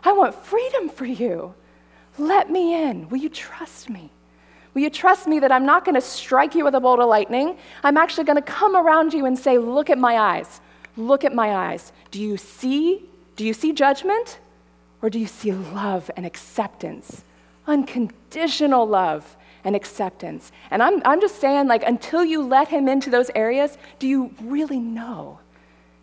I 0.03 0.13
want 0.13 0.33
freedom 0.35 0.87
for 0.87 1.05
you. 1.05 1.55
Let 2.19 2.51
me 2.51 2.83
in. 2.83 3.07
Will 3.09 3.17
you 3.17 3.29
trust 3.29 3.89
me? 3.89 4.11
Will 4.73 4.81
you 4.81 4.89
trust 4.89 5.25
me 5.25 5.39
that 5.39 5.51
I'm 5.51 5.65
not 5.65 5.85
going 5.85 5.95
to 5.95 6.01
strike 6.01 6.53
you 6.53 6.63
with 6.63 6.75
a 6.75 6.79
bolt 6.79 6.99
of 6.99 7.09
lightning? 7.09 7.57
I'm 7.83 7.97
actually 7.97 8.25
going 8.25 8.35
to 8.35 8.41
come 8.41 8.75
around 8.75 9.13
you 9.13 9.25
and 9.25 9.37
say, 9.37 9.57
Look 9.57 9.89
at 9.89 9.97
my 9.97 10.17
eyes. 10.17 10.61
Look 10.97 11.23
at 11.23 11.33
my 11.33 11.55
eyes. 11.55 11.91
Do 12.11 12.21
you 12.21 12.37
see? 12.37 13.03
Do 13.35 13.45
you 13.45 13.53
see 13.53 13.71
judgment? 13.71 14.39
Or 15.01 15.09
do 15.09 15.17
you 15.17 15.27
see 15.27 15.53
love 15.53 16.11
and 16.17 16.25
acceptance? 16.25 17.23
Unconditional 17.65 18.85
love 18.85 19.37
and 19.63 19.75
acceptance. 19.75 20.51
And 20.71 20.83
I'm, 20.83 21.01
I'm 21.05 21.21
just 21.21 21.39
saying, 21.39 21.67
like, 21.67 21.83
until 21.83 22.25
you 22.25 22.43
let 22.43 22.67
him 22.67 22.89
into 22.89 23.09
those 23.09 23.31
areas, 23.33 23.77
do 23.97 24.07
you 24.07 24.33
really 24.41 24.79
know 24.79 25.39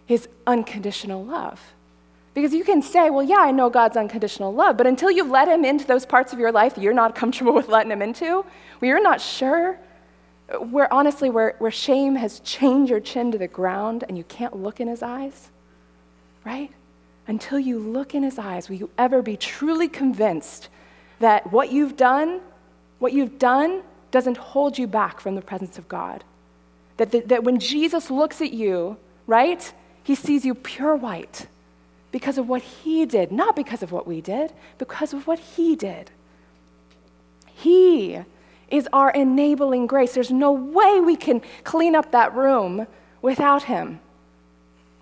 his 0.06 0.28
unconditional 0.46 1.22
love? 1.24 1.74
Because 2.36 2.52
you 2.52 2.64
can 2.64 2.82
say, 2.82 3.08
well, 3.08 3.22
yeah, 3.22 3.38
I 3.38 3.50
know 3.50 3.70
God's 3.70 3.96
unconditional 3.96 4.52
love, 4.52 4.76
but 4.76 4.86
until 4.86 5.10
you've 5.10 5.30
let 5.30 5.48
Him 5.48 5.64
into 5.64 5.86
those 5.86 6.04
parts 6.04 6.34
of 6.34 6.38
your 6.38 6.52
life 6.52 6.76
you're 6.76 6.92
not 6.92 7.14
comfortable 7.14 7.54
with 7.54 7.68
letting 7.68 7.90
Him 7.90 8.02
into, 8.02 8.44
where 8.78 8.90
you're 8.90 9.02
not 9.02 9.22
sure, 9.22 9.78
where 10.58 10.92
honestly, 10.92 11.30
where, 11.30 11.54
where 11.60 11.70
shame 11.70 12.14
has 12.16 12.40
chained 12.40 12.90
your 12.90 13.00
chin 13.00 13.32
to 13.32 13.38
the 13.38 13.48
ground 13.48 14.04
and 14.06 14.18
you 14.18 14.24
can't 14.24 14.54
look 14.54 14.80
in 14.80 14.86
His 14.86 15.02
eyes, 15.02 15.48
right? 16.44 16.70
Until 17.26 17.58
you 17.58 17.78
look 17.78 18.14
in 18.14 18.22
His 18.22 18.38
eyes, 18.38 18.68
will 18.68 18.76
you 18.76 18.90
ever 18.98 19.22
be 19.22 19.38
truly 19.38 19.88
convinced 19.88 20.68
that 21.20 21.50
what 21.50 21.72
you've 21.72 21.96
done, 21.96 22.42
what 22.98 23.14
you've 23.14 23.38
done, 23.38 23.80
doesn't 24.10 24.36
hold 24.36 24.76
you 24.76 24.86
back 24.86 25.20
from 25.20 25.36
the 25.36 25.42
presence 25.42 25.78
of 25.78 25.88
God? 25.88 26.22
That, 26.98 27.12
that, 27.12 27.28
that 27.28 27.44
when 27.44 27.58
Jesus 27.58 28.10
looks 28.10 28.42
at 28.42 28.52
you, 28.52 28.98
right, 29.26 29.72
He 30.02 30.14
sees 30.14 30.44
you 30.44 30.54
pure 30.54 30.96
white 30.96 31.46
because 32.16 32.38
of 32.38 32.48
what 32.48 32.62
he 32.62 33.04
did, 33.04 33.30
not 33.30 33.54
because 33.54 33.82
of 33.82 33.92
what 33.92 34.06
we 34.06 34.22
did, 34.22 34.50
because 34.78 35.12
of 35.12 35.26
what 35.26 35.38
he 35.38 35.76
did. 35.76 36.10
He 37.44 38.20
is 38.70 38.88
our 38.90 39.10
enabling 39.10 39.86
grace. 39.86 40.14
There's 40.14 40.30
no 40.30 40.50
way 40.50 40.98
we 40.98 41.14
can 41.14 41.42
clean 41.62 41.94
up 41.94 42.12
that 42.12 42.34
room 42.34 42.86
without 43.20 43.64
him 43.64 44.00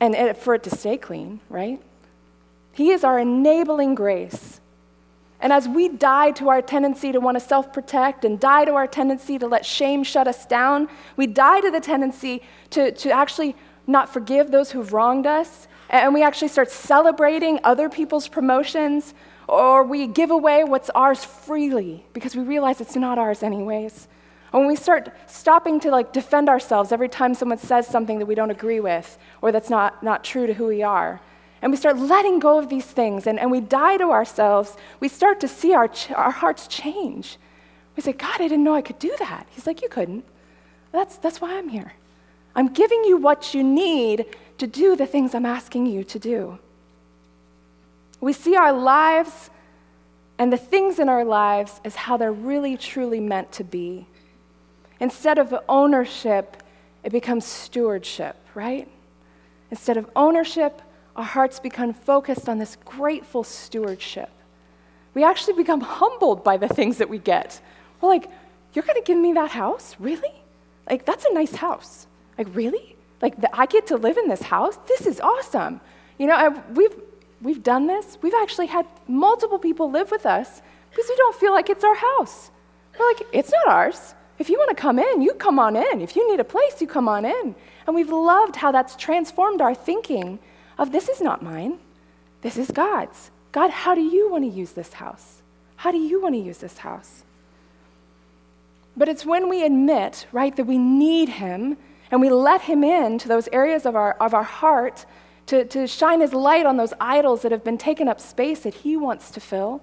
and 0.01 0.37
for 0.37 0.57
it 0.57 0.65
to 0.65 0.71
stay 0.71 0.97
clean, 0.97 1.39
right? 1.49 1.81
He 2.73 2.91
is 2.91 3.05
our 3.05 3.21
enabling 3.21 3.95
grace. 3.95 4.61
And 5.39 5.53
as 5.53 5.69
we 5.69 5.91
die 5.91 6.33
to 6.33 6.49
our 6.49 6.61
tendency 6.61 7.12
to 7.12 7.21
want 7.21 7.37
to 7.37 7.41
self 7.41 7.73
protect 7.73 8.25
and 8.25 8.41
die 8.41 8.65
to 8.65 8.73
our 8.73 8.89
tendency 8.89 9.39
to 9.39 9.47
let 9.47 9.65
shame 9.65 10.03
shut 10.03 10.27
us 10.27 10.47
down, 10.47 10.89
we 11.17 11.29
die 11.29 11.61
to 11.61 11.71
the 11.71 11.81
tendency 11.81 12.43
to, 12.71 12.91
to 12.91 13.12
actually 13.12 13.55
not 13.87 14.12
forgive 14.12 14.51
those 14.51 14.73
who've 14.73 14.93
wronged 14.93 15.29
us 15.29 15.69
and 16.03 16.12
we 16.12 16.24
actually 16.24 16.49
start 16.49 16.70
celebrating 16.70 17.61
other 17.62 17.88
people's 17.88 18.26
promotions, 18.26 19.14
or 19.47 19.84
we 19.84 20.09
give 20.09 20.30
away 20.32 20.64
what's 20.64 20.90
ours 20.90 21.24
freely 21.24 22.05
because 22.12 22.34
we 22.34 22.42
realize 22.42 22.80
it's 22.80 22.97
not 22.97 23.16
ours 23.16 23.45
anyways. 23.45 24.09
And 24.53 24.61
when 24.61 24.68
we 24.68 24.76
start 24.76 25.11
stopping 25.26 25.78
to 25.80 25.90
like 25.90 26.12
defend 26.12 26.49
ourselves 26.49 26.90
every 26.90 27.09
time 27.09 27.34
someone 27.34 27.59
says 27.59 27.86
something 27.86 28.18
that 28.18 28.26
we 28.26 28.34
don't 28.34 28.51
agree 28.51 28.80
with 28.80 29.18
or 29.40 29.53
that's 29.53 29.70
not, 29.70 30.03
not 30.03 30.24
true 30.24 30.49
to 30.49 30.55
who 30.55 30.66
we 30.66 30.82
are, 30.82 31.20
and 31.62 31.70
we 31.70 31.76
start 31.76 31.97
letting 31.97 32.40
go 32.40 32.59
of 32.59 32.68
these 32.68 32.86
things 32.86 33.26
and, 33.28 33.38
and 33.38 33.51
we 33.51 33.61
die 33.61 33.97
to 33.97 34.11
ourselves, 34.11 34.76
we 34.99 35.09
start 35.09 35.38
to 35.40 35.49
see 35.49 35.74
our, 35.74 35.86
ch- 35.86 36.11
our 36.11 36.30
hearts 36.30 36.66
change. 36.66 37.38
We 37.97 38.03
say, 38.03 38.12
God, 38.12 38.34
I 38.40 38.49
didn't 38.49 38.64
know 38.64 38.74
I 38.74 38.82
could 38.82 38.99
do 38.99 39.14
that. 39.20 39.47
He's 39.51 39.66
like, 39.66 39.80
You 39.80 39.88
couldn't. 39.88 40.24
That's, 40.90 41.16
that's 41.18 41.40
why 41.40 41.57
I'm 41.57 41.68
here. 41.68 41.92
I'm 42.57 42.68
giving 42.68 43.05
you 43.05 43.16
what 43.16 43.55
you 43.55 43.64
need 43.64 44.26
to 44.59 44.66
do 44.66 44.96
the 44.96 45.07
things 45.07 45.34
I'm 45.34 45.46
asking 45.46 45.86
you 45.86 46.05
to 46.05 46.18
do. 46.18 46.59
We 48.20 48.32
see 48.32 48.57
our 48.57 48.72
lives 48.72 49.50
and 50.38 50.52
the 50.52 50.57
things 50.57 50.98
in 50.98 51.09
our 51.09 51.24
lives 51.24 51.80
as 51.84 51.94
how 51.94 52.16
they're 52.16 52.32
really, 52.32 52.76
truly 52.76 53.20
meant 53.20 53.52
to 53.52 53.64
be. 53.64 54.07
Instead 55.00 55.38
of 55.38 55.55
ownership, 55.68 56.62
it 57.02 57.12
becomes 57.12 57.44
stewardship, 57.44 58.36
right? 58.55 58.88
Instead 59.70 59.96
of 59.96 60.09
ownership, 60.16 60.80
our 61.16 61.24
hearts 61.24 61.61
become 61.61 61.92
focused 61.92 62.48
on 62.48 62.59
this 62.59 62.76
grateful 62.84 63.44
stewardship. 63.44 64.30
We 65.12 65.22
actually 65.22 65.55
become 65.55 65.80
humbled 65.80 66.42
by 66.42 66.57
the 66.57 66.68
things 66.68 66.98
that 66.98 67.09
we 67.09 67.18
get. 67.18 67.61
We're 68.00 68.09
like, 68.09 68.28
You're 68.72 68.84
going 68.84 69.00
to 69.00 69.07
give 69.07 69.18
me 69.18 69.32
that 69.34 69.50
house? 69.50 69.94
Really? 70.00 70.32
Like, 70.90 71.05
that's 71.05 71.24
a 71.24 71.32
nice 71.32 71.55
house. 71.55 72.07
Like, 72.36 72.48
really? 72.52 72.93
Like, 73.25 73.41
the, 73.41 73.49
I 73.59 73.64
get 73.64 73.87
to 73.87 73.97
live 73.97 74.18
in 74.18 74.29
this 74.29 74.43
house? 74.43 74.77
This 74.87 75.07
is 75.07 75.18
awesome. 75.18 75.81
You 76.18 76.27
know, 76.27 76.35
I, 76.35 76.49
we've, 76.72 76.95
we've 77.41 77.62
done 77.62 77.87
this. 77.87 78.18
We've 78.20 78.35
actually 78.35 78.66
had 78.66 78.87
multiple 79.09 79.59
people 79.59 79.91
live 79.91 80.11
with 80.11 80.27
us 80.27 80.61
because 80.91 81.07
we 81.09 81.16
don't 81.16 81.35
feel 81.35 81.53
like 81.53 81.70
it's 81.70 81.85
our 81.85 81.95
house. 81.95 82.51
We're 82.99 83.07
like, 83.07 83.22
it's 83.33 83.51
not 83.51 83.66
ours. 83.68 84.14
If 84.39 84.51
you 84.51 84.59
want 84.59 84.77
to 84.77 84.83
come 84.87 84.99
in, 84.99 85.22
you 85.22 85.33
come 85.33 85.59
on 85.59 85.75
in. 85.75 86.03
If 86.03 86.16
you 86.16 86.31
need 86.31 86.39
a 86.39 86.45
place, 86.45 86.83
you 86.83 86.87
come 86.87 87.09
on 87.09 87.25
in. 87.25 87.55
And 87.87 87.97
we've 87.97 88.11
loved 88.11 88.57
how 88.57 88.70
that's 88.72 88.95
transformed 88.95 89.62
our 89.62 89.75
thinking 89.75 90.39
of 90.77 90.93
this 90.93 91.09
is 91.09 91.22
not 91.22 91.43
mine, 91.43 91.79
this 92.43 92.59
is 92.59 92.70
God's. 92.70 93.31
God, 93.53 93.70
how 93.70 93.95
do 93.95 94.03
you 94.03 94.31
want 94.31 94.45
to 94.45 94.51
use 94.51 94.72
this 94.72 94.93
house? 94.93 95.41
How 95.77 95.93
do 95.93 95.99
you 95.99 96.20
want 96.20 96.35
to 96.35 96.41
use 96.43 96.59
this 96.59 96.77
house? 96.77 97.25
But 98.99 99.09
it's 99.09 99.25
when 99.25 99.49
we 99.49 99.64
admit, 99.64 100.27
right, 100.31 100.55
that 100.57 100.66
we 100.66 100.77
need 100.77 101.31
Him 101.31 101.79
and 102.15 102.21
we 102.21 102.31
let 102.31 102.61
Him 102.61 102.85
in 102.85 103.19
to 103.19 103.27
those 103.27 103.49
areas 103.49 103.85
of 103.85 103.97
our, 103.97 104.12
of 104.21 104.35
our 104.35 104.45
heart 104.45 105.05
to, 105.47 105.65
to 105.65 105.89
shine 105.89 106.21
His 106.21 106.33
light 106.33 106.65
on 106.65 106.77
those 106.77 106.95
idols 107.01 107.43
that 107.43 107.51
have 107.51 107.65
been 107.65 107.77
taking 107.77 108.07
up 108.07 108.21
space 108.21 108.61
that 108.61 108.73
He 108.73 108.97
wants 108.97 109.33
to 109.33 109.41
fill. 109.41 109.83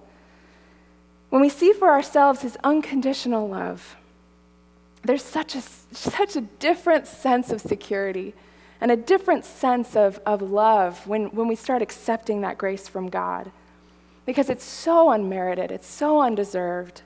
When 1.30 1.42
we 1.42 1.50
see 1.50 1.74
for 1.74 1.90
ourselves 1.92 2.42
His 2.42 2.58
unconditional 2.64 3.50
love, 3.50 3.98
there's 5.04 5.26
such 5.26 5.56
a, 5.56 5.62
such 5.62 6.38
a 6.38 6.42
different 6.42 7.06
sense 7.06 7.52
of 7.52 7.60
security 7.60 8.34
and 8.80 8.92
a 8.92 8.96
different 8.96 9.44
sense 9.44 9.98
of, 9.98 10.22
of 10.26 10.42
love 10.42 11.06
when, 11.06 11.26
when 11.36 11.50
we 11.50 11.56
start 11.58 11.82
accepting 11.82 12.40
that 12.42 12.58
grace 12.58 12.88
from 12.88 13.10
God. 13.10 13.52
Because 14.26 14.50
it's 14.50 14.64
so 14.64 15.12
unmerited, 15.12 15.70
it's 15.70 15.86
so 15.86 16.22
undeserved, 16.22 17.02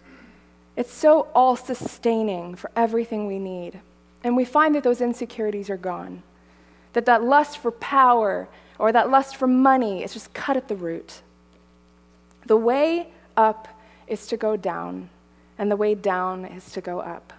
it's 0.76 0.94
so 0.94 1.30
all 1.34 1.56
sustaining 1.56 2.54
for 2.54 2.70
everything 2.76 3.26
we 3.26 3.40
need. 3.40 3.82
And 4.26 4.36
we 4.36 4.44
find 4.44 4.74
that 4.74 4.82
those 4.82 5.02
insecurities 5.02 5.70
are 5.70 5.78
gone. 5.78 6.24
That 6.94 7.06
that 7.06 7.24
lust 7.24 7.60
for 7.60 7.70
power 7.70 8.48
or 8.80 8.92
that 8.92 9.12
lust 9.12 9.36
for 9.36 9.46
money 9.46 10.04
is 10.04 10.14
just 10.14 10.34
cut 10.34 10.58
at 10.58 10.68
the 10.68 10.76
root. 10.76 11.22
The 12.48 12.58
way 12.58 13.10
up 13.38 13.68
is 14.08 14.26
to 14.28 14.36
go 14.36 14.58
down, 14.58 15.10
and 15.60 15.70
the 15.70 15.76
way 15.76 15.94
down 15.94 16.44
is 16.44 16.72
to 16.72 16.82
go 16.82 17.02
up. 17.02 17.34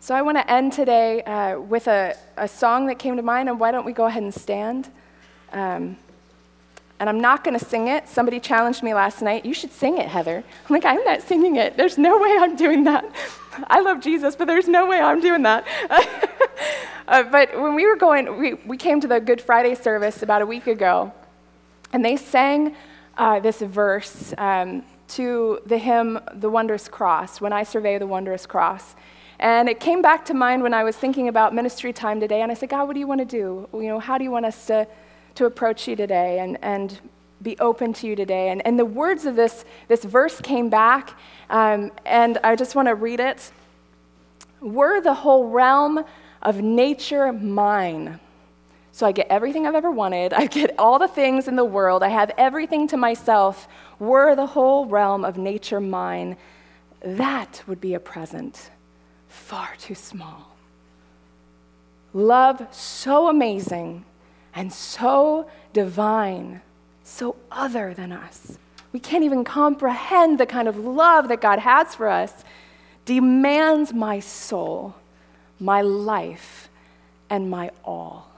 So 0.00 0.14
I 0.14 0.22
want 0.22 0.38
to 0.38 0.50
end 0.50 0.72
today 0.72 1.22
uh, 1.24 1.60
with 1.60 1.86
a, 1.86 2.16
a 2.38 2.48
song 2.48 2.86
that 2.86 2.98
came 2.98 3.16
to 3.16 3.22
mind, 3.22 3.50
and 3.50 3.60
why 3.60 3.70
don't 3.70 3.84
we 3.84 3.92
go 3.92 4.06
ahead 4.06 4.22
and 4.22 4.32
stand? 4.32 4.88
Um, 5.52 5.98
and 6.98 7.10
I'm 7.10 7.20
not 7.20 7.44
going 7.44 7.58
to 7.58 7.64
sing 7.64 7.88
it. 7.88 8.08
Somebody 8.08 8.40
challenged 8.40 8.82
me 8.82 8.94
last 8.94 9.20
night, 9.20 9.44
you 9.44 9.52
should 9.52 9.70
sing 9.70 9.98
it, 9.98 10.08
Heather. 10.08 10.42
I'm 10.68 10.74
like, 10.74 10.86
I'm 10.86 11.04
not 11.04 11.20
singing 11.20 11.56
it. 11.56 11.76
There's 11.76 11.98
no 11.98 12.18
way 12.18 12.38
I'm 12.40 12.56
doing 12.56 12.84
that. 12.84 13.04
I 13.68 13.80
love 13.80 14.00
Jesus, 14.00 14.36
but 14.36 14.46
there's 14.46 14.68
no 14.68 14.86
way 14.86 15.00
I'm 15.00 15.20
doing 15.20 15.42
that. 15.42 15.66
uh, 17.08 17.22
but 17.24 17.58
when 17.60 17.74
we 17.74 17.86
were 17.86 17.96
going, 17.96 18.38
we, 18.38 18.54
we 18.54 18.76
came 18.76 19.00
to 19.00 19.08
the 19.08 19.20
Good 19.20 19.40
Friday 19.40 19.74
service 19.74 20.22
about 20.22 20.42
a 20.42 20.46
week 20.46 20.66
ago, 20.66 21.12
and 21.92 22.04
they 22.04 22.16
sang 22.16 22.76
uh, 23.16 23.40
this 23.40 23.60
verse 23.60 24.34
um, 24.38 24.84
to 25.08 25.60
the 25.66 25.78
hymn, 25.78 26.20
The 26.34 26.50
Wondrous 26.50 26.88
Cross, 26.88 27.40
when 27.40 27.52
I 27.52 27.62
survey 27.62 27.98
the 27.98 28.06
wondrous 28.06 28.46
cross. 28.46 28.94
And 29.40 29.68
it 29.68 29.80
came 29.80 30.02
back 30.02 30.24
to 30.26 30.34
mind 30.34 30.62
when 30.62 30.74
I 30.74 30.84
was 30.84 30.96
thinking 30.96 31.28
about 31.28 31.54
ministry 31.54 31.92
time 31.92 32.20
today, 32.20 32.42
and 32.42 32.50
I 32.50 32.54
said, 32.54 32.68
God, 32.68 32.86
what 32.86 32.94
do 32.94 33.00
you 33.00 33.06
want 33.06 33.20
to 33.20 33.24
do? 33.24 33.68
You 33.72 33.88
know, 33.88 33.98
how 33.98 34.18
do 34.18 34.24
you 34.24 34.30
want 34.30 34.46
us 34.46 34.66
to, 34.66 34.86
to 35.36 35.46
approach 35.46 35.88
you 35.88 35.96
today 35.96 36.40
and, 36.40 36.58
and 36.62 37.00
be 37.42 37.58
open 37.58 37.92
to 37.94 38.06
you 38.06 38.16
today? 38.16 38.50
And, 38.50 38.64
and 38.66 38.78
the 38.78 38.84
words 38.84 39.24
of 39.24 39.36
this, 39.36 39.64
this 39.88 40.04
verse 40.04 40.40
came 40.40 40.68
back, 40.68 41.18
um, 41.50 41.92
and 42.04 42.38
I 42.44 42.56
just 42.56 42.74
want 42.74 42.88
to 42.88 42.94
read 42.94 43.20
it. 43.20 43.50
Were 44.60 45.00
the 45.00 45.14
whole 45.14 45.48
realm 45.48 46.04
of 46.42 46.60
nature 46.60 47.32
mine? 47.32 48.18
So 48.92 49.06
I 49.06 49.12
get 49.12 49.28
everything 49.30 49.66
I've 49.66 49.76
ever 49.76 49.92
wanted. 49.92 50.32
I 50.32 50.46
get 50.46 50.74
all 50.78 50.98
the 50.98 51.06
things 51.06 51.46
in 51.46 51.54
the 51.54 51.64
world. 51.64 52.02
I 52.02 52.08
have 52.08 52.32
everything 52.36 52.88
to 52.88 52.96
myself. 52.96 53.68
Were 54.00 54.34
the 54.34 54.46
whole 54.46 54.86
realm 54.86 55.24
of 55.24 55.38
nature 55.38 55.80
mine? 55.80 56.36
That 57.00 57.62
would 57.68 57.80
be 57.80 57.94
a 57.94 58.00
present 58.00 58.70
far 59.28 59.76
too 59.78 59.94
small. 59.94 60.56
Love 62.12 62.66
so 62.72 63.28
amazing 63.28 64.04
and 64.54 64.72
so 64.72 65.48
divine, 65.72 66.60
so 67.08 67.36
other 67.50 67.94
than 67.94 68.12
us, 68.12 68.58
we 68.92 69.00
can't 69.00 69.24
even 69.24 69.42
comprehend 69.42 70.38
the 70.38 70.46
kind 70.46 70.68
of 70.68 70.76
love 70.76 71.28
that 71.28 71.40
God 71.40 71.58
has 71.58 71.94
for 71.94 72.08
us, 72.08 72.44
demands 73.06 73.94
my 73.94 74.20
soul, 74.20 74.94
my 75.58 75.80
life, 75.80 76.68
and 77.30 77.50
my 77.50 77.70
all. 77.82 78.30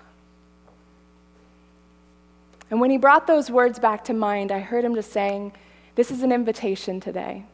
And 2.71 2.81
when 2.81 2.91
he 2.91 2.97
brought 2.97 3.27
those 3.27 3.51
words 3.51 3.81
back 3.81 4.05
to 4.05 4.14
mind, 4.14 4.53
I 4.53 4.61
heard 4.61 4.85
him 4.85 4.95
just 4.95 5.12
saying, 5.12 5.53
This 5.97 6.12
is 6.12 6.23
an 6.23 6.31
invitation 6.31 7.01
today. 7.01 7.45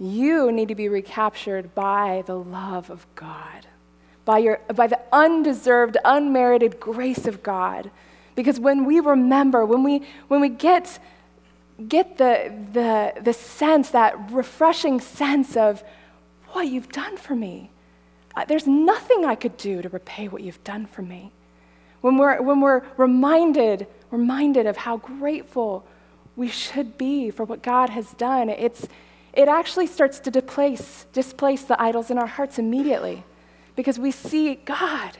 You 0.00 0.50
need 0.50 0.68
to 0.68 0.74
be 0.74 0.88
recaptured 0.88 1.74
by 1.74 2.24
the 2.26 2.36
love 2.36 2.90
of 2.90 3.06
God, 3.14 3.66
by, 4.24 4.38
your, 4.38 4.60
by 4.74 4.88
the 4.88 5.00
undeserved, 5.12 5.96
unmerited 6.04 6.80
grace 6.80 7.26
of 7.26 7.44
God. 7.44 7.90
Because 8.34 8.60
when 8.60 8.84
we 8.84 9.00
remember, 9.00 9.64
when 9.64 9.82
we, 9.82 10.02
when 10.28 10.40
we 10.40 10.48
get, 10.48 10.98
get 11.88 12.18
the, 12.18 12.52
the, 12.72 13.20
the 13.20 13.32
sense, 13.32 13.90
that 13.90 14.30
refreshing 14.30 15.00
sense 15.00 15.56
of 15.56 15.82
what 16.48 16.66
you've 16.68 16.90
done 16.90 17.16
for 17.16 17.34
me, 17.34 17.70
there's 18.48 18.66
nothing 18.66 19.24
I 19.24 19.34
could 19.34 19.56
do 19.56 19.82
to 19.82 19.88
repay 19.88 20.28
what 20.28 20.42
you've 20.42 20.62
done 20.64 20.86
for 20.86 21.02
me. 21.02 21.32
When 22.00 22.16
we're, 22.16 22.40
when 22.40 22.60
we're 22.60 22.82
reminded 22.96 23.86
reminded 24.10 24.66
of 24.66 24.76
how 24.76 24.96
grateful 24.96 25.86
we 26.36 26.48
should 26.48 26.98
be 26.98 27.30
for 27.30 27.44
what 27.44 27.62
God 27.62 27.90
has 27.90 28.12
done, 28.14 28.48
it's, 28.48 28.88
it 29.32 29.48
actually 29.48 29.86
starts 29.86 30.18
to 30.20 30.30
displace, 30.30 31.06
displace 31.12 31.62
the 31.62 31.80
idols 31.80 32.10
in 32.10 32.18
our 32.18 32.26
hearts 32.26 32.58
immediately 32.58 33.24
because 33.76 33.98
we 33.98 34.10
see 34.10 34.56
God, 34.56 35.18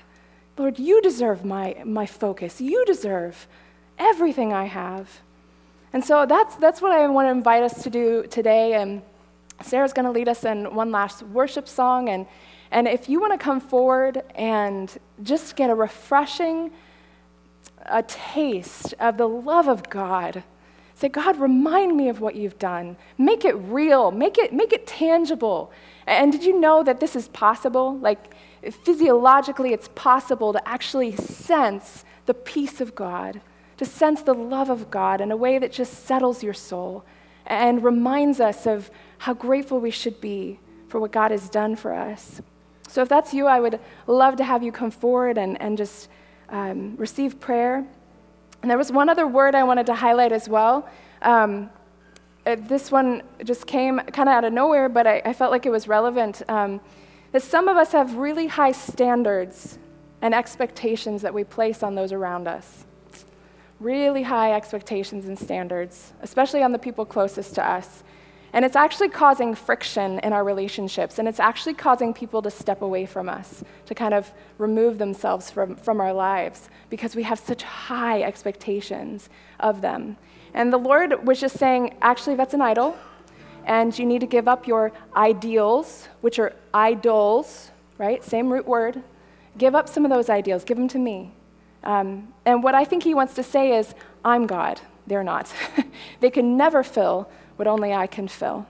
Lord, 0.59 0.79
you 0.79 1.01
deserve 1.01 1.45
my, 1.45 1.77
my 1.85 2.07
focus. 2.07 2.61
You 2.61 2.85
deserve 2.85 3.47
everything 3.99 4.53
I 4.53 4.65
have. 4.65 5.21
And 5.93 6.05
so 6.05 6.27
that's, 6.27 6.57
that's 6.57 6.81
what 6.81 6.93
I 6.93 7.07
want 7.09 7.27
to 7.27 7.31
invite 7.31 7.63
us 7.63 7.83
to 7.83 7.91
do 7.91 8.25
today. 8.31 8.75
And 8.75 9.03
Sarah's 9.63 9.93
going 9.93 10.07
to 10.07 10.13
lead 10.13 10.29
us 10.29 10.45
in 10.45 10.75
one 10.75 10.91
last 10.91 11.23
worship 11.23 11.69
song. 11.69 12.09
And, 12.09 12.27
and 12.71 12.87
if 12.87 13.09
you 13.09 13.21
want 13.21 13.33
to 13.33 13.39
come 13.39 13.61
forward 13.61 14.23
and 14.35 14.97
just 15.23 15.57
get 15.57 15.71
a 15.71 15.75
refreshing, 15.75 16.71
a 17.87 18.03
taste 18.03 18.95
of 19.01 19.17
the 19.17 19.27
love 19.27 19.69
of 19.69 19.89
God. 19.91 20.43
Say, 20.95 21.09
God, 21.09 21.39
remind 21.39 21.97
me 21.97 22.09
of 22.09 22.21
what 22.21 22.35
you've 22.37 22.59
done. 22.59 22.97
Make 23.17 23.45
it 23.45 23.55
real, 23.55 24.11
make 24.11 24.37
it, 24.37 24.53
make 24.53 24.73
it 24.73 24.87
tangible. 24.87 25.73
And 26.07 26.31
did 26.31 26.45
you 26.45 26.61
know 26.61 26.83
that 26.83 27.01
this 27.01 27.17
is 27.17 27.29
possible? 27.29 27.97
Like, 27.99 28.35
physiologically, 28.71 29.73
it's 29.73 29.89
possible 29.95 30.53
to 30.53 30.69
actually 30.69 31.17
sense 31.17 32.05
the 32.27 32.35
peace 32.35 32.81
of 32.81 32.95
God, 32.95 33.41
to 33.79 33.85
sense 33.85 34.23
the 34.23 34.35
love 34.35 34.71
of 34.71 34.91
God 34.91 35.21
in 35.21 35.33
a 35.33 35.37
way 35.37 35.59
that 35.59 35.73
just 35.73 36.05
settles 36.05 36.43
your 36.43 36.55
soul 36.55 37.05
and 37.47 37.83
reminds 37.83 38.41
us 38.41 38.67
of 38.67 38.91
how 39.19 39.35
grateful 39.35 39.81
we 39.81 39.91
should 39.91 40.21
be 40.21 40.59
for 40.89 41.01
what 41.01 41.13
God 41.13 41.31
has 41.31 41.49
done 41.49 41.77
for 41.77 41.93
us. 41.95 42.41
So, 42.89 43.03
if 43.03 43.09
that's 43.09 43.33
you, 43.33 43.47
I 43.47 43.61
would 43.61 43.79
love 44.07 44.37
to 44.37 44.45
have 44.45 44.63
you 44.63 44.73
come 44.73 44.91
forward 44.91 45.39
and, 45.39 45.61
and 45.61 45.79
just 45.79 46.09
um, 46.49 46.97
receive 46.97 47.39
prayer. 47.41 47.87
And 48.63 48.71
there 48.71 48.77
was 48.77 48.93
one 48.93 49.09
other 49.09 49.27
word 49.27 49.55
I 49.55 49.63
wanted 49.63 49.87
to 49.87 49.95
highlight 49.95 50.33
as 50.33 50.49
well. 50.49 50.89
Um, 51.23 51.71
uh, 52.47 52.57
this 52.59 52.91
one 52.91 53.23
just 53.45 53.67
came 53.67 53.99
kind 53.99 54.29
of 54.29 54.35
out 54.35 54.45
of 54.45 54.53
nowhere, 54.53 54.89
but 54.89 55.07
I, 55.07 55.23
I, 55.25 55.33
felt 55.33 55.51
like 55.51 55.67
it 55.67 55.71
was 55.71 55.87
relevant. 55.87 56.43
Um, 56.49 56.81
that 57.33 57.43
some 57.43 57.69
of 57.69 57.77
us 57.77 57.93
have 57.93 58.17
really 58.17 58.47
high 58.47 58.73
standards 58.73 59.79
and 60.23 60.35
expectations 60.35 61.23
that 61.23 61.33
we 61.33 61.45
place 61.45 61.83
on 61.83 61.95
those 61.95 62.13
around 62.13 62.49
us. 62.49 62.85
Really 63.79 64.23
high 64.23 64.53
expectations 64.53 65.27
and 65.27 65.39
standards, 65.39 66.13
especially 66.21 66.63
on 66.63 66.73
the 66.73 66.79
people 66.79 67.07
closest 67.07 67.55
to 67.55 67.67
us. 67.67 68.03
And 68.53 68.65
it's 68.65 68.77
actually 68.77 69.09
causing 69.09 69.55
friction 69.55 70.19
in 70.19 70.33
our 70.33 70.43
relationships, 70.43 71.21
and 71.21 71.29
it's 71.29 71.39
actually 71.39 71.75
causing 71.75 72.13
people 72.13 72.43
to 72.43 72.51
step 72.51 72.83
away 72.83 73.07
from 73.07 73.29
us, 73.29 73.63
to 73.87 73.95
kind 73.95 74.13
of 74.13 74.33
remove 74.59 74.99
themselves 74.99 75.51
from, 75.51 75.77
from 75.77 76.01
our 76.01 76.13
lives, 76.13 76.69
because 76.91 77.15
we 77.15 77.23
have 77.23 77.39
such 77.39 77.63
high 77.63 78.23
expectations 78.23 79.29
of 79.61 79.81
them. 79.83 80.17
And 80.53 80.73
the 80.73 80.79
Lord 80.79 81.25
was 81.25 81.41
just 81.41 81.59
saying, 81.59 81.97
actually, 82.03 82.35
that's 82.35 82.53
an 82.53 82.61
idol, 82.61 82.97
and 83.67 83.97
you 83.99 84.07
need 84.07 84.21
to 84.21 84.27
give 84.27 84.49
up 84.49 84.67
your 84.67 84.93
ideals, 85.15 86.09
which 86.21 86.39
are 86.39 86.55
idols, 86.73 87.71
right? 87.99 88.23
Same 88.25 88.53
root 88.53 88.67
word. 88.67 89.03
Give 89.59 89.75
up 89.75 89.89
some 89.89 90.05
of 90.05 90.11
those 90.11 90.31
ideals, 90.31 90.65
give 90.65 90.77
them 90.77 90.89
to 90.89 90.99
me. 90.99 91.33
Um, 91.83 92.33
and 92.45 92.63
what 92.63 92.75
I 92.75 92.85
think 92.85 93.03
he 93.03 93.15
wants 93.15 93.35
to 93.35 93.43
say 93.43 93.77
is, 93.77 93.95
I'm 94.25 94.47
God, 94.47 94.81
they're 95.07 95.25
not. 95.25 95.53
they 96.21 96.31
can 96.31 96.57
never 96.57 96.83
fill 96.83 97.31
what 97.57 97.67
only 97.67 97.93
I 97.93 98.07
can 98.07 98.29
fill. 98.29 98.67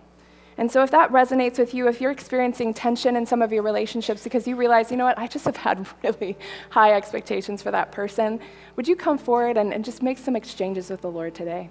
And 0.57 0.70
so, 0.70 0.82
if 0.82 0.91
that 0.91 1.11
resonates 1.11 1.59
with 1.59 1.72
you, 1.72 1.88
if 1.88 2.03
you're 2.03 2.11
experiencing 2.11 2.74
tension 2.74 3.16
in 3.16 3.24
some 3.24 3.41
of 3.41 3.51
your 3.51 3.62
relationships 3.62 4.22
because 4.22 4.47
you 4.47 4.57
realize, 4.57 4.91
you 4.91 4.97
know 4.99 5.07
what, 5.07 5.18
I 5.18 5.26
just 5.26 5.47
have 5.47 5.57
had 5.57 5.86
really 6.03 6.36
high 6.68 6.93
expectations 6.93 7.62
for 7.62 7.70
that 7.70 7.93
person, 7.93 8.41
would 8.76 8.86
you 8.86 8.95
come 8.95 9.16
forward 9.16 9.57
and, 9.57 9.72
and 9.72 9.84
just 9.84 10.03
make 10.03 10.18
some 10.18 10.36
exchanges 10.36 10.91
with 10.91 11.01
the 11.01 11.11
Lord 11.11 11.34
today? 11.34 11.70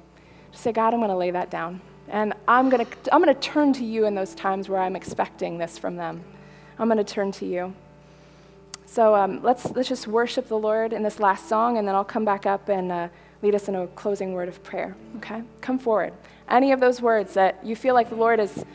Just 0.52 0.64
say, 0.64 0.72
God, 0.72 0.94
I'm 0.94 1.00
going 1.00 1.12
to 1.12 1.16
lay 1.16 1.32
that 1.32 1.52
down. 1.52 1.82
And 2.10 2.34
I'm 2.48 2.70
going 2.70 2.86
to 2.86 3.14
I'm 3.14 3.24
going 3.24 3.34
to 3.34 3.42
turn 3.42 3.74
to 3.74 3.86
you 3.86 4.06
in 4.06 4.16
those 4.16 4.36
times 4.36 4.68
where 4.68 4.82
I'm 4.82 4.96
expecting 4.96 5.58
this 5.58 5.78
from 5.78 5.96
them. 5.96 6.24
I'm 6.78 6.88
going 6.88 6.98
to 6.98 7.04
turn 7.04 7.32
to 7.34 7.46
you. 7.46 7.74
So 8.86 9.14
um, 9.14 9.44
let's, 9.44 9.70
let's 9.72 9.88
just 9.88 10.08
worship 10.08 10.48
the 10.48 10.58
Lord 10.58 10.94
in 10.94 11.04
this 11.04 11.20
last 11.20 11.48
song, 11.48 11.78
and 11.78 11.88
then 11.88 11.94
I'll 11.94 12.04
come 12.04 12.26
back 12.26 12.48
up 12.48 12.70
and 12.70 12.92
uh, 12.92 13.08
lead 13.44 13.54
us 13.54 13.68
in 13.68 13.76
a 13.76 13.86
closing 13.88 14.34
word 14.34 14.48
of 14.48 14.64
prayer. 14.64 14.96
Okay? 15.18 15.44
Come 15.62 15.78
forward 15.78 16.14
any 16.50 16.72
of 16.72 16.80
those 16.80 17.02
words 17.02 17.34
that 17.36 17.64
you 17.64 17.76
feel 17.76 17.94
like 17.94 18.10
the 18.10 18.16
Lord 18.16 18.40
is 18.40 18.66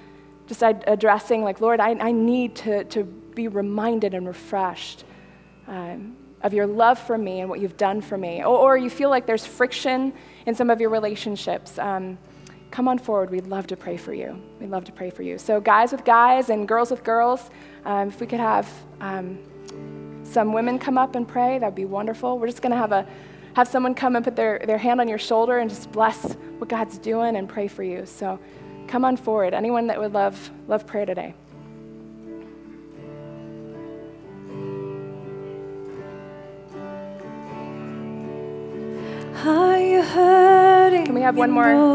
just 0.46 0.62
addressing, 0.62 1.42
like, 1.42 1.60
Lord, 1.60 1.80
I, 1.80 1.90
I 1.90 2.12
need 2.12 2.54
to, 2.56 2.84
to 2.84 3.04
be 3.04 3.48
reminded 3.48 4.14
and 4.14 4.26
refreshed 4.26 5.04
um, 5.66 6.16
of 6.42 6.52
your 6.52 6.66
love 6.66 6.98
for 6.98 7.16
me 7.16 7.40
and 7.40 7.48
what 7.48 7.60
you've 7.60 7.76
done 7.76 8.00
for 8.00 8.18
me. 8.18 8.40
Or, 8.40 8.56
or, 8.56 8.76
you 8.76 8.90
feel 8.90 9.08
like 9.08 9.26
there's 9.26 9.46
friction 9.46 10.12
in 10.46 10.54
some 10.54 10.68
of 10.68 10.80
your 10.80 10.90
relationships. 10.90 11.78
Um, 11.78 12.18
come 12.74 12.88
on 12.88 12.98
forward. 12.98 13.30
We'd 13.30 13.46
love 13.46 13.68
to 13.68 13.76
pray 13.76 13.96
for 13.96 14.12
you. 14.12 14.36
We'd 14.58 14.68
love 14.68 14.82
to 14.86 14.92
pray 14.92 15.08
for 15.08 15.22
you. 15.22 15.38
So, 15.38 15.60
guys 15.60 15.92
with 15.92 16.04
guys 16.04 16.50
and 16.50 16.66
girls 16.66 16.90
with 16.90 17.04
girls, 17.04 17.48
um, 17.84 18.08
if 18.08 18.18
we 18.18 18.26
could 18.26 18.40
have 18.40 18.68
um, 19.00 19.38
some 20.24 20.52
women 20.52 20.80
come 20.80 20.98
up 20.98 21.14
and 21.14 21.26
pray, 21.26 21.60
that 21.60 21.66
would 21.66 21.76
be 21.76 21.84
wonderful. 21.84 22.36
We're 22.36 22.48
just 22.48 22.62
going 22.62 22.72
to 22.72 22.76
have 22.76 22.90
a 22.90 23.06
have 23.54 23.68
someone 23.68 23.94
come 23.94 24.16
and 24.16 24.24
put 24.24 24.34
their, 24.34 24.58
their 24.66 24.78
hand 24.78 25.00
on 25.00 25.06
your 25.06 25.18
shoulder 25.18 25.58
and 25.58 25.70
just 25.70 25.92
bless 25.92 26.34
what 26.58 26.68
God's 26.68 26.98
doing 26.98 27.36
and 27.36 27.48
pray 27.48 27.68
for 27.68 27.84
you. 27.84 28.04
So 28.04 28.40
come 28.88 29.04
on 29.04 29.16
forward. 29.16 29.54
Anyone 29.54 29.86
that 29.86 30.00
would 30.00 30.12
love, 30.12 30.50
love 30.66 30.84
prayer 30.84 31.06
today. 31.06 31.32
Are 39.44 39.78
you 39.78 40.02
hurting? 40.02 41.04
Can 41.04 41.14
we 41.14 41.20
have 41.20 41.36
one 41.36 41.52
more 41.52 41.94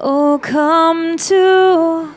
Oh, 0.00 0.38
come 0.40 1.16
to 1.16 2.14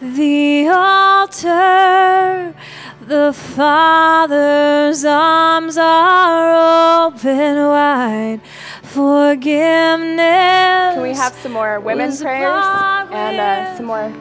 the 0.00 0.66
altar. 0.66 2.52
The 3.00 3.32
Father's 3.32 5.04
arms 5.04 5.76
are 5.78 7.06
open 7.06 7.56
wide 7.68 8.40
forgiveness. 8.82 10.18
Can 10.18 11.02
we 11.02 11.14
have 11.14 11.32
some 11.34 11.52
more 11.52 11.78
women's 11.78 12.20
prayers 12.20 12.64
and 13.12 13.38
uh, 13.38 13.76
some 13.76 13.86
more 13.86 14.12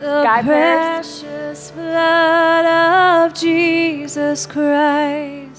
guy 0.00 0.42
prayers? 0.42 1.20
The 1.20 1.26
precious 1.28 1.70
blood 1.70 2.66
of 2.66 3.34
Jesus 3.34 4.46
Christ. 4.46 5.53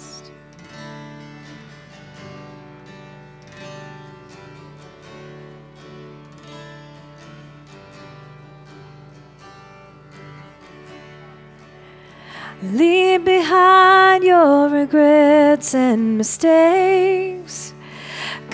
Leave 12.73 13.25
behind 13.25 14.23
your 14.23 14.69
regrets 14.69 15.73
and 15.73 16.17
mistakes 16.17 17.73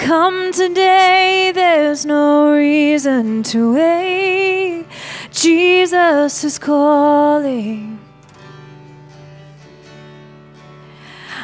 Come 0.02 0.52
today, 0.52 1.52
there's 1.54 2.08
no 2.08 2.54
reason 2.54 3.44
to 3.44 3.76
wait. 3.76 4.86
Jesus 5.32 6.44
is 6.44 6.58
calling. 6.58 8.00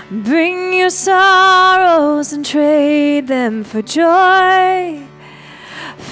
Bring 0.09 0.73
your 0.73 0.89
sorrows 0.89 2.33
and 2.33 2.43
trade 2.43 3.27
them 3.27 3.63
for 3.63 3.83
joy. 3.83 5.03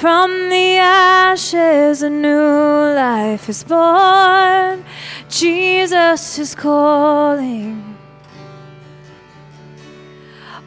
From 0.05 0.31
the 0.49 0.77
ashes, 0.77 2.03
a 2.03 2.11
new 2.11 2.93
life 2.93 3.49
is 3.49 3.63
born. 3.63 4.85
Jesus 5.29 6.37
is 6.37 6.53
calling. 6.53 7.97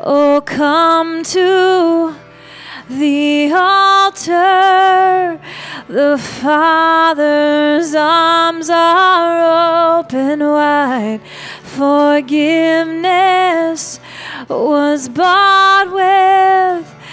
Oh, 0.01 0.43
come 0.45 1.23
to 1.23 2.17
the 2.91 3.53
altar. 3.53 5.39
The 5.87 6.19
Father's 6.19 7.95
arms 7.95 8.69
are 8.69 10.01
open 10.01 10.41
wide. 10.41 11.21
Forgiveness 11.63 12.41
was 14.49 15.09
bought 15.09 15.93
with 15.93 16.98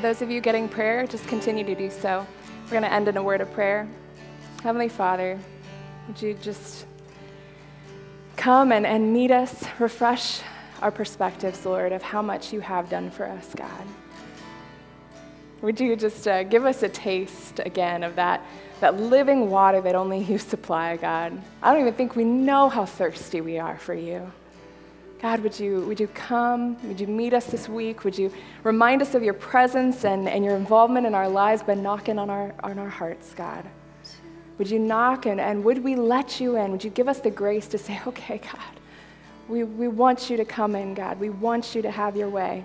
For 0.00 0.06
those 0.06 0.22
of 0.22 0.30
you 0.30 0.40
getting 0.40 0.66
prayer, 0.66 1.06
just 1.06 1.28
continue 1.28 1.62
to 1.62 1.74
do 1.74 1.90
so. 1.90 2.26
We're 2.64 2.70
going 2.70 2.84
to 2.84 2.90
end 2.90 3.06
in 3.08 3.18
a 3.18 3.22
word 3.22 3.42
of 3.42 3.52
prayer. 3.52 3.86
Heavenly 4.62 4.88
Father, 4.88 5.38
would 6.08 6.22
you 6.22 6.32
just 6.40 6.86
come 8.34 8.72
and, 8.72 8.86
and 8.86 9.12
meet 9.12 9.30
us, 9.30 9.62
refresh 9.78 10.40
our 10.80 10.90
perspectives, 10.90 11.66
Lord, 11.66 11.92
of 11.92 12.00
how 12.00 12.22
much 12.22 12.50
you 12.50 12.60
have 12.60 12.88
done 12.88 13.10
for 13.10 13.26
us, 13.26 13.54
God. 13.54 13.86
Would 15.60 15.78
you 15.78 15.94
just 15.96 16.26
uh, 16.26 16.44
give 16.44 16.64
us 16.64 16.82
a 16.82 16.88
taste 16.88 17.60
again 17.66 18.02
of 18.02 18.16
that, 18.16 18.42
that 18.80 18.98
living 18.98 19.50
water 19.50 19.82
that 19.82 19.94
only 19.94 20.20
you 20.20 20.38
supply, 20.38 20.96
God? 20.96 21.38
I 21.62 21.72
don't 21.72 21.82
even 21.82 21.92
think 21.92 22.16
we 22.16 22.24
know 22.24 22.70
how 22.70 22.86
thirsty 22.86 23.42
we 23.42 23.58
are 23.58 23.76
for 23.76 23.92
you. 23.92 24.32
God, 25.20 25.40
would 25.40 25.60
you, 25.60 25.82
would 25.82 26.00
you 26.00 26.06
come? 26.08 26.78
Would 26.88 26.98
you 26.98 27.06
meet 27.06 27.34
us 27.34 27.44
this 27.44 27.68
week? 27.68 28.04
Would 28.04 28.16
you 28.16 28.32
remind 28.64 29.02
us 29.02 29.14
of 29.14 29.22
your 29.22 29.34
presence 29.34 30.06
and, 30.06 30.26
and 30.26 30.42
your 30.42 30.56
involvement 30.56 31.06
in 31.06 31.14
our 31.14 31.28
lives 31.28 31.62
by 31.62 31.74
knocking 31.74 32.18
on 32.18 32.30
our, 32.30 32.54
on 32.64 32.78
our 32.78 32.88
hearts, 32.88 33.34
God? 33.34 33.66
Would 34.56 34.70
you 34.70 34.78
knock 34.78 35.26
and, 35.26 35.38
and 35.38 35.62
would 35.64 35.84
we 35.84 35.94
let 35.94 36.40
you 36.40 36.56
in? 36.56 36.72
Would 36.72 36.84
you 36.84 36.90
give 36.90 37.06
us 37.06 37.20
the 37.20 37.30
grace 37.30 37.66
to 37.68 37.78
say, 37.78 38.00
okay, 38.06 38.38
God, 38.38 38.80
we, 39.46 39.64
we 39.64 39.88
want 39.88 40.30
you 40.30 40.38
to 40.38 40.44
come 40.46 40.74
in, 40.74 40.94
God. 40.94 41.20
We 41.20 41.28
want 41.28 41.74
you 41.74 41.82
to 41.82 41.90
have 41.90 42.16
your 42.16 42.30
way. 42.30 42.64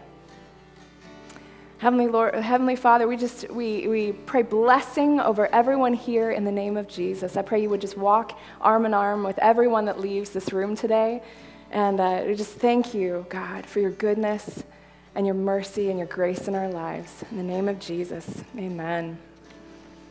Heavenly 1.79 2.07
Lord, 2.07 2.35
Heavenly 2.35 2.77
Father, 2.77 3.05
we 3.05 3.17
just 3.17 3.49
we, 3.51 3.87
we 3.89 4.13
pray 4.13 4.43
blessing 4.43 5.19
over 5.19 5.53
everyone 5.53 5.93
here 5.93 6.31
in 6.31 6.45
the 6.45 6.51
name 6.51 6.77
of 6.77 6.87
Jesus. 6.87 7.35
I 7.35 7.41
pray 7.41 7.61
you 7.61 7.69
would 7.69 7.81
just 7.81 7.97
walk 7.97 8.39
arm 8.61 8.85
in 8.85 8.93
arm 8.93 9.23
with 9.23 9.37
everyone 9.39 9.83
that 9.85 9.99
leaves 9.99 10.29
this 10.29 10.53
room 10.53 10.73
today. 10.73 11.21
And 11.75 11.99
uh, 11.99 12.23
we 12.25 12.35
just 12.35 12.53
thank 12.53 12.93
you, 12.93 13.25
God, 13.27 13.65
for 13.65 13.81
your 13.81 13.91
goodness 13.91 14.63
and 15.13 15.25
your 15.25 15.35
mercy 15.35 15.89
and 15.89 15.99
your 15.99 16.07
grace 16.07 16.47
in 16.47 16.55
our 16.55 16.69
lives. 16.69 17.25
In 17.31 17.35
the 17.35 17.43
name 17.43 17.67
of 17.67 17.81
Jesus, 17.81 18.45
amen. 18.57 19.17